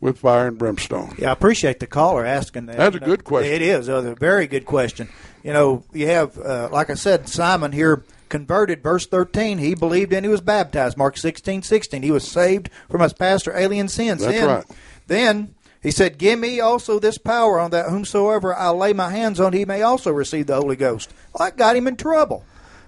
with 0.00 0.20
fire 0.20 0.46
and 0.46 0.56
brimstone. 0.56 1.16
Yeah, 1.18 1.30
I 1.30 1.32
appreciate 1.32 1.80
the 1.80 1.88
caller 1.88 2.24
asking 2.24 2.66
that. 2.66 2.76
That's 2.76 2.94
a 2.94 2.98
You 2.98 3.00
know, 3.00 3.06
good 3.06 3.24
question. 3.24 3.52
It 3.52 3.62
is 3.62 3.88
a 3.88 4.14
very 4.14 4.46
good 4.46 4.64
question. 4.64 5.08
You 5.42 5.52
know, 5.52 5.82
you 5.92 6.06
have, 6.06 6.38
uh, 6.38 6.68
like 6.70 6.90
I 6.90 6.94
said, 6.94 7.28
Simon 7.28 7.72
here 7.72 8.04
converted, 8.28 8.84
verse 8.84 9.04
13. 9.08 9.58
He 9.58 9.74
believed 9.74 10.12
and 10.12 10.24
he 10.24 10.30
was 10.30 10.40
baptized, 10.40 10.96
Mark 10.96 11.16
16, 11.16 11.62
16. 11.62 12.04
He 12.04 12.12
was 12.12 12.22
saved 12.22 12.70
from 12.88 13.00
his 13.00 13.12
past 13.12 13.48
or 13.48 13.56
alien 13.56 13.88
sins. 13.88 14.20
That's 14.20 14.32
then, 14.32 14.46
right. 14.46 14.64
Then 15.08 15.54
he 15.82 15.90
said, 15.90 16.18
Give 16.18 16.38
me 16.38 16.60
also 16.60 16.98
this 16.98 17.18
power 17.18 17.58
on 17.58 17.72
that 17.72 17.90
whomsoever 17.90 18.54
I 18.54 18.70
lay 18.70 18.92
my 18.92 19.10
hands 19.10 19.40
on, 19.40 19.52
he 19.52 19.64
may 19.64 19.82
also 19.82 20.12
receive 20.12 20.46
the 20.46 20.54
Holy 20.54 20.76
Ghost. 20.76 21.12
Well, 21.32 21.48
that 21.48 21.56
got 21.56 21.76
him 21.76 21.88
in 21.88 21.96
trouble. 21.96 22.44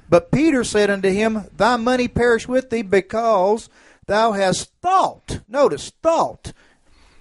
But 0.08 0.30
Peter 0.30 0.62
said 0.62 0.90
unto 0.90 1.08
him, 1.10 1.46
Thy 1.56 1.76
money 1.76 2.06
perish 2.06 2.46
with 2.46 2.70
thee 2.70 2.82
because 2.82 3.68
thou 4.06 4.32
hast 4.32 4.70
thought. 4.80 5.40
Notice, 5.48 5.90
thought. 6.02 6.52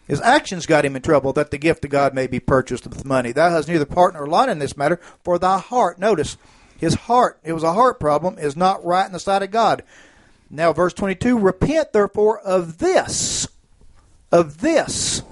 His 0.06 0.22
actions 0.22 0.66
got 0.66 0.86
him 0.86 0.96
in 0.96 1.02
trouble 1.02 1.34
that 1.34 1.50
the 1.50 1.58
gift 1.58 1.86
of 1.86 1.92
God 1.92 2.14
may 2.14 2.28
be 2.28 2.40
purchased 2.40 2.86
with 2.86 3.06
money. 3.06 3.32
Thou 3.32 3.50
hast 3.50 3.68
neither 3.68 3.86
part 3.86 4.14
nor 4.14 4.28
lot 4.28 4.50
in 4.50 4.60
this 4.60 4.78
matter, 4.78 5.00
for 5.24 5.40
thy 5.40 5.58
heart, 5.58 5.98
notice, 5.98 6.38
his 6.78 6.96
heart, 6.96 7.40
it 7.44 7.54
was 7.54 7.64
a 7.64 7.74
heart 7.74 8.00
problem, 8.00 8.38
is 8.38 8.58
not 8.58 8.84
right 8.84 9.06
in 9.06 9.14
the 9.14 9.20
sight 9.20 9.42
of 9.42 9.52
God. 9.52 9.84
Now, 10.50 10.74
verse 10.74 10.94
22 10.94 11.40
Repent 11.40 11.94
therefore 11.94 12.40
of 12.40 12.80
this, 12.80 13.48
of 14.32 14.60
this 14.60 15.24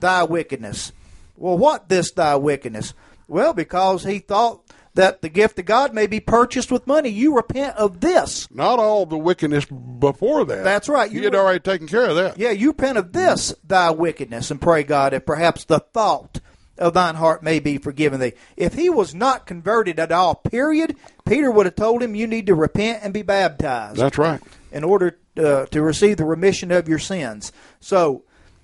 thy 0.00 0.22
wickedness. 0.24 0.92
Well, 1.36 1.56
what 1.58 1.88
this 1.88 2.10
thy 2.12 2.36
wickedness? 2.36 2.94
Well, 3.28 3.52
because 3.52 4.04
he 4.04 4.18
thought 4.18 4.62
that 4.94 5.22
the 5.22 5.28
gift 5.28 5.58
of 5.60 5.64
God 5.66 5.94
may 5.94 6.06
be 6.08 6.18
purchased 6.18 6.72
with 6.72 6.86
money. 6.86 7.08
You 7.10 7.36
repent 7.36 7.76
of 7.76 8.00
this. 8.00 8.48
Not 8.50 8.78
all 8.80 9.06
the 9.06 9.18
wickedness 9.18 9.64
before 9.66 10.44
that. 10.46 10.64
That's 10.64 10.88
right. 10.88 11.10
You 11.10 11.18
You 11.20 11.24
had 11.26 11.34
were- 11.34 11.40
already 11.40 11.60
taken 11.60 11.86
care 11.86 12.06
of 12.06 12.16
that. 12.16 12.38
Yeah, 12.38 12.50
you 12.50 12.68
repent 12.68 12.98
of 12.98 13.12
this 13.12 13.54
thy 13.62 13.90
wickedness, 13.90 14.50
and 14.50 14.60
pray 14.60 14.82
God 14.82 15.12
that 15.12 15.26
perhaps 15.26 15.64
the 15.64 15.78
thought 15.78 16.40
of 16.78 16.94
thine 16.94 17.16
heart 17.16 17.42
may 17.42 17.58
be 17.60 17.76
forgiven 17.78 18.18
thee. 18.20 18.32
If 18.56 18.74
he 18.74 18.88
was 18.90 19.14
not 19.14 19.46
converted 19.46 20.00
at 20.00 20.10
all, 20.10 20.34
period, 20.36 20.96
Peter 21.26 21.50
would 21.50 21.66
have 21.66 21.76
told 21.76 22.02
him 22.02 22.14
you 22.16 22.26
need 22.26 22.46
to 22.46 22.54
repent 22.54 23.00
and 23.02 23.12
be 23.14 23.22
baptized 23.22 23.98
That's 24.00 24.18
right. 24.18 24.40
in 24.72 24.82
order 24.84 25.18
uh, 25.36 25.66
to 25.66 25.82
receive 25.82 26.16
the 26.16 26.24
remission 26.24 26.72
of 26.72 26.88
your 26.88 26.98
sins. 26.98 27.52
So 27.80 28.22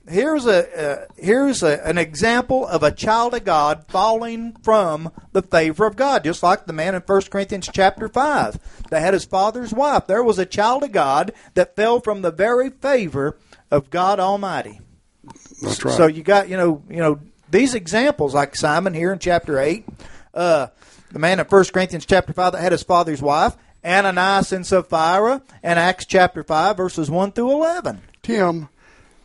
here's 0.08 0.46
a 0.46 0.82
uh, 0.82 1.06
here's 1.16 1.62
a, 1.62 1.86
an 1.86 1.98
example 1.98 2.66
of 2.66 2.82
a 2.82 2.92
child 2.92 3.34
of 3.34 3.44
God 3.44 3.84
falling 3.88 4.54
from 4.62 5.10
the 5.32 5.42
favor 5.42 5.86
of 5.86 5.96
God, 5.96 6.24
just 6.24 6.42
like 6.42 6.66
the 6.66 6.72
man 6.72 6.94
in 6.94 7.02
1 7.02 7.22
Corinthians 7.30 7.68
chapter 7.72 8.08
five 8.08 8.58
that 8.90 9.00
had 9.00 9.14
his 9.14 9.24
father's 9.24 9.72
wife. 9.72 10.06
There 10.06 10.22
was 10.22 10.38
a 10.38 10.46
child 10.46 10.82
of 10.82 10.92
God 10.92 11.32
that 11.54 11.76
fell 11.76 12.00
from 12.00 12.22
the 12.22 12.30
very 12.30 12.70
favor 12.70 13.36
of 13.70 13.90
God 13.90 14.20
Almighty. 14.20 14.80
That's 15.62 15.84
right. 15.84 15.94
So 15.94 16.06
you 16.06 16.22
got 16.22 16.48
you 16.48 16.56
know 16.56 16.82
you 16.88 16.98
know 16.98 17.20
these 17.50 17.74
examples 17.74 18.34
like 18.34 18.56
Simon 18.56 18.94
here 18.94 19.12
in 19.12 19.18
chapter 19.18 19.58
eight, 19.58 19.86
uh, 20.32 20.68
the 21.10 21.18
man 21.18 21.40
in 21.40 21.46
First 21.46 21.72
Corinthians 21.72 22.06
chapter 22.06 22.32
five 22.32 22.52
that 22.52 22.60
had 22.62 22.72
his 22.72 22.82
father's 22.82 23.22
wife, 23.22 23.56
Ananias 23.84 24.52
and 24.52 24.66
Sapphira, 24.66 25.42
and 25.62 25.78
Acts 25.78 26.06
chapter 26.06 26.42
five 26.42 26.76
verses 26.76 27.10
one 27.10 27.32
through 27.32 27.52
eleven. 27.52 28.02
Tim, 28.22 28.68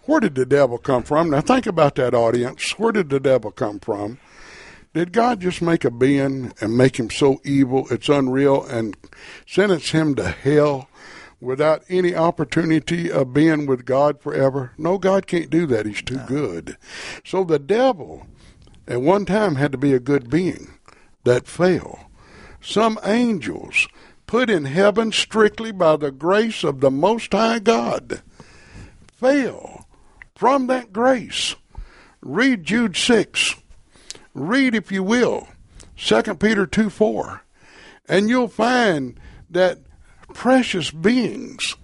where 0.10 0.20
did 0.20 0.34
the 0.34 0.46
devil 0.46 0.80
come 0.80 1.04
from? 1.04 1.30
Now 1.30 1.42
think 1.42 1.68
about 1.68 1.94
that 1.96 2.16
audience. 2.16 2.72
Where 2.80 2.92
did 2.92 3.12
the 3.12 3.20
devil 3.20 3.52
come 3.52 3.80
from? 3.80 4.18
Did 4.92 5.14
God 5.14 5.40
just 5.40 5.62
make 5.62 5.86
a 5.86 5.92
being 5.92 6.52
and 6.60 6.76
make 6.76 7.00
him 7.00 7.12
so 7.12 7.40
evil 7.46 7.86
it's 7.92 8.10
unreal 8.10 8.66
and 8.66 8.98
sentence 9.46 9.92
him 9.92 10.16
to 10.16 10.30
hell 10.30 10.90
without 11.40 11.84
any 11.90 12.16
opportunity 12.16 13.12
of 13.12 13.36
being 13.36 13.68
with 13.68 13.86
God 13.86 14.20
forever? 14.20 14.72
No, 14.80 14.98
God 14.98 15.28
can't 15.28 15.52
do 15.52 15.68
that. 15.68 15.86
He's 15.86 16.02
too 16.02 16.18
good. 16.26 16.76
So 17.24 17.44
the 17.44 17.60
devil 17.60 18.26
at 18.88 19.02
one 19.02 19.26
time 19.26 19.56
had 19.56 19.72
to 19.74 19.78
be 19.78 19.94
a 19.94 20.00
good 20.00 20.28
being 20.28 20.72
that 21.24 21.46
fell. 21.46 22.10
Some 22.60 22.98
angels 23.04 23.88
put 24.26 24.50
in 24.50 24.66
heaven 24.66 25.12
strictly 25.12 25.72
by 25.72 25.98
the 25.98 26.12
grace 26.12 26.64
of 26.64 26.80
the 26.80 26.90
Most 26.90 27.32
High 27.32 27.60
God 27.60 28.24
fail 29.20 29.79
from 30.40 30.68
that 30.68 30.94
grace. 30.94 31.58
Read 32.22 32.64
Jude 32.64 32.96
6. 32.96 33.56
Read, 34.34 34.74
if 34.74 34.90
you 34.90 35.04
will, 35.04 35.50
2 35.98 36.22
Peter 36.36 36.66
2 36.66 36.90
4. 36.90 37.44
And 38.08 38.30
you'll 38.30 38.48
find 38.48 39.20
that 39.50 39.80
precious 40.34 40.92
beings 40.92 41.76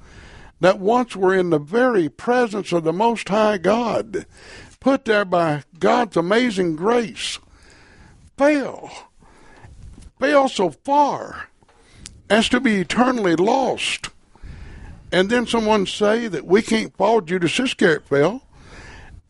that 0.61 0.79
once 0.79 1.17
were 1.17 1.35
in 1.35 1.49
the 1.49 1.59
very 1.59 2.07
presence 2.07 2.71
of 2.71 2.85
the 2.85 2.93
Most 2.93 3.27
High 3.27 3.57
God, 3.57 4.25
put 4.79 5.03
there 5.03 5.25
by 5.25 5.63
God's 5.77 6.15
amazing 6.15 6.77
grace, 6.77 7.39
fail. 8.37 8.89
Fail 10.17 10.47
so 10.47 10.69
far 10.69 11.49
as 12.29 12.47
to 12.47 12.61
be 12.61 12.77
eternally 12.77 13.35
lost 13.35 14.11
and 15.15 15.29
then 15.29 15.47
someone 15.47 15.85
say 15.85 16.27
that 16.27 16.45
we 16.45 16.61
can't 16.61 16.95
fall. 16.97 17.21
Judas 17.21 17.57
Iscariot 17.57 18.05
fell, 18.05 18.43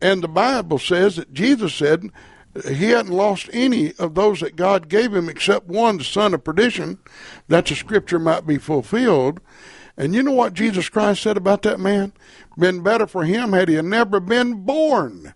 and 0.00 0.22
the 0.22 0.28
Bible 0.28 0.78
says 0.78 1.16
that 1.16 1.32
Jesus 1.32 1.74
said 1.74 2.10
he 2.66 2.90
hadn't 2.90 3.12
lost 3.12 3.50
any 3.52 3.92
of 3.98 4.14
those 4.14 4.40
that 4.40 4.56
God 4.56 4.88
gave 4.88 5.14
him 5.14 5.28
except 5.28 5.66
one, 5.66 5.98
the 5.98 6.04
son 6.04 6.34
of 6.34 6.44
perdition, 6.44 6.98
that 7.48 7.66
the 7.66 7.74
scripture 7.74 8.18
might 8.18 8.46
be 8.46 8.58
fulfilled. 8.58 9.40
And 9.96 10.14
you 10.14 10.22
know 10.22 10.32
what 10.32 10.54
Jesus 10.54 10.88
Christ 10.88 11.22
said 11.22 11.36
about 11.36 11.62
that 11.62 11.80
man? 11.80 12.12
Been 12.58 12.82
better 12.82 13.06
for 13.06 13.24
him 13.24 13.52
had 13.52 13.68
he 13.68 13.80
never 13.82 14.20
been 14.20 14.64
born. 14.64 15.34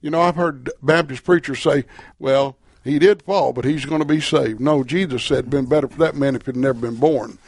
You 0.00 0.10
know, 0.10 0.20
I've 0.20 0.36
heard 0.36 0.70
Baptist 0.82 1.24
preachers 1.24 1.62
say, 1.62 1.84
well, 2.18 2.56
he 2.82 2.98
did 2.98 3.22
fall, 3.22 3.54
but 3.54 3.64
he's 3.64 3.86
going 3.86 4.02
to 4.02 4.06
be 4.06 4.20
saved. 4.20 4.60
No, 4.60 4.84
Jesus 4.84 5.24
said, 5.24 5.48
been 5.48 5.64
better 5.64 5.88
for 5.88 5.98
that 5.98 6.14
man 6.14 6.36
if 6.36 6.44
he'd 6.44 6.56
never 6.56 6.78
been 6.78 6.96
born. 6.96 7.38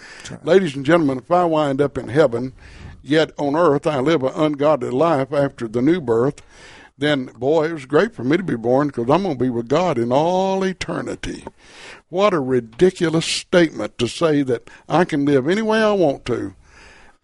Ladies 0.43 0.75
and 0.75 0.87
gentlemen, 0.87 1.19
if 1.19 1.31
I 1.31 1.45
wind 1.45 1.83
up 1.83 1.99
in 1.99 2.09
heaven, 2.09 2.55
yet 3.09 3.33
on 3.39 3.57
earth 3.57 3.87
I 3.87 4.01
live 4.01 4.23
an 4.23 4.33
ungodly 4.35 4.91
life 4.91 5.33
after 5.33 5.69
the 5.69 5.83
new 5.83 6.01
birth, 6.01 6.43
then, 6.99 7.27
boy, 7.27 7.67
it 7.67 7.73
was 7.75 7.85
great 7.85 8.15
for 8.15 8.25
me 8.25 8.39
to 8.39 8.43
be 8.43 8.57
born 8.57 8.87
because 8.87 9.11
I'm 9.11 9.23
going 9.23 9.37
to 9.37 9.45
be 9.45 9.51
with 9.51 9.69
God 9.69 9.99
in 9.99 10.11
all 10.11 10.65
eternity. 10.65 11.45
What 12.09 12.33
a 12.33 12.41
ridiculous 12.41 13.27
statement 13.27 13.99
to 13.99 14.09
say 14.09 14.43
that 14.43 14.71
I 14.89 15.05
can 15.05 15.27
live 15.27 15.47
any 15.47 15.61
way 15.61 15.83
I 15.83 15.93
want 15.93 16.25
to 16.27 16.55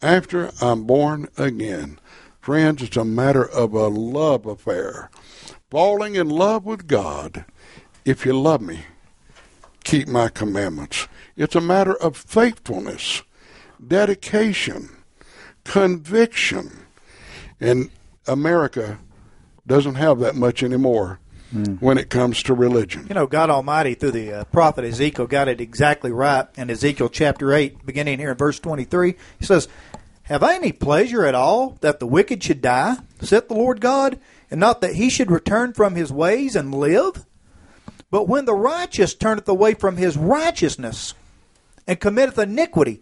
after 0.03 0.51
I'm 0.61 0.85
born 0.85 1.29
again. 1.39 1.99
Friends, 2.41 2.83
it's 2.83 2.97
a 2.97 3.05
matter 3.05 3.49
of 3.49 3.73
a 3.73 3.89
love 3.89 4.45
affair. 4.45 5.11
Falling 5.71 6.17
in 6.17 6.29
love 6.29 6.67
with 6.67 6.87
God. 6.87 7.47
If 8.05 8.27
you 8.27 8.39
love 8.39 8.61
me, 8.61 8.81
keep 9.85 10.09
my 10.09 10.29
commandments. 10.29 11.09
It's 11.37 11.55
a 11.55 11.61
matter 11.61 11.95
of 11.95 12.17
faithfulness, 12.17 13.23
dedication, 13.85 14.91
conviction. 15.65 16.87
And 17.61 17.91
America 18.27 18.99
doesn't 19.67 19.95
have 19.95 20.19
that 20.21 20.35
much 20.35 20.63
anymore 20.63 21.21
when 21.81 21.99
it 21.99 22.09
comes 22.09 22.43
to 22.45 22.55
religion. 22.55 23.07
You 23.09 23.15
know, 23.15 23.27
God 23.27 23.51
Almighty, 23.51 23.95
through 23.95 24.13
the 24.13 24.33
uh, 24.33 24.45
prophet 24.45 24.85
Ezekiel, 24.85 25.27
got 25.27 25.49
it 25.49 25.61
exactly 25.61 26.11
right 26.11 26.47
in 26.57 26.71
Ezekiel 26.71 27.11
chapter 27.11 27.53
8, 27.53 27.85
beginning 27.85 28.19
here 28.19 28.31
in 28.31 28.37
verse 28.39 28.59
23. 28.59 29.15
He 29.39 29.45
says, 29.45 29.69
Have 30.23 30.43
I 30.43 30.55
any 30.55 30.73
pleasure 30.73 31.27
at 31.27 31.35
all 31.35 31.77
that 31.83 32.01
the 32.01 32.07
wicked 32.07 32.43
should 32.43 32.63
die, 32.63 32.97
saith 33.21 33.49
the 33.49 33.55
Lord 33.55 33.83
God, 33.83 34.19
and 34.51 34.61
not 34.61 34.81
that 34.81 34.95
he 34.95 35.11
should 35.11 35.31
return 35.31 35.75
from 35.75 35.95
his 35.95 36.11
ways 36.11 36.57
and 36.57 36.75
live? 36.75 37.27
But 38.11 38.29
when 38.29 38.47
the 38.47 38.55
righteous 38.55 39.15
turneth 39.15 39.49
away 39.49 39.75
from 39.75 39.99
his 39.99 40.17
righteousness, 40.17 41.13
and 41.87 42.01
committeth 42.01 42.39
iniquity, 42.39 43.01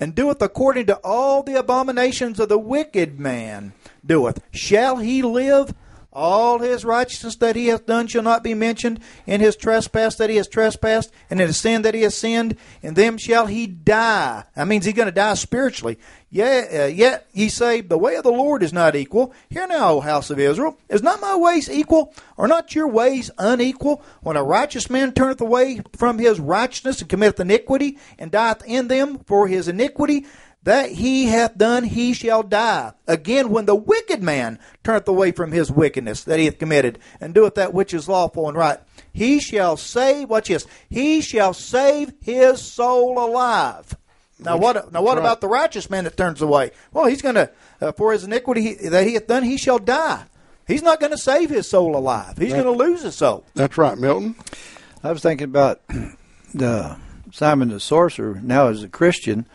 and 0.00 0.14
doeth 0.14 0.40
according 0.40 0.86
to 0.86 0.96
all 1.04 1.42
the 1.42 1.58
abominations 1.58 2.40
of 2.40 2.48
the 2.48 2.58
wicked 2.58 3.20
man 3.20 3.72
doeth, 4.04 4.42
shall 4.50 4.96
he 4.96 5.22
live? 5.22 5.74
All 6.12 6.58
his 6.58 6.84
righteousness 6.84 7.36
that 7.36 7.54
he 7.54 7.68
hath 7.68 7.86
done 7.86 8.08
shall 8.08 8.22
not 8.22 8.42
be 8.42 8.52
mentioned, 8.52 8.98
in 9.26 9.40
his 9.40 9.54
trespass 9.54 10.16
that 10.16 10.28
he 10.28 10.36
has 10.36 10.48
trespassed, 10.48 11.12
and 11.30 11.40
in 11.40 11.46
his 11.46 11.56
sin 11.56 11.82
that 11.82 11.94
he 11.94 12.02
has 12.02 12.16
sinned, 12.16 12.56
in 12.82 12.94
them 12.94 13.16
shall 13.16 13.46
he 13.46 13.68
die. 13.68 14.44
That 14.56 14.66
means 14.66 14.84
he's 14.84 14.94
going 14.94 15.06
to 15.06 15.12
die 15.12 15.34
spiritually. 15.34 15.98
Yet, 16.28 16.74
uh, 16.74 16.86
yet 16.86 17.26
ye 17.32 17.48
say, 17.48 17.80
The 17.80 17.98
way 17.98 18.16
of 18.16 18.24
the 18.24 18.32
Lord 18.32 18.64
is 18.64 18.72
not 18.72 18.96
equal. 18.96 19.32
Hear 19.48 19.68
now, 19.68 19.94
O 19.94 20.00
house 20.00 20.30
of 20.30 20.38
Israel, 20.40 20.78
is 20.88 21.02
not 21.02 21.20
my 21.20 21.36
ways 21.36 21.70
equal? 21.70 22.12
Are 22.36 22.48
not 22.48 22.74
your 22.74 22.88
ways 22.88 23.30
unequal? 23.38 24.02
When 24.20 24.36
a 24.36 24.42
righteous 24.42 24.90
man 24.90 25.12
turneth 25.12 25.40
away 25.40 25.82
from 25.96 26.18
his 26.18 26.40
righteousness 26.40 27.00
and 27.00 27.10
committeth 27.10 27.40
iniquity, 27.40 27.98
and 28.18 28.32
dieth 28.32 28.64
in 28.64 28.88
them 28.88 29.20
for 29.26 29.46
his 29.46 29.68
iniquity, 29.68 30.26
that 30.62 30.90
he 30.92 31.26
hath 31.26 31.56
done, 31.56 31.84
he 31.84 32.12
shall 32.12 32.42
die. 32.42 32.92
Again, 33.06 33.50
when 33.50 33.66
the 33.66 33.74
wicked 33.74 34.22
man 34.22 34.58
turneth 34.84 35.08
away 35.08 35.32
from 35.32 35.52
his 35.52 35.70
wickedness 35.72 36.24
that 36.24 36.38
he 36.38 36.44
hath 36.44 36.58
committed, 36.58 36.98
and 37.20 37.34
doeth 37.34 37.54
that 37.54 37.72
which 37.72 37.94
is 37.94 38.08
lawful 38.08 38.48
and 38.48 38.56
right, 38.56 38.78
he 39.12 39.40
shall 39.40 39.76
save, 39.76 40.28
watch 40.28 40.48
this, 40.48 40.66
he 40.88 41.20
shall 41.20 41.54
save 41.54 42.12
his 42.20 42.60
soul 42.60 43.18
alive. 43.18 43.96
Now 44.38 44.56
what? 44.56 44.92
Now 44.92 45.02
what 45.02 45.16
right. 45.16 45.22
about 45.22 45.40
the 45.40 45.48
righteous 45.48 45.90
man 45.90 46.04
that 46.04 46.16
turns 46.16 46.40
away? 46.40 46.70
Well, 46.92 47.06
he's 47.06 47.22
going 47.22 47.34
to, 47.34 47.50
uh, 47.80 47.92
for 47.92 48.12
his 48.12 48.24
iniquity 48.24 48.62
he- 48.62 48.88
that 48.88 49.06
he 49.06 49.14
hath 49.14 49.26
done, 49.26 49.42
he 49.42 49.58
shall 49.58 49.78
die. 49.78 50.24
He's 50.66 50.82
not 50.82 51.00
going 51.00 51.10
to 51.10 51.18
save 51.18 51.50
his 51.50 51.68
soul 51.68 51.96
alive. 51.96 52.38
He's 52.38 52.52
going 52.52 52.64
to 52.64 52.70
lose 52.70 53.02
his 53.02 53.16
soul. 53.16 53.44
That's 53.54 53.76
right, 53.76 53.98
Milton. 53.98 54.36
I 55.02 55.10
was 55.10 55.20
thinking 55.20 55.46
about 55.46 55.80
the 56.54 56.96
Simon 57.32 57.70
the 57.70 57.80
sorcerer 57.80 58.40
now 58.42 58.68
as 58.68 58.82
a 58.82 58.88
Christian, 58.88 59.46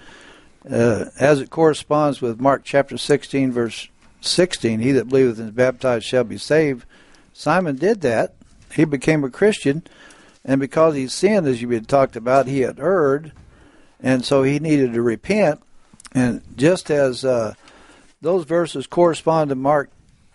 uh, 0.70 1.06
as 1.20 1.40
it 1.40 1.50
corresponds 1.50 2.22
with 2.22 2.40
Mark 2.40 2.64
chapter 2.64 2.98
16, 2.98 3.52
verse 3.52 3.88
16. 4.22 4.80
He 4.80 4.92
that 4.92 5.10
believeth 5.10 5.40
and 5.40 5.50
is 5.50 5.56
baptized 5.56 6.06
shall 6.06 6.24
be 6.24 6.38
saved. 6.38 6.86
Simon 7.34 7.76
did 7.76 8.02
that. 8.02 8.36
He 8.74 8.86
became 8.86 9.24
a 9.24 9.30
Christian, 9.30 9.84
and 10.44 10.60
because 10.60 10.96
he 10.96 11.08
sinned, 11.08 11.48
as 11.48 11.62
you 11.62 11.70
had 11.70 11.88
talked 11.88 12.16
about, 12.16 12.48
he 12.48 12.62
had 12.62 12.80
erred, 12.80 13.32
and 14.02 14.26
so 14.26 14.44
he 14.44 14.60
needed 14.60 14.94
to 14.94 15.02
repent. 15.02 15.62
And 16.14 16.42
just 16.58 16.90
as 16.90 17.24
uh, 17.24 17.54
those 18.22 18.46
verses 18.46 18.88
correspond 18.88 19.50
to 19.50 19.56
Mark 19.56 19.90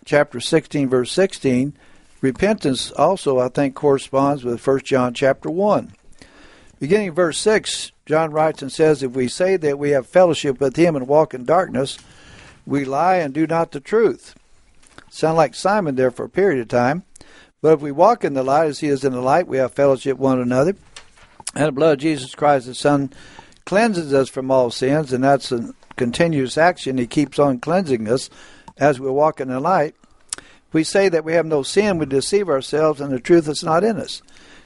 chapter 0.05 0.39
16, 0.39 0.89
verse 0.89 1.11
16, 1.11 1.73
repentance 2.21 2.91
also, 2.91 3.39
I 3.39 3.49
think, 3.49 3.75
corresponds 3.75 4.43
with 4.43 4.65
1 4.65 4.79
John 4.81 5.13
chapter 5.13 5.49
1. 5.49 5.93
Beginning 6.81 7.11
verse 7.11 7.37
6, 7.37 7.91
John 8.07 8.31
writes 8.31 8.63
and 8.63 8.71
says, 8.71 9.03
If 9.03 9.11
we 9.11 9.27
say 9.27 9.55
that 9.55 9.77
we 9.77 9.91
have 9.91 10.07
fellowship 10.07 10.59
with 10.59 10.77
him 10.77 10.95
and 10.95 11.07
walk 11.07 11.35
in 11.35 11.45
darkness, 11.45 11.99
we 12.65 12.85
lie 12.85 13.17
and 13.17 13.31
do 13.31 13.45
not 13.45 13.71
the 13.71 13.79
truth. 13.79 14.33
Sound 15.07 15.37
like 15.37 15.53
Simon 15.53 15.93
there 15.93 16.09
for 16.09 16.25
a 16.25 16.29
period 16.29 16.59
of 16.59 16.69
time. 16.69 17.03
But 17.61 17.73
if 17.73 17.81
we 17.81 17.91
walk 17.91 18.25
in 18.25 18.33
the 18.33 18.41
light 18.41 18.65
as 18.65 18.79
he 18.79 18.87
is 18.87 19.03
in 19.03 19.13
the 19.13 19.21
light, 19.21 19.47
we 19.47 19.57
have 19.57 19.75
fellowship 19.75 20.17
one 20.17 20.41
another. 20.41 20.75
And 21.53 21.67
the 21.67 21.71
blood 21.71 21.93
of 21.93 21.99
Jesus 21.99 22.33
Christ, 22.33 22.65
the 22.65 22.73
Son, 22.73 23.13
cleanses 23.63 24.11
us 24.11 24.29
from 24.29 24.49
all 24.49 24.71
sins, 24.71 25.13
and 25.13 25.23
that's 25.23 25.51
a 25.51 25.75
continuous 25.97 26.57
action. 26.57 26.97
He 26.97 27.05
keeps 27.05 27.37
on 27.37 27.59
cleansing 27.59 28.09
us 28.09 28.31
as 28.77 28.99
we 28.99 29.11
walk 29.11 29.39
in 29.39 29.49
the 29.49 29.59
light. 29.59 29.93
If 30.35 30.73
we 30.73 30.83
say 30.83 31.09
that 31.09 31.25
we 31.25 31.33
have 31.33 31.45
no 31.45 31.61
sin, 31.61 31.99
we 31.99 32.07
deceive 32.07 32.49
ourselves, 32.49 32.99
and 32.99 33.11
the 33.11 33.19
truth 33.19 33.47
is 33.47 33.63
not 33.63 33.83
in 33.83 33.97
us. 33.97 34.23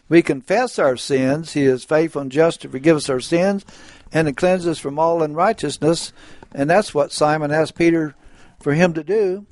We 0.08 0.22
confess 0.22 0.78
our 0.78 0.98
sins. 0.98 1.54
He 1.54 1.66
is 1.66 1.84
faithful 1.84 2.22
and 2.22 2.32
just 2.32 2.62
to 2.62 2.70
forgive 2.70 2.98
us 2.98 3.10
our 3.10 3.20
sins 3.20 3.66
and 4.12 4.28
to 4.28 4.34
cleanse 4.34 4.68
us 4.68 4.78
from 4.78 5.00
all 5.00 5.24
unrighteousness. 5.24 6.14
And 6.54 6.70
that's 6.70 6.94
what 6.94 7.12
Simon 7.12 7.52
asked 7.52 7.76
Peter 7.76 8.16
for 8.60 8.74
him 8.74 8.94
to 8.94 9.04
do. 9.04 9.46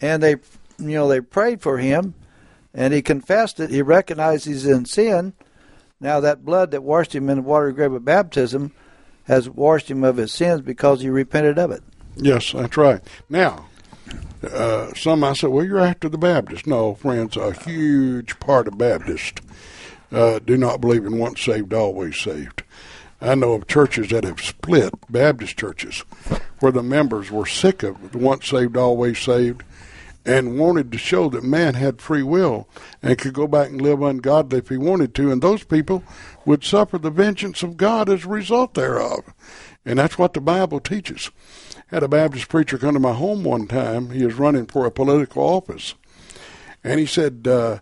And 0.00 0.22
they, 0.22 0.36
you 0.78 0.94
know, 0.94 1.08
they 1.08 1.20
prayed 1.20 1.60
for 1.60 1.78
him, 1.78 2.14
and 2.72 2.94
he 2.94 3.02
confessed 3.02 3.60
it. 3.60 3.70
He 3.70 3.82
recognized 3.82 4.46
he's 4.46 4.66
in 4.66 4.86
sin. 4.86 5.34
Now 6.00 6.20
that 6.20 6.44
blood 6.44 6.70
that 6.70 6.82
washed 6.82 7.14
him 7.14 7.28
in 7.28 7.36
the 7.36 7.42
water 7.42 7.72
grave 7.72 7.92
of 7.92 8.04
baptism 8.04 8.72
has 9.24 9.50
washed 9.50 9.90
him 9.90 10.02
of 10.02 10.16
his 10.16 10.32
sins 10.32 10.62
because 10.62 11.02
he 11.02 11.10
repented 11.10 11.58
of 11.58 11.70
it. 11.70 11.82
Yes, 12.16 12.52
that's 12.52 12.76
right. 12.76 13.02
Now, 13.28 13.66
uh, 14.42 14.92
some 14.94 15.22
I 15.22 15.34
said, 15.34 15.50
well, 15.50 15.64
you're 15.64 15.78
after 15.78 16.08
the 16.08 16.18
Baptist. 16.18 16.66
No, 16.66 16.94
friends, 16.94 17.36
a 17.36 17.52
huge 17.52 18.40
part 18.40 18.66
of 18.66 18.78
Baptists 18.78 19.42
uh, 20.12 20.38
do 20.40 20.56
not 20.56 20.80
believe 20.80 21.04
in 21.04 21.18
once 21.18 21.40
saved, 21.40 21.72
always 21.72 22.18
saved. 22.18 22.62
I 23.20 23.34
know 23.34 23.52
of 23.52 23.66
churches 23.66 24.08
that 24.10 24.24
have 24.24 24.40
split, 24.40 24.94
Baptist 25.10 25.58
churches, 25.58 26.04
where 26.60 26.72
the 26.72 26.82
members 26.82 27.30
were 27.30 27.46
sick 27.46 27.82
of 27.82 28.14
once 28.14 28.48
saved, 28.48 28.76
always 28.76 29.18
saved, 29.18 29.62
and 30.24 30.58
wanted 30.58 30.92
to 30.92 30.98
show 30.98 31.28
that 31.30 31.44
man 31.44 31.74
had 31.74 32.00
free 32.00 32.22
will 32.22 32.68
and 33.02 33.18
could 33.18 33.34
go 33.34 33.46
back 33.46 33.68
and 33.68 33.80
live 33.80 34.02
ungodly 34.02 34.58
if 34.58 34.68
he 34.68 34.76
wanted 34.76 35.14
to, 35.14 35.30
and 35.30 35.42
those 35.42 35.64
people 35.64 36.02
would 36.44 36.64
suffer 36.64 36.98
the 36.98 37.10
vengeance 37.10 37.62
of 37.62 37.76
God 37.76 38.08
as 38.08 38.24
a 38.24 38.28
result 38.28 38.74
thereof. 38.74 39.24
And 39.84 39.98
that's 39.98 40.18
what 40.18 40.34
the 40.34 40.40
Bible 40.40 40.80
teaches. 40.80 41.30
Had 41.88 42.02
a 42.02 42.08
Baptist 42.08 42.48
preacher 42.48 42.78
come 42.78 42.94
to 42.94 43.00
my 43.00 43.14
home 43.14 43.44
one 43.44 43.66
time. 43.66 44.10
He 44.10 44.24
was 44.24 44.34
running 44.34 44.66
for 44.66 44.86
a 44.86 44.90
political 44.90 45.42
office. 45.42 45.94
And 46.84 47.00
he 47.00 47.06
said, 47.06 47.46
uh, 47.46 47.78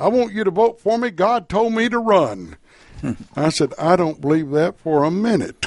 I 0.00 0.08
want 0.08 0.32
you 0.32 0.44
to 0.44 0.50
vote 0.50 0.80
for 0.80 0.96
me. 0.96 1.10
God 1.10 1.50
told 1.50 1.74
me 1.74 1.90
to 1.90 1.98
run. 1.98 2.56
I 3.36 3.50
said, 3.50 3.74
I 3.78 3.96
don't 3.96 4.20
believe 4.20 4.50
that 4.50 4.78
for 4.78 5.04
a 5.04 5.10
minute. 5.10 5.66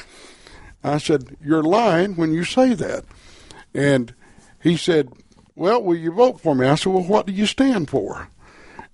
I 0.84 0.98
said, 0.98 1.38
You're 1.40 1.62
lying 1.62 2.16
when 2.16 2.34
you 2.34 2.44
say 2.44 2.74
that. 2.74 3.06
And 3.76 4.16
he 4.60 4.76
said, 4.76 5.10
Well, 5.56 5.84
will 5.84 5.96
you 5.96 6.12
vote 6.12 6.42
for 6.42 6.56
me? 6.56 6.68
I 6.68 6.74
said, 6.74 6.92
Well, 6.92 7.04
what 7.04 7.28
do 7.28 7.32
you 7.32 7.46
stand 7.46 7.92
for? 7.92 8.30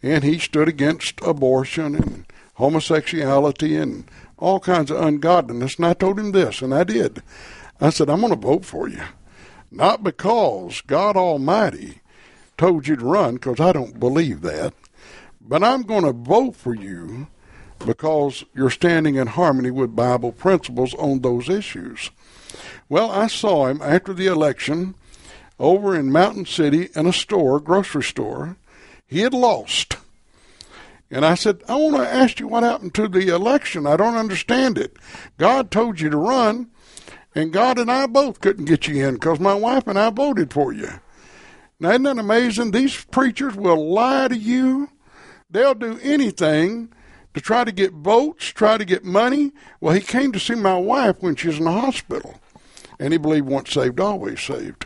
And 0.04 0.26
he 0.26 0.40
stood 0.40 0.68
against 0.68 1.22
abortion 1.22 1.96
and 1.96 2.26
homosexuality 2.56 3.78
and 3.78 4.12
all 4.38 4.60
kinds 4.60 4.92
of 4.92 5.02
ungodliness. 5.02 5.78
And 5.78 5.86
I 5.86 5.94
told 5.94 6.20
him 6.20 6.34
this, 6.34 6.62
and 6.62 6.74
I 6.74 6.84
did. 6.84 7.24
I 7.80 7.92
said, 7.92 8.10
I'm 8.10 8.20
going 8.20 8.34
to 8.34 8.48
vote 8.48 8.66
for 8.66 8.90
you. 8.90 9.04
Not 9.72 10.04
because 10.04 10.82
God 10.82 11.16
Almighty 11.16 12.02
told 12.58 12.88
you 12.88 12.98
to 12.98 13.06
run, 13.06 13.36
because 13.36 13.62
I 13.62 13.72
don't 13.72 14.00
believe 14.00 14.42
that, 14.42 14.74
but 15.42 15.64
I'm 15.64 15.84
going 15.84 16.04
to 16.04 16.14
vote 16.14 16.56
for 16.56 16.76
you 16.76 17.28
because 17.86 18.44
you're 18.54 18.70
standing 18.70 19.16
in 19.16 19.28
harmony 19.28 19.72
with 19.72 19.96
Bible 19.96 20.32
principles 20.32 20.94
on 20.96 21.22
those 21.22 21.50
issues. 21.50 22.12
Well, 22.90 23.12
I 23.12 23.28
saw 23.28 23.68
him 23.68 23.82
after 23.82 24.14
the 24.14 24.28
election 24.28 24.96
over 25.60 25.96
in 25.96 26.12
Mountain 26.12 26.46
City 26.46 26.90
in 26.96 27.06
a 27.06 27.14
store, 27.14 27.60
grocery 27.60 28.04
store. 28.04 28.58
He 29.08 29.22
had 29.22 29.34
lost. 29.34 29.98
And 31.12 31.26
I 31.26 31.34
said, 31.36 31.64
I 31.68 31.76
want 31.76 31.98
to 31.98 32.08
ask 32.08 32.40
you 32.40 32.48
what 32.48 32.64
happened 32.64 32.94
to 32.96 33.08
the 33.08 33.30
election. 33.34 33.88
I 33.88 33.98
don't 33.98 34.16
understand 34.16 34.78
it. 34.78 34.98
God 35.38 35.72
told 35.72 36.00
you 36.00 36.10
to 36.10 36.18
run, 36.18 36.70
and 37.34 37.52
God 37.52 37.80
and 37.80 37.92
I 37.92 38.06
both 38.06 38.42
couldn't 38.42 38.66
get 38.66 38.88
you 38.88 39.08
in 39.08 39.16
because 39.16 39.40
my 39.40 39.56
wife 39.56 39.88
and 39.88 39.98
I 39.98 40.12
voted 40.12 40.54
for 40.54 40.72
you. 40.72 40.90
Now, 41.80 41.92
isn't 41.92 42.04
that 42.04 42.18
amazing? 42.18 42.72
These 42.72 43.06
preachers 43.06 43.56
will 43.56 43.92
lie 43.92 44.28
to 44.28 44.38
you. 44.38 44.90
They'll 45.50 45.74
do 45.74 46.00
anything 46.02 46.90
to 47.34 47.42
try 47.42 47.64
to 47.64 47.72
get 47.72 47.94
votes, 47.94 48.46
try 48.48 48.78
to 48.78 48.86
get 48.86 49.04
money. 49.04 49.52
Well, 49.82 49.94
he 49.94 50.02
came 50.02 50.32
to 50.32 50.40
see 50.40 50.56
my 50.56 50.78
wife 50.78 51.18
when 51.22 51.36
she 51.36 51.48
was 51.48 51.58
in 51.58 51.66
the 51.66 51.72
hospital, 51.72 52.40
and 53.00 53.14
he 53.14 53.18
believed 53.18 53.48
once 53.48 53.72
saved, 53.72 54.00
always 54.00 54.42
saved. 54.42 54.86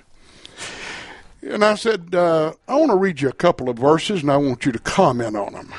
And 1.41 1.65
I 1.65 1.75
said, 1.75 2.15
uh, 2.15 2.53
I 2.67 2.75
want 2.75 2.91
to 2.91 2.97
read 2.97 3.19
you 3.19 3.27
a 3.27 3.33
couple 3.33 3.69
of 3.69 3.77
verses, 3.77 4.21
and 4.21 4.31
I 4.31 4.37
want 4.37 4.65
you 4.65 4.71
to 4.71 4.79
comment 4.79 5.35
on 5.35 5.53
them. 5.53 5.73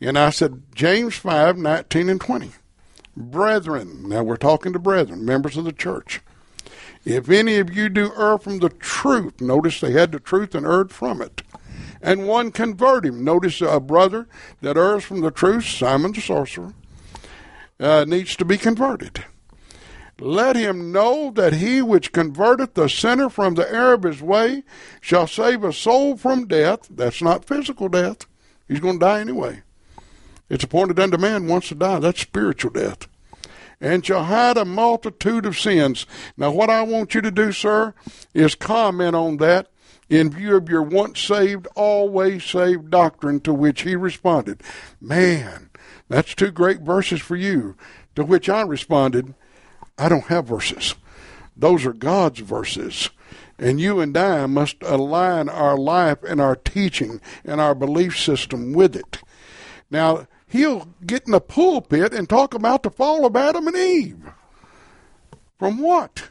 And 0.00 0.18
I 0.18 0.30
said, 0.30 0.62
James 0.74 1.14
5, 1.14 1.56
19 1.56 2.08
and 2.08 2.20
20. 2.20 2.50
Brethren, 3.16 4.08
now 4.08 4.24
we're 4.24 4.36
talking 4.36 4.72
to 4.72 4.80
brethren, 4.80 5.24
members 5.24 5.56
of 5.56 5.64
the 5.64 5.72
church. 5.72 6.20
If 7.04 7.30
any 7.30 7.58
of 7.58 7.72
you 7.72 7.88
do 7.88 8.12
err 8.18 8.38
from 8.38 8.58
the 8.58 8.70
truth, 8.70 9.40
notice 9.40 9.80
they 9.80 9.92
had 9.92 10.10
the 10.10 10.18
truth 10.18 10.54
and 10.54 10.66
erred 10.66 10.90
from 10.90 11.22
it. 11.22 11.42
And 12.04 12.28
one 12.28 12.52
convert 12.52 13.06
him. 13.06 13.24
Notice 13.24 13.62
a 13.62 13.80
brother 13.80 14.28
that 14.60 14.76
errs 14.76 15.04
from 15.04 15.22
the 15.22 15.30
truth, 15.30 15.64
Simon 15.64 16.12
the 16.12 16.20
sorcerer, 16.20 16.74
uh, 17.80 18.04
needs 18.06 18.36
to 18.36 18.44
be 18.44 18.58
converted. 18.58 19.24
Let 20.20 20.54
him 20.54 20.92
know 20.92 21.32
that 21.34 21.54
he 21.54 21.80
which 21.80 22.12
converteth 22.12 22.74
the 22.74 22.88
sinner 22.88 23.30
from 23.30 23.54
the 23.54 23.68
error 23.72 23.94
of 23.94 24.02
his 24.02 24.20
way 24.20 24.64
shall 25.00 25.26
save 25.26 25.64
a 25.64 25.72
soul 25.72 26.18
from 26.18 26.46
death. 26.46 26.86
That's 26.90 27.22
not 27.22 27.46
physical 27.46 27.88
death. 27.88 28.26
He's 28.68 28.80
going 28.80 29.00
to 29.00 29.06
die 29.06 29.20
anyway. 29.20 29.62
It's 30.50 30.62
appointed 30.62 31.00
unto 31.00 31.16
man 31.16 31.48
once 31.48 31.68
to 31.68 31.74
die. 31.74 32.00
That's 32.00 32.20
spiritual 32.20 32.72
death. 32.72 33.08
And 33.80 34.04
shall 34.04 34.24
hide 34.24 34.58
a 34.58 34.66
multitude 34.66 35.46
of 35.46 35.58
sins. 35.58 36.06
Now, 36.36 36.52
what 36.52 36.68
I 36.68 36.82
want 36.82 37.14
you 37.14 37.22
to 37.22 37.30
do, 37.30 37.50
sir, 37.50 37.94
is 38.34 38.54
comment 38.54 39.16
on 39.16 39.38
that 39.38 39.68
in 40.08 40.30
view 40.30 40.56
of 40.56 40.68
your 40.68 40.82
once 40.82 41.20
saved, 41.20 41.66
always 41.74 42.44
saved 42.44 42.90
doctrine, 42.90 43.40
to 43.40 43.54
which 43.54 43.82
he 43.82 43.96
responded, 43.96 44.62
Man, 45.00 45.70
that's 46.08 46.34
two 46.34 46.50
great 46.50 46.80
verses 46.80 47.20
for 47.20 47.36
you. 47.36 47.76
To 48.16 48.24
which 48.24 48.48
I 48.48 48.62
responded, 48.62 49.34
I 49.98 50.08
don't 50.08 50.24
have 50.24 50.46
verses. 50.46 50.94
Those 51.56 51.86
are 51.86 51.92
God's 51.92 52.40
verses. 52.40 53.10
And 53.58 53.80
you 53.80 54.00
and 54.00 54.16
I 54.16 54.46
must 54.46 54.82
align 54.82 55.48
our 55.48 55.76
life 55.76 56.18
and 56.24 56.40
our 56.40 56.56
teaching 56.56 57.20
and 57.44 57.60
our 57.60 57.74
belief 57.74 58.18
system 58.18 58.72
with 58.72 58.96
it. 58.96 59.22
Now, 59.90 60.26
he'll 60.48 60.88
get 61.06 61.26
in 61.26 61.32
the 61.32 61.40
pulpit 61.40 62.12
and 62.12 62.28
talk 62.28 62.54
about 62.54 62.82
the 62.82 62.90
fall 62.90 63.24
of 63.24 63.36
Adam 63.36 63.68
and 63.68 63.76
Eve. 63.76 64.24
From 65.58 65.78
what? 65.78 66.30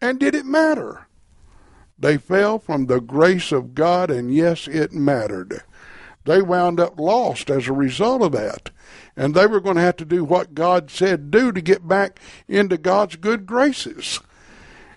And 0.00 0.18
did 0.18 0.34
it 0.34 0.44
matter? 0.44 1.05
They 1.98 2.18
fell 2.18 2.58
from 2.58 2.86
the 2.86 3.00
grace 3.00 3.52
of 3.52 3.74
God, 3.74 4.10
and 4.10 4.32
yes, 4.32 4.68
it 4.68 4.92
mattered. 4.92 5.62
They 6.24 6.42
wound 6.42 6.80
up 6.80 6.98
lost 6.98 7.50
as 7.50 7.68
a 7.68 7.72
result 7.72 8.22
of 8.22 8.32
that. 8.32 8.70
And 9.16 9.34
they 9.34 9.46
were 9.46 9.60
going 9.60 9.76
to 9.76 9.82
have 9.82 9.96
to 9.96 10.04
do 10.04 10.24
what 10.24 10.54
God 10.54 10.90
said 10.90 11.30
do 11.30 11.52
to 11.52 11.60
get 11.60 11.88
back 11.88 12.20
into 12.48 12.76
God's 12.76 13.16
good 13.16 13.46
graces. 13.46 14.20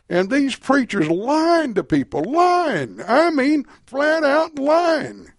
And 0.10 0.30
these 0.30 0.56
preachers 0.56 1.08
lying 1.08 1.76
to 1.76 1.84
people, 1.84 2.24
lying. 2.24 3.00
I 3.08 3.30
mean, 3.30 3.66
flat 3.86 4.24
out 4.24 4.58
lying. 4.58 5.32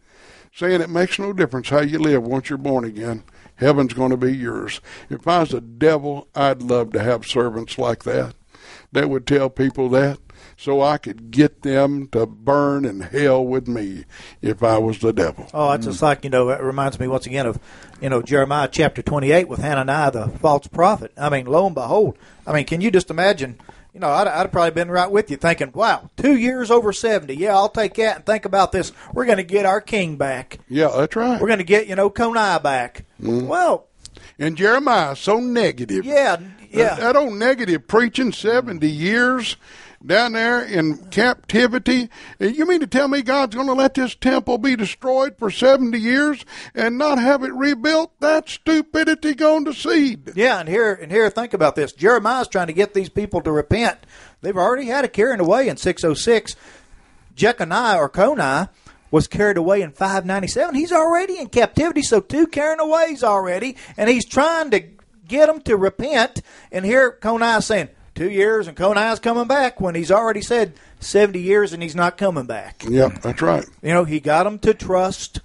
Saying 0.54 0.80
it 0.80 0.90
makes 0.90 1.18
no 1.18 1.32
difference 1.32 1.68
how 1.68 1.80
you 1.80 1.98
live 1.98 2.22
once 2.22 2.48
you're 2.48 2.58
born 2.58 2.84
again. 2.84 3.24
Heaven's 3.56 3.92
going 3.92 4.11
to 4.11 4.16
be 4.16 4.34
yours. 4.34 4.80
If 5.11 5.28
I 5.28 5.40
was 5.40 5.50
the 5.50 5.61
devil, 5.61 6.28
I'd 6.34 6.62
love 6.62 6.92
to 6.92 7.02
have 7.02 7.26
servants 7.26 7.78
like 7.78 8.04
that 8.04 8.34
that 8.92 9.11
would 9.11 9.26
tell 9.26 9.50
people 9.50 9.88
that 9.90 10.18
so 10.61 10.82
I 10.82 10.98
could 10.98 11.30
get 11.30 11.62
them 11.62 12.06
to 12.08 12.26
burn 12.26 12.84
in 12.84 13.00
hell 13.00 13.42
with 13.46 13.66
me 13.66 14.04
if 14.42 14.62
I 14.62 14.76
was 14.76 14.98
the 14.98 15.11
devil. 15.11 15.48
Oh, 15.54 15.72
it's 15.72 15.86
just 15.86 16.02
like, 16.02 16.22
you 16.22 16.28
know, 16.28 16.50
it 16.50 16.61
reminds 16.61 17.00
me 17.00 17.08
once 17.08 17.24
again 17.24 17.46
of, 17.46 17.58
you 17.98 18.11
know, 18.11 18.20
Jeremiah 18.20 18.68
chapter 18.70 19.00
28 19.00 19.48
with 19.48 19.61
Hananiah, 19.61 20.11
the 20.11 20.28
false 20.28 20.66
prophet. 20.66 21.12
I 21.16 21.30
mean, 21.30 21.46
lo 21.46 21.64
and 21.64 21.74
behold, 21.74 22.18
I 22.46 22.52
mean, 22.52 22.66
can 22.66 22.82
you 22.82 22.90
just 22.90 23.08
imagine? 23.11 23.58
You 23.94 24.00
know, 24.00 24.11
I'd, 24.11 24.28
I'd 24.28 24.52
probably 24.52 24.72
been 24.72 24.90
right 24.90 25.11
with 25.11 25.30
you 25.30 25.38
thinking, 25.38 25.72
wow, 25.72 26.11
two 26.18 26.36
years 26.36 26.70
over 26.70 26.92
70. 26.92 27.34
Yeah, 27.34 27.54
I'll 27.56 27.70
take 27.70 27.94
that 27.94 28.16
and 28.16 28.26
think 28.26 28.44
about 28.44 28.70
this. 28.70 28.92
We're 29.14 29.24
going 29.24 29.38
to 29.38 29.42
get 29.42 29.64
our 29.64 29.80
king 29.80 30.16
back. 30.16 30.58
Yeah, 30.68 30.92
that's 30.94 31.16
right. 31.16 31.40
We're 31.40 31.48
going 31.48 31.58
to 31.58 31.64
get, 31.64 31.86
you 31.86 31.96
know, 31.96 32.11
Coniah 32.11 32.62
back. 32.62 33.06
Mm-hmm. 33.20 33.46
Well, 33.46 33.86
And 34.38 34.56
Jeremiah, 34.58 35.16
so 35.16 35.40
negative. 35.40 36.04
yeah, 36.04 36.36
yeah. 36.70 36.96
That, 36.96 37.00
that 37.00 37.16
old 37.16 37.32
negative 37.34 37.88
preaching, 37.88 38.30
70 38.32 38.86
years 38.88 39.56
down 40.05 40.32
there 40.32 40.62
in 40.62 40.96
captivity. 41.11 42.09
You 42.38 42.66
mean 42.66 42.80
to 42.80 42.86
tell 42.86 43.09
me 43.09 43.22
God's 43.22 43.55
going 43.55 43.66
to 43.66 43.74
let 43.74 43.94
this 43.94 44.14
temple 44.14 44.59
be 44.59 44.76
destroyed 44.76 45.36
for 45.38 45.51
70 45.51 45.98
years 45.98 46.44
and 46.74 46.96
not 46.96 47.18
have 47.18 47.42
it 47.44 47.53
rebuilt? 47.53 48.12
That's 48.20 48.53
stupidity 48.53 49.34
gone 49.34 49.64
to 49.66 49.74
seed. 49.74 50.32
Yeah, 50.34 50.61
and 50.61 50.68
here 50.68 50.92
and 50.94 51.12
here, 51.12 51.28
think 51.30 51.53
about 51.53 51.76
this. 51.76 51.92
Jeremiah's 51.92 52.48
trying 52.48 52.68
to 52.68 52.72
get 52.72 52.94
these 52.94 53.11
people 53.11 53.42
to 53.42 53.53
repent. 53.53 53.98
They've 54.40 54.57
already 54.57 54.86
had 54.86 55.05
it 55.05 55.12
carried 55.12 55.40
away 55.40 55.68
in 55.68 55.76
606. 55.76 56.57
Jeconiah 57.36 57.98
or 57.98 58.09
Coniah 58.09 58.70
was 59.11 59.26
carried 59.26 59.57
away 59.57 59.82
in 59.82 59.92
597. 59.92 60.74
He's 60.74 60.92
already 60.92 61.38
in 61.38 61.48
captivity, 61.48 62.03
so 62.03 62.20
two 62.20 62.46
carrying 62.46 62.80
aways 62.80 63.24
already, 63.24 63.76
and 63.96 64.09
he's 64.09 64.26
trying 64.26 64.70
to 64.70 64.80
get 65.26 65.46
them 65.46 65.61
to 65.62 65.76
repent. 65.76 66.42
And 66.72 66.84
here 66.84 67.18
Coniah's 67.20 67.66
saying 67.66 67.88
two 68.20 68.30
years, 68.30 68.68
and 68.68 68.76
Coniah's 68.76 69.18
coming 69.18 69.46
back 69.46 69.80
when 69.80 69.94
he's 69.94 70.10
already 70.10 70.42
said 70.42 70.74
70 70.98 71.40
years 71.40 71.72
and 71.72 71.82
he's 71.82 71.96
not 71.96 72.18
coming 72.18 72.44
back. 72.44 72.84
Yep, 72.86 73.22
that's 73.22 73.40
right. 73.40 73.64
You 73.82 73.94
know, 73.94 74.04
he 74.04 74.20
got 74.20 74.44
them 74.44 74.58
to 74.58 74.74
trust 74.74 75.40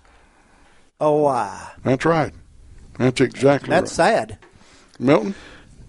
a 1.00 1.10
lie. 1.10 1.72
That's 1.86 2.04
right. 2.04 2.34
That's 2.98 3.22
exactly 3.22 3.70
That's 3.70 3.98
right. 3.98 4.28
sad. 4.28 4.40
Milton? 5.00 5.36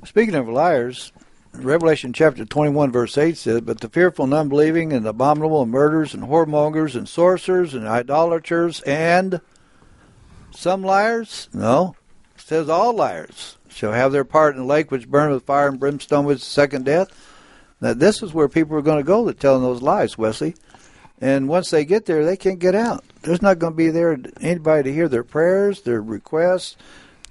Speaking 0.04 0.36
of 0.36 0.48
liars, 0.48 1.10
Revelation 1.54 2.12
chapter 2.12 2.44
21, 2.44 2.92
verse 2.92 3.18
8 3.18 3.36
says, 3.36 3.60
But 3.62 3.80
the 3.80 3.88
fearful 3.88 4.26
and 4.26 4.34
unbelieving 4.34 4.92
and 4.92 5.04
abominable 5.08 5.62
and 5.62 5.72
murderers 5.72 6.14
and 6.14 6.22
whoremongers 6.22 6.94
and 6.94 7.08
sorcerers 7.08 7.74
and 7.74 7.88
idolaters 7.88 8.80
and 8.82 9.40
some 10.52 10.84
liars? 10.84 11.48
No. 11.52 11.95
Says 12.46 12.68
all 12.68 12.92
liars 12.92 13.56
shall 13.68 13.90
have 13.90 14.12
their 14.12 14.22
part 14.22 14.54
in 14.54 14.60
the 14.60 14.66
lake 14.68 14.92
which 14.92 15.08
burn 15.08 15.32
with 15.32 15.44
fire 15.44 15.66
and 15.66 15.80
brimstone 15.80 16.24
with 16.24 16.38
the 16.38 16.44
second 16.44 16.84
death. 16.84 17.08
Now, 17.80 17.92
this 17.92 18.22
is 18.22 18.32
where 18.32 18.48
people 18.48 18.76
are 18.76 18.82
going 18.82 18.98
to 18.98 19.02
go 19.02 19.24
that 19.24 19.40
telling 19.40 19.64
those 19.64 19.82
lies, 19.82 20.16
Wesley. 20.16 20.54
And 21.20 21.48
once 21.48 21.70
they 21.70 21.84
get 21.84 22.06
there, 22.06 22.24
they 22.24 22.36
can't 22.36 22.60
get 22.60 22.76
out. 22.76 23.04
There's 23.22 23.42
not 23.42 23.58
going 23.58 23.72
to 23.72 23.76
be 23.76 23.90
there 23.90 24.16
anybody 24.40 24.84
to 24.84 24.94
hear 24.94 25.08
their 25.08 25.24
prayers, 25.24 25.82
their 25.82 26.00
requests, 26.00 26.76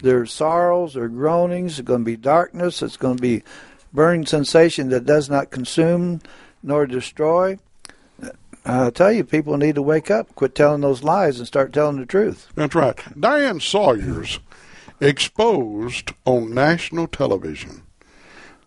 their 0.01 0.25
sorrows, 0.25 0.95
their 0.95 1.07
groanings. 1.07 1.79
It's 1.79 1.87
going 1.87 2.01
to 2.01 2.05
be 2.05 2.17
darkness. 2.17 2.81
It's 2.81 2.97
going 2.97 3.15
to 3.15 3.21
be 3.21 3.41
burning 3.93 4.25
sensation 4.25 4.89
that 4.89 5.05
does 5.05 5.29
not 5.29 5.49
consume 5.49 6.19
nor 6.61 6.85
destroy. 6.85 7.57
I 8.65 8.89
tell 8.89 9.13
you, 9.13 9.23
people 9.23 9.55
need 9.55 9.75
to 9.75 9.81
wake 9.81 10.11
up, 10.11 10.35
quit 10.35 10.55
telling 10.55 10.81
those 10.81 11.03
lies, 11.03 11.37
and 11.37 11.47
start 11.47 11.71
telling 11.71 12.01
the 12.01 12.05
truth. 12.05 12.49
That's 12.55 12.75
right. 12.75 12.99
Diane 13.17 13.61
Sawyer's 13.61 14.39
exposed 14.99 16.13
on 16.25 16.53
national 16.53 17.07
television 17.07 17.83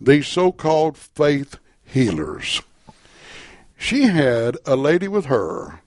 these 0.00 0.26
so 0.26 0.52
called 0.52 0.96
faith 0.96 1.58
healers. 1.84 2.62
She 3.76 4.02
had 4.02 4.56
a 4.64 4.76
lady 4.76 5.08
with 5.08 5.26
her 5.26 5.80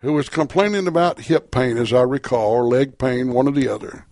who 0.00 0.12
was 0.12 0.28
complaining 0.28 0.86
about 0.86 1.22
hip 1.22 1.50
pain, 1.50 1.76
as 1.76 1.92
I 1.92 2.02
recall, 2.02 2.52
or 2.52 2.64
leg 2.64 2.98
pain, 2.98 3.32
one 3.32 3.46
or 3.46 3.52
the 3.52 3.68
other. 3.68 4.06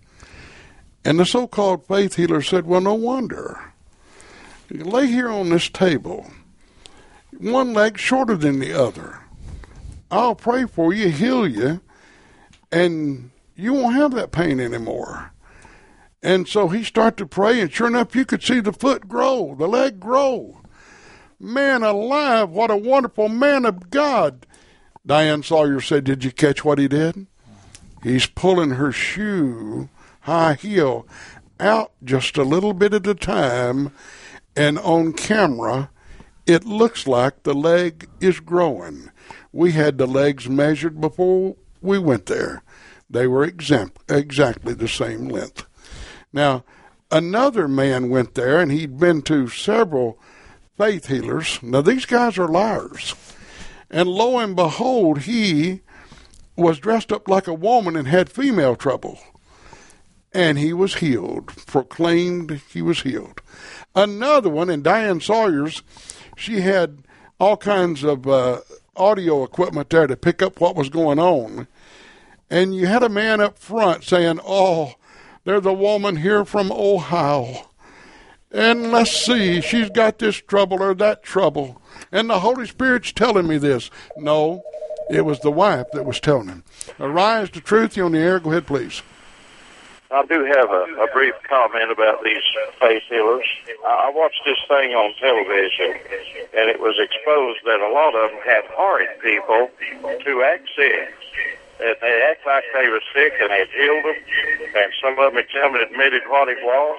And 1.05 1.19
the 1.19 1.25
so 1.25 1.47
called 1.47 1.87
faith 1.87 2.17
healer 2.17 2.43
said, 2.43 2.67
Well, 2.67 2.81
no 2.81 2.95
wonder. 2.95 3.73
Lay 4.71 5.07
here 5.07 5.31
on 5.31 5.49
this 5.49 5.71
table, 5.71 6.31
one 7.39 7.73
leg 7.73 7.99
shorter 7.99 8.37
than 8.37 8.59
the 8.59 8.75
other. 8.75 9.21
I'll 10.11 10.35
pray 10.35 10.67
for 10.67 10.93
you, 10.93 11.09
heal 11.09 11.49
you, 11.49 11.81
and 12.71 13.31
you 13.59 13.75
won't 13.75 13.97
have 13.97 14.13
that 14.13 14.31
pain 14.31 14.61
anymore. 14.61 15.33
And 16.23 16.47
so 16.47 16.69
he 16.69 16.85
started 16.85 17.19
to 17.19 17.27
pray, 17.27 17.61
and 17.61 17.73
sure 17.73 17.89
enough, 17.89 18.15
you 18.15 18.25
could 18.25 18.43
see 18.43 18.61
the 18.61 18.73
foot 18.73 19.09
grow, 19.09 19.57
the 19.59 19.67
leg 19.67 19.99
grow. 19.99 20.63
Man 21.41 21.83
alive, 21.83 22.51
what 22.51 22.71
a 22.71 22.77
wonderful 22.77 23.29
man 23.29 23.65
of 23.65 23.91
God. 23.91 24.47
Diane 25.05 25.43
Sawyer 25.43 25.81
said, 25.81 26.05
Did 26.05 26.25
you 26.25 26.31
catch 26.31 26.65
what 26.65 26.79
he 26.79 26.89
did? 26.89 27.27
He's 28.03 28.27
pulling 28.27 28.71
her 28.71 28.93
shoe, 28.93 29.89
high 30.21 30.55
heel, 30.55 31.07
out 31.59 31.93
just 32.05 32.37
a 32.37 32.45
little 32.45 32.75
bit 32.75 32.95
at 32.95 33.07
a 33.07 33.15
time, 33.15 33.93
and 34.57 34.79
on 34.79 35.13
camera, 35.13 35.91
it 36.47 36.65
looks 36.65 37.07
like 37.07 37.43
the 37.43 37.55
leg 37.55 38.09
is 38.21 38.39
growing. 38.39 39.11
We 39.53 39.73
had 39.73 39.99
the 39.99 40.07
legs 40.07 40.49
measured 40.49 41.01
before 41.01 41.57
we 41.81 41.99
went 41.99 42.27
there. 42.27 42.63
They 43.11 43.27
were 43.27 43.45
exam- 43.45 43.93
exactly 44.09 44.75
the 44.75 44.89
same 44.89 45.29
length. 45.29 45.67
Now, 46.33 46.65
another 47.11 47.69
man 47.69 48.11
went 48.11 48.35
there, 48.35 48.61
and 48.61 48.71
he'd 48.71 48.99
been 48.99 49.23
to 49.23 49.49
several 49.49 50.19
faith 50.77 51.07
healers. 51.07 51.63
Now, 51.63 51.81
these 51.81 52.07
guys 52.07 52.39
are 52.39 52.49
liars. 52.49 53.15
And 53.91 54.09
lo 54.09 54.39
and 54.39 54.55
behold, 54.55 55.21
he 55.21 55.81
was 56.57 56.79
dressed 56.79 57.13
up 57.13 57.29
like 57.29 57.47
a 57.47 57.55
woman 57.55 57.97
and 57.97 58.09
had 58.09 58.29
female 58.29 58.77
trouble. 58.77 59.19
And 60.33 60.59
he 60.59 60.75
was 60.75 60.97
healed, 60.97 61.47
proclaimed 61.67 62.61
he 62.71 62.83
was 62.83 63.01
healed. 63.03 63.41
Another 63.95 64.51
one, 64.51 64.69
and 64.69 64.85
Diane 64.85 65.21
Sawyer's, 65.21 65.83
she 66.37 66.61
had 66.61 66.99
all 67.41 67.57
kinds 67.57 68.05
of 68.05 68.29
uh, 68.29 68.61
audio 68.95 69.43
equipment 69.43 69.89
there 69.89 70.07
to 70.07 70.17
pick 70.17 70.43
up 70.43 70.61
what 70.61 70.77
was 70.77 70.91
going 70.91 71.19
on. 71.19 71.67
And 72.51 72.75
you 72.75 72.87
had 72.87 73.03
a 73.03 73.09
man 73.09 73.41
up 73.41 73.59
front 73.59 74.05
saying, 74.05 74.41
"Oh, 74.47 74.95
there's 75.45 75.67
a 75.67 75.73
woman 75.73 76.17
here 76.17 76.45
from 76.45 76.73
Ohio, 76.73 77.69
and 78.51 78.91
let's 78.91 79.13
see, 79.13 79.61
she's 79.61 79.91
got 79.91 80.19
this 80.19 80.37
trouble 80.37 80.83
or 80.83 80.95
that 80.95 81.23
trouble," 81.23 81.81
and 82.11 82.29
the 82.29 82.41
Holy 82.41 82.67
Spirit's 82.67 83.13
telling 83.13 83.47
me 83.47 83.59
this. 83.59 83.91
No, 84.17 84.63
it 85.11 85.25
was 85.25 85.41
the 85.41 85.51
wife 85.51 85.87
that 85.93 86.05
was 86.05 86.21
telling 86.21 86.49
him. 86.49 86.65
Arise 87.01 87.51
to 87.51 87.61
truth. 87.61 87.97
You 87.97 88.05
on 88.05 88.13
the 88.13 88.19
air? 88.19 88.41
Go 88.41 88.51
ahead, 88.51 88.67
please. 88.67 89.03
I 90.11 90.25
do 90.25 90.43
have 90.45 90.71
a, 90.71 91.05
a 91.05 91.07
brief 91.13 91.35
comment 91.47 91.93
about 91.93 92.25
these 92.25 92.43
faith 92.81 93.03
healers. 93.11 93.45
I, 93.87 94.11
watched 94.15 94.41
this 94.47 94.57
thing 94.67 94.93
on 94.93 95.13
television, 95.21 96.01
and 96.57 96.71
it 96.71 96.81
was 96.81 96.97
exposed 96.99 97.61
that 97.67 97.81
a 97.81 97.93
lot 97.93 98.15
of 98.15 98.31
them 98.31 98.41
had 98.41 98.65
horrid 98.73 99.21
people 99.21 99.71
to 100.25 100.59
sick. 100.75 101.15
And 101.79 101.97
they 102.01 102.15
act 102.31 102.43
like 102.47 102.65
they 102.75 102.89
were 102.89 103.03
sick, 103.15 103.33
and 103.41 103.51
they 103.51 103.65
healed 103.71 104.05
them, 104.05 104.19
and 104.75 104.93
some 105.01 105.19
of 105.19 105.33
them 105.33 105.39
had 105.39 105.83
admitted 105.83 106.23
what 106.27 106.49
it 106.49 106.59
was. 106.63 106.99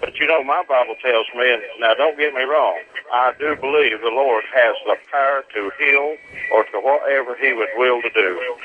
But 0.00 0.18
you 0.20 0.26
know, 0.26 0.44
my 0.44 0.62
Bible 0.68 0.96
tells 1.00 1.26
me, 1.34 1.52
and 1.52 1.62
now 1.80 1.94
don't 1.94 2.18
get 2.18 2.34
me 2.34 2.42
wrong, 2.42 2.78
I 3.12 3.32
do 3.38 3.56
believe 3.56 4.00
the 4.00 4.12
Lord 4.12 4.44
has 4.52 4.76
the 4.84 4.96
power 5.10 5.44
to 5.54 5.70
heal 5.78 6.16
or 6.52 6.64
to 6.64 6.80
whatever 6.80 7.36
He 7.40 7.54
would 7.54 7.72
will 7.76 8.02
to 8.02 8.10
do. 8.10 8.56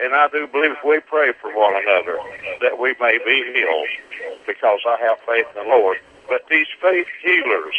And 0.00 0.14
I 0.14 0.28
do 0.28 0.46
believe 0.46 0.72
if 0.72 0.84
we 0.84 1.00
pray 1.00 1.32
for 1.40 1.50
one 1.56 1.74
another 1.74 2.18
that 2.62 2.78
we 2.78 2.94
may 3.00 3.18
be 3.24 3.42
healed 3.52 4.38
because 4.46 4.78
I 4.86 4.96
have 5.02 5.18
faith 5.26 5.46
in 5.56 5.64
the 5.64 5.68
Lord. 5.68 5.98
But 6.28 6.42
these 6.50 6.66
faith 6.80 7.06
healers, 7.22 7.74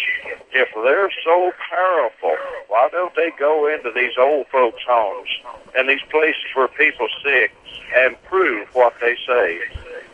if 0.51 0.69
they're 0.73 1.11
so 1.23 1.51
powerful, 1.69 2.35
why 2.67 2.89
don't 2.91 3.13
they 3.15 3.31
go 3.37 3.67
into 3.67 3.91
these 3.93 4.17
old 4.17 4.47
folks' 4.47 4.83
homes 4.87 5.29
and 5.77 5.89
these 5.89 6.01
places 6.09 6.45
where 6.53 6.67
people 6.69 7.07
sick 7.23 7.51
and 7.95 8.21
prove 8.23 8.67
what 8.73 8.93
they 9.01 9.15
say? 9.27 9.59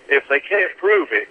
If 0.10 0.28
they 0.30 0.40
can't 0.40 0.76
prove 0.78 1.10
it, 1.12 1.28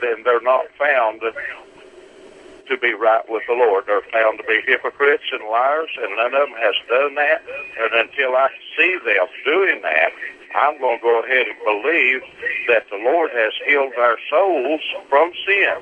then 0.00 0.22
they're 0.24 0.40
not 0.40 0.66
found 0.78 1.20
to 1.20 2.76
be 2.78 2.94
right 2.94 3.24
with 3.28 3.42
the 3.46 3.54
Lord. 3.54 3.84
They're 3.86 4.02
found 4.12 4.38
to 4.38 4.44
be 4.44 4.60
hypocrites 4.66 5.24
and 5.32 5.44
liars, 5.48 5.90
and 6.02 6.16
none 6.16 6.34
of 6.34 6.48
them 6.48 6.58
has 6.58 6.74
done 6.88 7.14
that. 7.14 7.42
And 7.80 8.08
until 8.08 8.36
I 8.36 8.48
see 8.76 8.98
them 9.04 9.26
doing 9.44 9.82
that, 9.82 10.12
I'm 10.54 10.78
going 10.78 10.98
to 10.98 11.02
go 11.02 11.22
ahead 11.22 11.46
and 11.48 11.58
believe 11.64 12.22
that 12.68 12.86
the 12.90 12.96
Lord 13.02 13.30
has 13.32 13.52
healed 13.66 13.92
our 13.98 14.18
souls 14.30 14.80
from 15.08 15.32
sin. 15.46 15.74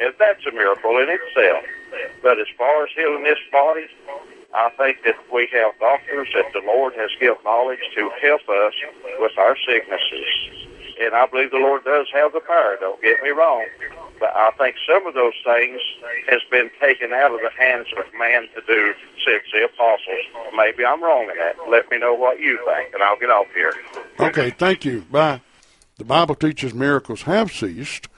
And 0.00 0.14
that's 0.18 0.46
a 0.46 0.52
miracle 0.52 0.98
in 0.98 1.08
itself. 1.10 1.64
But 2.22 2.40
as 2.40 2.46
far 2.56 2.84
as 2.84 2.90
healing 2.96 3.24
this 3.24 3.38
body, 3.50 3.86
I 4.54 4.70
think 4.78 5.02
that 5.04 5.16
we 5.32 5.48
have 5.52 5.78
doctors 5.80 6.28
that 6.34 6.46
the 6.52 6.62
Lord 6.64 6.94
has 6.94 7.10
given 7.18 7.42
knowledge 7.44 7.82
to 7.96 8.10
help 8.22 8.48
us 8.48 8.74
with 9.18 9.36
our 9.36 9.56
sicknesses. 9.66 10.64
And 11.00 11.14
I 11.14 11.26
believe 11.26 11.50
the 11.50 11.58
Lord 11.58 11.84
does 11.84 12.06
have 12.12 12.32
the 12.32 12.40
power, 12.40 12.76
don't 12.80 13.00
get 13.02 13.22
me 13.22 13.30
wrong. 13.30 13.66
But 14.20 14.34
I 14.34 14.52
think 14.52 14.76
some 14.88 15.06
of 15.06 15.14
those 15.14 15.34
things 15.44 15.80
has 16.28 16.40
been 16.50 16.70
taken 16.80 17.12
out 17.12 17.32
of 17.32 17.40
the 17.40 17.50
hands 17.58 17.88
of 17.98 18.04
man 18.18 18.48
to 18.54 18.62
do 18.66 18.94
since 19.24 19.42
the 19.52 19.64
apostles. 19.64 20.54
Maybe 20.56 20.84
I'm 20.84 21.02
wrong 21.02 21.28
in 21.30 21.36
that. 21.38 21.56
Let 21.68 21.90
me 21.90 21.98
know 21.98 22.14
what 22.14 22.38
you 22.38 22.58
think, 22.64 22.94
and 22.94 23.02
I'll 23.02 23.18
get 23.18 23.30
off 23.30 23.46
here. 23.54 23.74
Okay, 24.20 24.50
thank 24.50 24.84
you. 24.84 25.02
Bye. 25.10 25.40
The 25.98 26.04
Bible 26.04 26.34
teaches 26.34 26.74
miracles 26.74 27.22
have 27.22 27.52
ceased. 27.52 28.08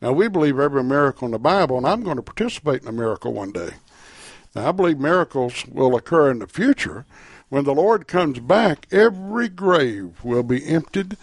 Now, 0.00 0.12
we 0.12 0.28
believe 0.28 0.58
every 0.58 0.84
miracle 0.84 1.26
in 1.26 1.32
the 1.32 1.38
Bible, 1.38 1.78
and 1.78 1.86
I'm 1.86 2.02
going 2.02 2.16
to 2.16 2.22
participate 2.22 2.82
in 2.82 2.88
a 2.88 2.92
miracle 2.92 3.32
one 3.32 3.52
day. 3.52 3.70
Now, 4.54 4.68
I 4.68 4.72
believe 4.72 4.98
miracles 4.98 5.66
will 5.66 5.96
occur 5.96 6.30
in 6.30 6.38
the 6.38 6.46
future. 6.46 7.06
When 7.48 7.64
the 7.64 7.74
Lord 7.74 8.06
comes 8.08 8.40
back, 8.40 8.86
every 8.90 9.48
grave 9.48 10.24
will 10.24 10.42
be 10.42 10.66
emptied 10.66 11.16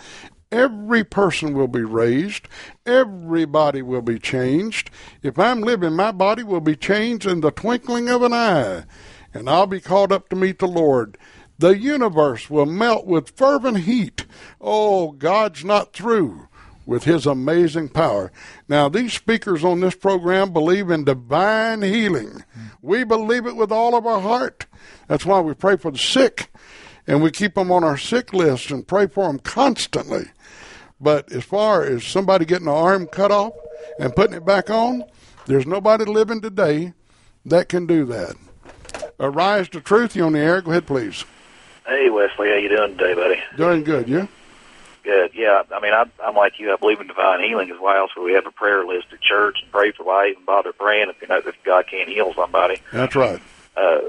Every 0.54 1.04
person 1.04 1.56
will 1.56 1.68
be 1.68 1.82
raised. 1.82 2.48
Everybody 2.86 3.82
will 3.82 4.04
be 4.04 4.20
changed. 4.20 4.92
If 5.24 5.40
I'm 5.40 5.62
living, 5.62 5.94
my 5.94 6.12
body 6.12 6.44
will 6.44 6.62
be 6.62 6.76
changed 6.76 7.26
in 7.26 7.42
the 7.42 7.50
twinkling 7.50 8.08
of 8.08 8.22
an 8.22 8.34
eye, 8.34 8.84
and 9.34 9.50
I'll 9.50 9.66
be 9.66 9.80
called 9.80 10.12
up 10.12 10.30
to 10.30 10.36
meet 10.36 10.60
the 10.60 10.68
Lord. 10.68 11.18
The 11.58 11.76
universe 11.76 12.52
will 12.52 12.68
melt 12.68 13.08
with 13.08 13.36
fervent 13.36 13.80
heat. 13.80 14.28
Oh, 14.62 15.14
God's 15.14 15.66
not 15.66 15.92
through 15.92 16.48
with 16.86 17.06
his 17.06 17.26
amazing 17.26 17.90
power. 17.90 18.32
Now, 18.70 18.90
these 18.90 19.14
speakers 19.14 19.64
on 19.64 19.80
this 19.80 19.96
program 19.96 20.54
believe 20.54 20.92
in 20.92 21.04
divine 21.04 21.82
healing. 21.82 22.44
We 22.80 23.04
believe 23.04 23.48
it 23.48 23.56
with 23.56 23.72
all 23.72 23.96
of 23.96 24.06
our 24.06 24.22
heart. 24.22 24.68
That's 25.08 25.26
why 25.26 25.40
we 25.40 25.56
pray 25.56 25.78
for 25.78 25.90
the 25.90 25.98
sick 25.98 26.52
and 27.08 27.22
we 27.22 27.32
keep 27.32 27.56
them 27.56 27.72
on 27.72 27.84
our 27.84 27.98
sick 27.98 28.34
list 28.34 28.72
and 28.72 28.88
pray 28.88 29.08
for 29.08 29.28
them 29.28 29.40
constantly. 29.40 30.26
But 31.00 31.32
as 31.32 31.44
far 31.44 31.84
as 31.84 32.04
somebody 32.04 32.46
getting 32.46 32.68
an 32.68 32.74
arm 32.74 33.08
cut 33.08 33.32
off 33.32 33.54
and 34.00 34.16
putting 34.16 34.36
it 34.36 34.46
back 34.46 34.70
on, 34.70 35.04
there's 35.46 35.66
nobody 35.66 36.06
living 36.06 36.42
today 36.42 36.94
that 37.46 37.70
can 37.70 37.86
do 37.86 38.06
that. 38.06 38.36
Arise 39.20 39.70
to 39.70 39.82
truth. 39.82 40.16
You 40.16 40.26
on 40.26 40.34
the 40.34 40.40
air? 40.40 40.62
Go 40.62 40.72
ahead, 40.72 40.88
please. 40.88 41.26
Hey 41.86 42.10
Wesley, 42.10 42.50
how 42.50 42.56
you 42.56 42.70
doing 42.70 42.98
today, 42.98 43.14
buddy? 43.14 43.42
Doing 43.58 43.84
good. 43.84 44.08
You? 44.08 44.28
Good. 45.04 45.32
Yeah. 45.34 45.64
I 45.74 45.82
mean, 45.82 45.94
I, 45.94 46.06
I'm 46.24 46.36
like 46.36 46.60
you. 46.60 46.72
I 46.72 46.78
believe 46.78 47.02
in 47.02 47.08
divine 47.08 47.42
healing 47.42 47.70
as 47.72 47.80
well. 47.82 48.08
So 48.16 48.24
we 48.24 48.34
have 48.34 48.46
a 48.46 48.52
prayer 48.52 48.86
list 48.86 49.08
at 49.12 49.20
church 49.20 49.58
and 49.62 49.72
pray 49.72 49.92
for. 49.92 50.04
Why 50.04 50.30
even 50.30 50.46
bother 50.46 50.72
praying 50.72 51.10
if 51.10 51.22
you 51.22 51.28
know 51.28 51.42
if 51.46 51.56
God 51.66 51.88
can't 51.92 52.08
heal 52.08 52.34
somebody? 52.34 52.82
That's 52.94 53.16
right. 53.16 53.42
Uh, 53.76 54.00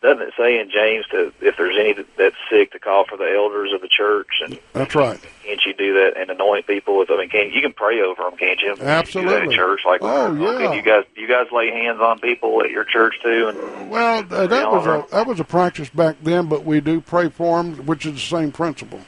doesn't 0.00 0.22
it 0.22 0.34
say 0.36 0.58
in 0.58 0.70
James 0.70 1.06
to 1.08 1.32
if 1.42 1.56
there's 1.58 1.76
any 1.78 1.94
that's 2.16 2.36
sick 2.50 2.72
to 2.72 2.78
call 2.78 3.04
for 3.04 3.18
the 3.18 3.30
elders 3.30 3.72
of 3.74 3.82
the 3.82 3.88
church 3.88 4.40
and 4.42 4.58
that's 4.72 4.94
right. 4.94 5.20
Can't 5.44 5.60
you 5.66 5.74
do 5.74 5.94
that 5.94 6.16
and 6.16 6.30
anoint 6.30 6.66
people 6.66 6.98
with? 6.98 7.10
I 7.10 7.18
mean, 7.18 7.28
can 7.28 7.50
you 7.50 7.60
can 7.60 7.72
pray 7.72 8.00
over 8.00 8.22
them? 8.22 8.36
Can't 8.36 8.60
you? 8.60 8.76
Absolutely. 8.80 9.32
You 9.32 9.50
at 9.50 9.56
church, 9.56 9.80
like 9.84 10.00
oh 10.02 10.32
yeah. 10.34 10.58
Can 10.58 10.72
you 10.74 10.82
guys 10.82 11.04
you 11.16 11.28
guys 11.28 11.46
lay 11.52 11.70
hands 11.70 12.00
on 12.00 12.20
people 12.20 12.62
at 12.62 12.70
your 12.70 12.84
church 12.84 13.16
too? 13.22 13.48
And 13.48 13.90
well, 13.90 14.24
uh, 14.30 14.46
that 14.46 14.70
was 14.70 14.86
a 14.86 15.04
that 15.10 15.26
was 15.26 15.40
a 15.40 15.44
practice 15.44 15.88
back 15.90 16.16
then, 16.22 16.46
but 16.46 16.64
we 16.64 16.80
do 16.80 17.00
pray 17.00 17.28
for 17.28 17.62
them, 17.62 17.86
which 17.86 18.06
is 18.06 18.14
the 18.14 18.20
same 18.20 18.52
principle. 18.52 19.00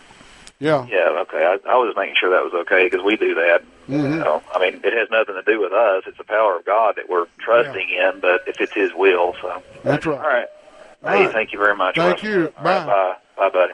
Yeah. 0.58 0.86
Yeah. 0.90 1.22
Okay. 1.22 1.38
I, 1.38 1.58
I 1.68 1.76
was 1.76 1.94
making 1.96 2.16
sure 2.18 2.30
that 2.30 2.42
was 2.42 2.54
okay 2.62 2.88
because 2.88 3.04
we 3.04 3.16
do 3.16 3.34
that. 3.34 3.62
Mm-hmm. 3.88 3.94
You 3.94 4.18
know, 4.18 4.42
I 4.54 4.58
mean, 4.58 4.80
it 4.82 4.92
has 4.94 5.08
nothing 5.10 5.34
to 5.34 5.42
do 5.42 5.60
with 5.60 5.72
us. 5.72 6.04
It's 6.06 6.16
the 6.16 6.24
power 6.24 6.56
of 6.56 6.64
God 6.64 6.94
that 6.96 7.08
we're 7.08 7.26
trusting 7.38 7.88
yeah. 7.90 8.10
in. 8.10 8.20
But 8.20 8.42
if 8.46 8.60
it's 8.60 8.72
His 8.72 8.92
will, 8.94 9.34
so 9.42 9.62
that's 9.82 10.06
right. 10.06 10.18
All 10.18 10.26
right. 10.26 10.46
All 11.02 11.10
hey, 11.10 11.24
right. 11.24 11.32
thank 11.32 11.52
you 11.52 11.58
very 11.58 11.76
much. 11.76 11.96
Thank 11.96 12.22
Russell. 12.22 12.30
you. 12.30 12.52
Bye. 12.56 12.62
right, 12.62 12.86
bye. 12.86 13.16
Bye, 13.36 13.50
buddy. 13.50 13.72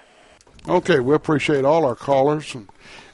Okay, 0.69 1.01
we 1.01 1.15
appreciate 1.15 1.65
all 1.65 1.87
our 1.87 1.97
callers, 1.97 2.55
and, 2.55 2.69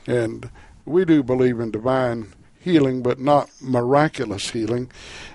and 0.07 0.51
we 0.85 1.05
do 1.05 1.23
believe 1.23 1.61
in 1.61 1.71
divine 1.71 2.33
healing, 2.59 3.01
but 3.03 3.21
not 3.21 3.49
miraculous 3.61 4.51
healing. 4.51 4.91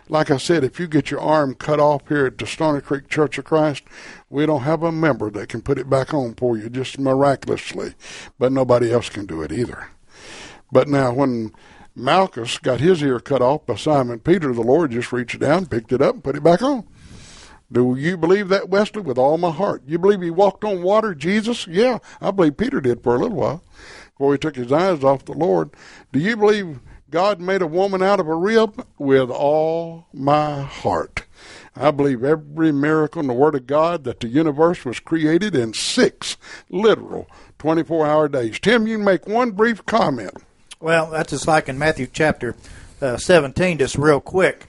Like 0.10 0.30
I 0.30 0.36
said, 0.36 0.66
if 0.66 0.78
you 0.78 0.88
get 0.88 1.10
your 1.10 1.22
arm 1.22 1.56
cut 1.56 1.80
off 1.80 2.06
here 2.10 2.26
at 2.26 2.38
the 2.38 2.46
Stony 2.46 2.82
Creek 2.82 3.08
Church 3.08 3.38
of 3.38 3.46
Christ, 3.46 3.84
we 4.30 4.46
don't 4.46 4.64
have 4.64 4.84
a 4.84 4.92
member 4.92 5.30
that 5.32 5.48
can 5.48 5.62
put 5.62 5.78
it 5.78 5.90
back 5.90 6.14
on 6.14 6.36
for 6.36 6.58
you 6.58 6.70
just 6.70 7.00
miraculously, 7.00 7.94
but 8.38 8.52
nobody 8.52 8.92
else 8.92 9.08
can 9.08 9.26
do 9.26 9.42
it 9.42 9.54
either. 9.54 9.88
But 10.70 10.90
now, 10.90 11.14
when 11.14 11.54
Malchus 11.96 12.58
got 12.58 12.82
his 12.82 13.02
ear 13.02 13.22
cut 13.22 13.42
off 13.42 13.66
by 13.66 13.76
Simon 13.76 14.20
Peter, 14.20 14.54
the 14.54 14.62
Lord 14.62 14.92
just 14.92 15.14
reached 15.14 15.40
down, 15.40 15.68
picked 15.68 15.94
it 15.94 16.02
up, 16.02 16.16
and 16.16 16.24
put 16.26 16.36
it 16.36 16.44
back 16.44 16.62
on. 16.62 16.86
Do 17.72 17.96
you 17.96 18.18
believe 18.18 18.50
that, 18.50 18.70
Wesley, 18.70 19.02
with 19.02 19.18
all 19.18 19.38
my 19.38 19.52
heart? 19.52 19.84
You 19.86 19.98
believe 19.98 20.22
he 20.22 20.30
walked 20.30 20.64
on 20.66 20.84
water, 20.84 21.16
Jesus? 21.16 21.68
Yeah, 21.68 22.00
I 22.20 22.32
believe 22.32 22.58
Peter 22.58 22.82
did 22.82 23.02
for 23.02 23.16
a 23.16 23.20
little 23.20 23.38
while 23.38 23.64
before 24.12 24.34
he 24.34 24.38
took 24.38 24.56
his 24.56 24.72
eyes 24.72 25.04
off 25.04 25.26
the 25.26 25.34
Lord. 25.34 25.72
Do 26.12 26.20
you 26.20 26.36
believe 26.36 26.80
God 27.10 27.40
made 27.40 27.62
a 27.62 27.68
woman 27.68 28.04
out 28.04 28.20
of 28.20 28.28
a 28.28 28.36
rib? 28.36 28.86
With 28.98 29.30
all 29.30 30.08
my 30.14 30.62
heart. 30.62 31.26
I 31.76 31.92
believe 31.92 32.24
every 32.24 32.72
miracle 32.72 33.22
in 33.22 33.28
the 33.28 33.34
Word 33.34 33.56
of 33.56 33.66
God 33.68 34.04
that 34.04 34.20
the 34.20 34.28
universe 34.28 34.84
was 34.84 35.00
created 35.00 35.56
in 35.56 35.74
six 35.74 36.38
literal 36.70 37.28
24 37.60 38.06
hour 38.06 38.28
days. 38.28 38.60
Tim, 38.60 38.88
you 38.88 38.98
make 38.98 39.28
one 39.28 39.52
brief 39.52 39.86
comment. 39.86 40.34
Well, 40.80 41.10
that's 41.10 41.32
just 41.32 41.48
like 41.48 41.70
in 41.70 41.80
Matthew 41.80 42.08
chapter 42.12 42.56
uh, 43.02 43.18
17, 43.18 43.78
just 43.78 43.98
real 43.98 44.20
quick. 44.20 44.66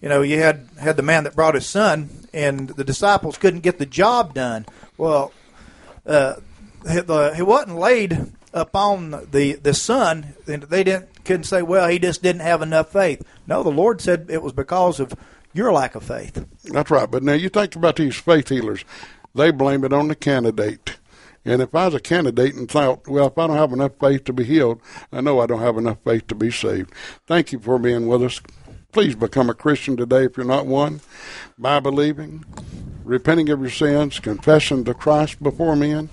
You 0.00 0.08
know, 0.08 0.22
you 0.22 0.38
had 0.38 0.68
had 0.78 0.96
the 0.96 1.02
man 1.02 1.24
that 1.24 1.34
brought 1.34 1.54
his 1.54 1.66
son, 1.66 2.23
and 2.34 2.68
the 2.70 2.84
disciples 2.84 3.38
couldn't 3.38 3.60
get 3.60 3.78
the 3.78 3.86
job 3.86 4.34
done. 4.34 4.66
Well, 4.98 5.32
uh, 6.06 6.34
he 6.86 7.42
wasn't 7.42 7.78
laid 7.78 8.32
upon 8.52 9.10
the 9.30 9.54
the 9.54 9.72
son, 9.72 10.34
and 10.46 10.64
they 10.64 10.84
didn't 10.84 11.24
couldn't 11.24 11.44
say, 11.44 11.62
well, 11.62 11.88
he 11.88 11.98
just 11.98 12.22
didn't 12.22 12.42
have 12.42 12.60
enough 12.60 12.92
faith. 12.92 13.22
No, 13.46 13.62
the 13.62 13.70
Lord 13.70 14.00
said 14.00 14.26
it 14.28 14.42
was 14.42 14.52
because 14.52 15.00
of 15.00 15.14
your 15.54 15.72
lack 15.72 15.94
of 15.94 16.02
faith. 16.02 16.44
That's 16.64 16.90
right. 16.90 17.10
But 17.10 17.22
now 17.22 17.32
you 17.32 17.48
think 17.48 17.76
about 17.76 17.96
these 17.96 18.16
faith 18.16 18.48
healers; 18.48 18.84
they 19.34 19.50
blame 19.50 19.84
it 19.84 19.92
on 19.92 20.08
the 20.08 20.14
candidate. 20.14 20.98
And 21.46 21.60
if 21.60 21.74
I 21.74 21.86
was 21.86 21.94
a 21.94 22.00
candidate 22.00 22.54
and 22.54 22.70
thought, 22.70 23.06
well, 23.06 23.26
if 23.26 23.36
I 23.36 23.46
don't 23.46 23.58
have 23.58 23.72
enough 23.72 23.92
faith 24.00 24.24
to 24.24 24.32
be 24.32 24.44
healed, 24.44 24.80
I 25.12 25.20
know 25.20 25.40
I 25.40 25.46
don't 25.46 25.60
have 25.60 25.76
enough 25.76 25.98
faith 26.02 26.26
to 26.28 26.34
be 26.34 26.50
saved. 26.50 26.90
Thank 27.26 27.52
you 27.52 27.58
for 27.58 27.78
being 27.78 28.06
with 28.06 28.22
us. 28.22 28.40
Please 28.94 29.16
become 29.16 29.50
a 29.50 29.54
Christian 29.54 29.96
today 29.96 30.26
if 30.26 30.36
you're 30.36 30.46
not 30.46 30.66
one 30.66 31.00
by 31.58 31.80
believing, 31.80 32.44
repenting 33.02 33.50
of 33.50 33.60
your 33.60 33.68
sins, 33.68 34.20
confessing 34.20 34.84
to 34.84 34.94
Christ 34.94 35.42
before 35.42 35.74
men, 35.74 36.10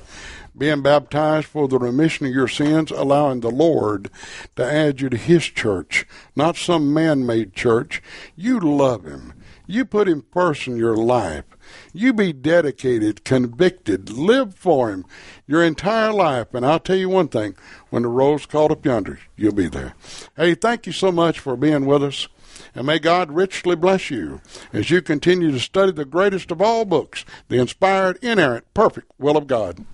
being 0.58 0.82
baptized 0.82 1.46
for 1.46 1.68
the 1.68 1.78
remission 1.78 2.26
of 2.26 2.34
your 2.34 2.48
sins, 2.48 2.90
allowing 2.90 3.42
the 3.42 3.52
Lord 3.52 4.10
to 4.56 4.66
add 4.66 5.00
you 5.00 5.10
to 5.10 5.18
His 5.18 5.46
church, 5.46 6.08
not 6.36 6.58
some 6.58 6.92
man 6.92 7.24
made 7.24 7.54
church. 7.54 8.02
You 8.36 8.60
love 8.60 9.06
Him. 9.06 9.34
You 9.68 9.86
put 9.86 10.08
Him 10.08 10.26
first 10.34 10.66
in 10.66 10.76
your 10.76 10.98
life. 10.98 11.46
You 11.94 12.14
be 12.14 12.34
dedicated, 12.34 13.24
convicted, 13.24 14.10
live 14.10 14.56
for 14.56 14.90
Him 14.90 15.06
your 15.46 15.64
entire 15.64 16.12
life. 16.12 16.54
And 16.56 16.66
I'll 16.66 16.80
tell 16.80 16.98
you 16.98 17.10
one 17.10 17.28
thing 17.28 17.56
when 17.92 18.02
the 18.02 18.10
roll's 18.10 18.48
called 18.48 18.72
up 18.72 18.84
yonder, 18.84 19.20
you'll 19.36 19.54
be 19.54 19.68
there. 19.68 19.94
Hey, 20.36 20.56
thank 20.56 20.88
you 20.88 20.94
so 20.94 21.12
much 21.12 21.40
for 21.40 21.56
being 21.56 21.86
with 21.86 22.04
us. 22.04 22.28
And 22.74 22.88
may 22.88 23.00
God 23.00 23.32
richly 23.32 23.76
bless 23.76 24.10
you 24.10 24.42
as 24.74 24.90
you 24.90 25.02
continue 25.02 25.52
to 25.52 25.60
study 25.60 25.92
the 25.92 26.06
greatest 26.06 26.52
of 26.52 26.62
all 26.62 26.86
books, 26.86 27.26
the 27.48 27.60
inspired, 27.60 28.18
inerrant, 28.22 28.72
perfect 28.74 29.12
will 29.18 29.38
of 29.38 29.48
God. 29.48 29.86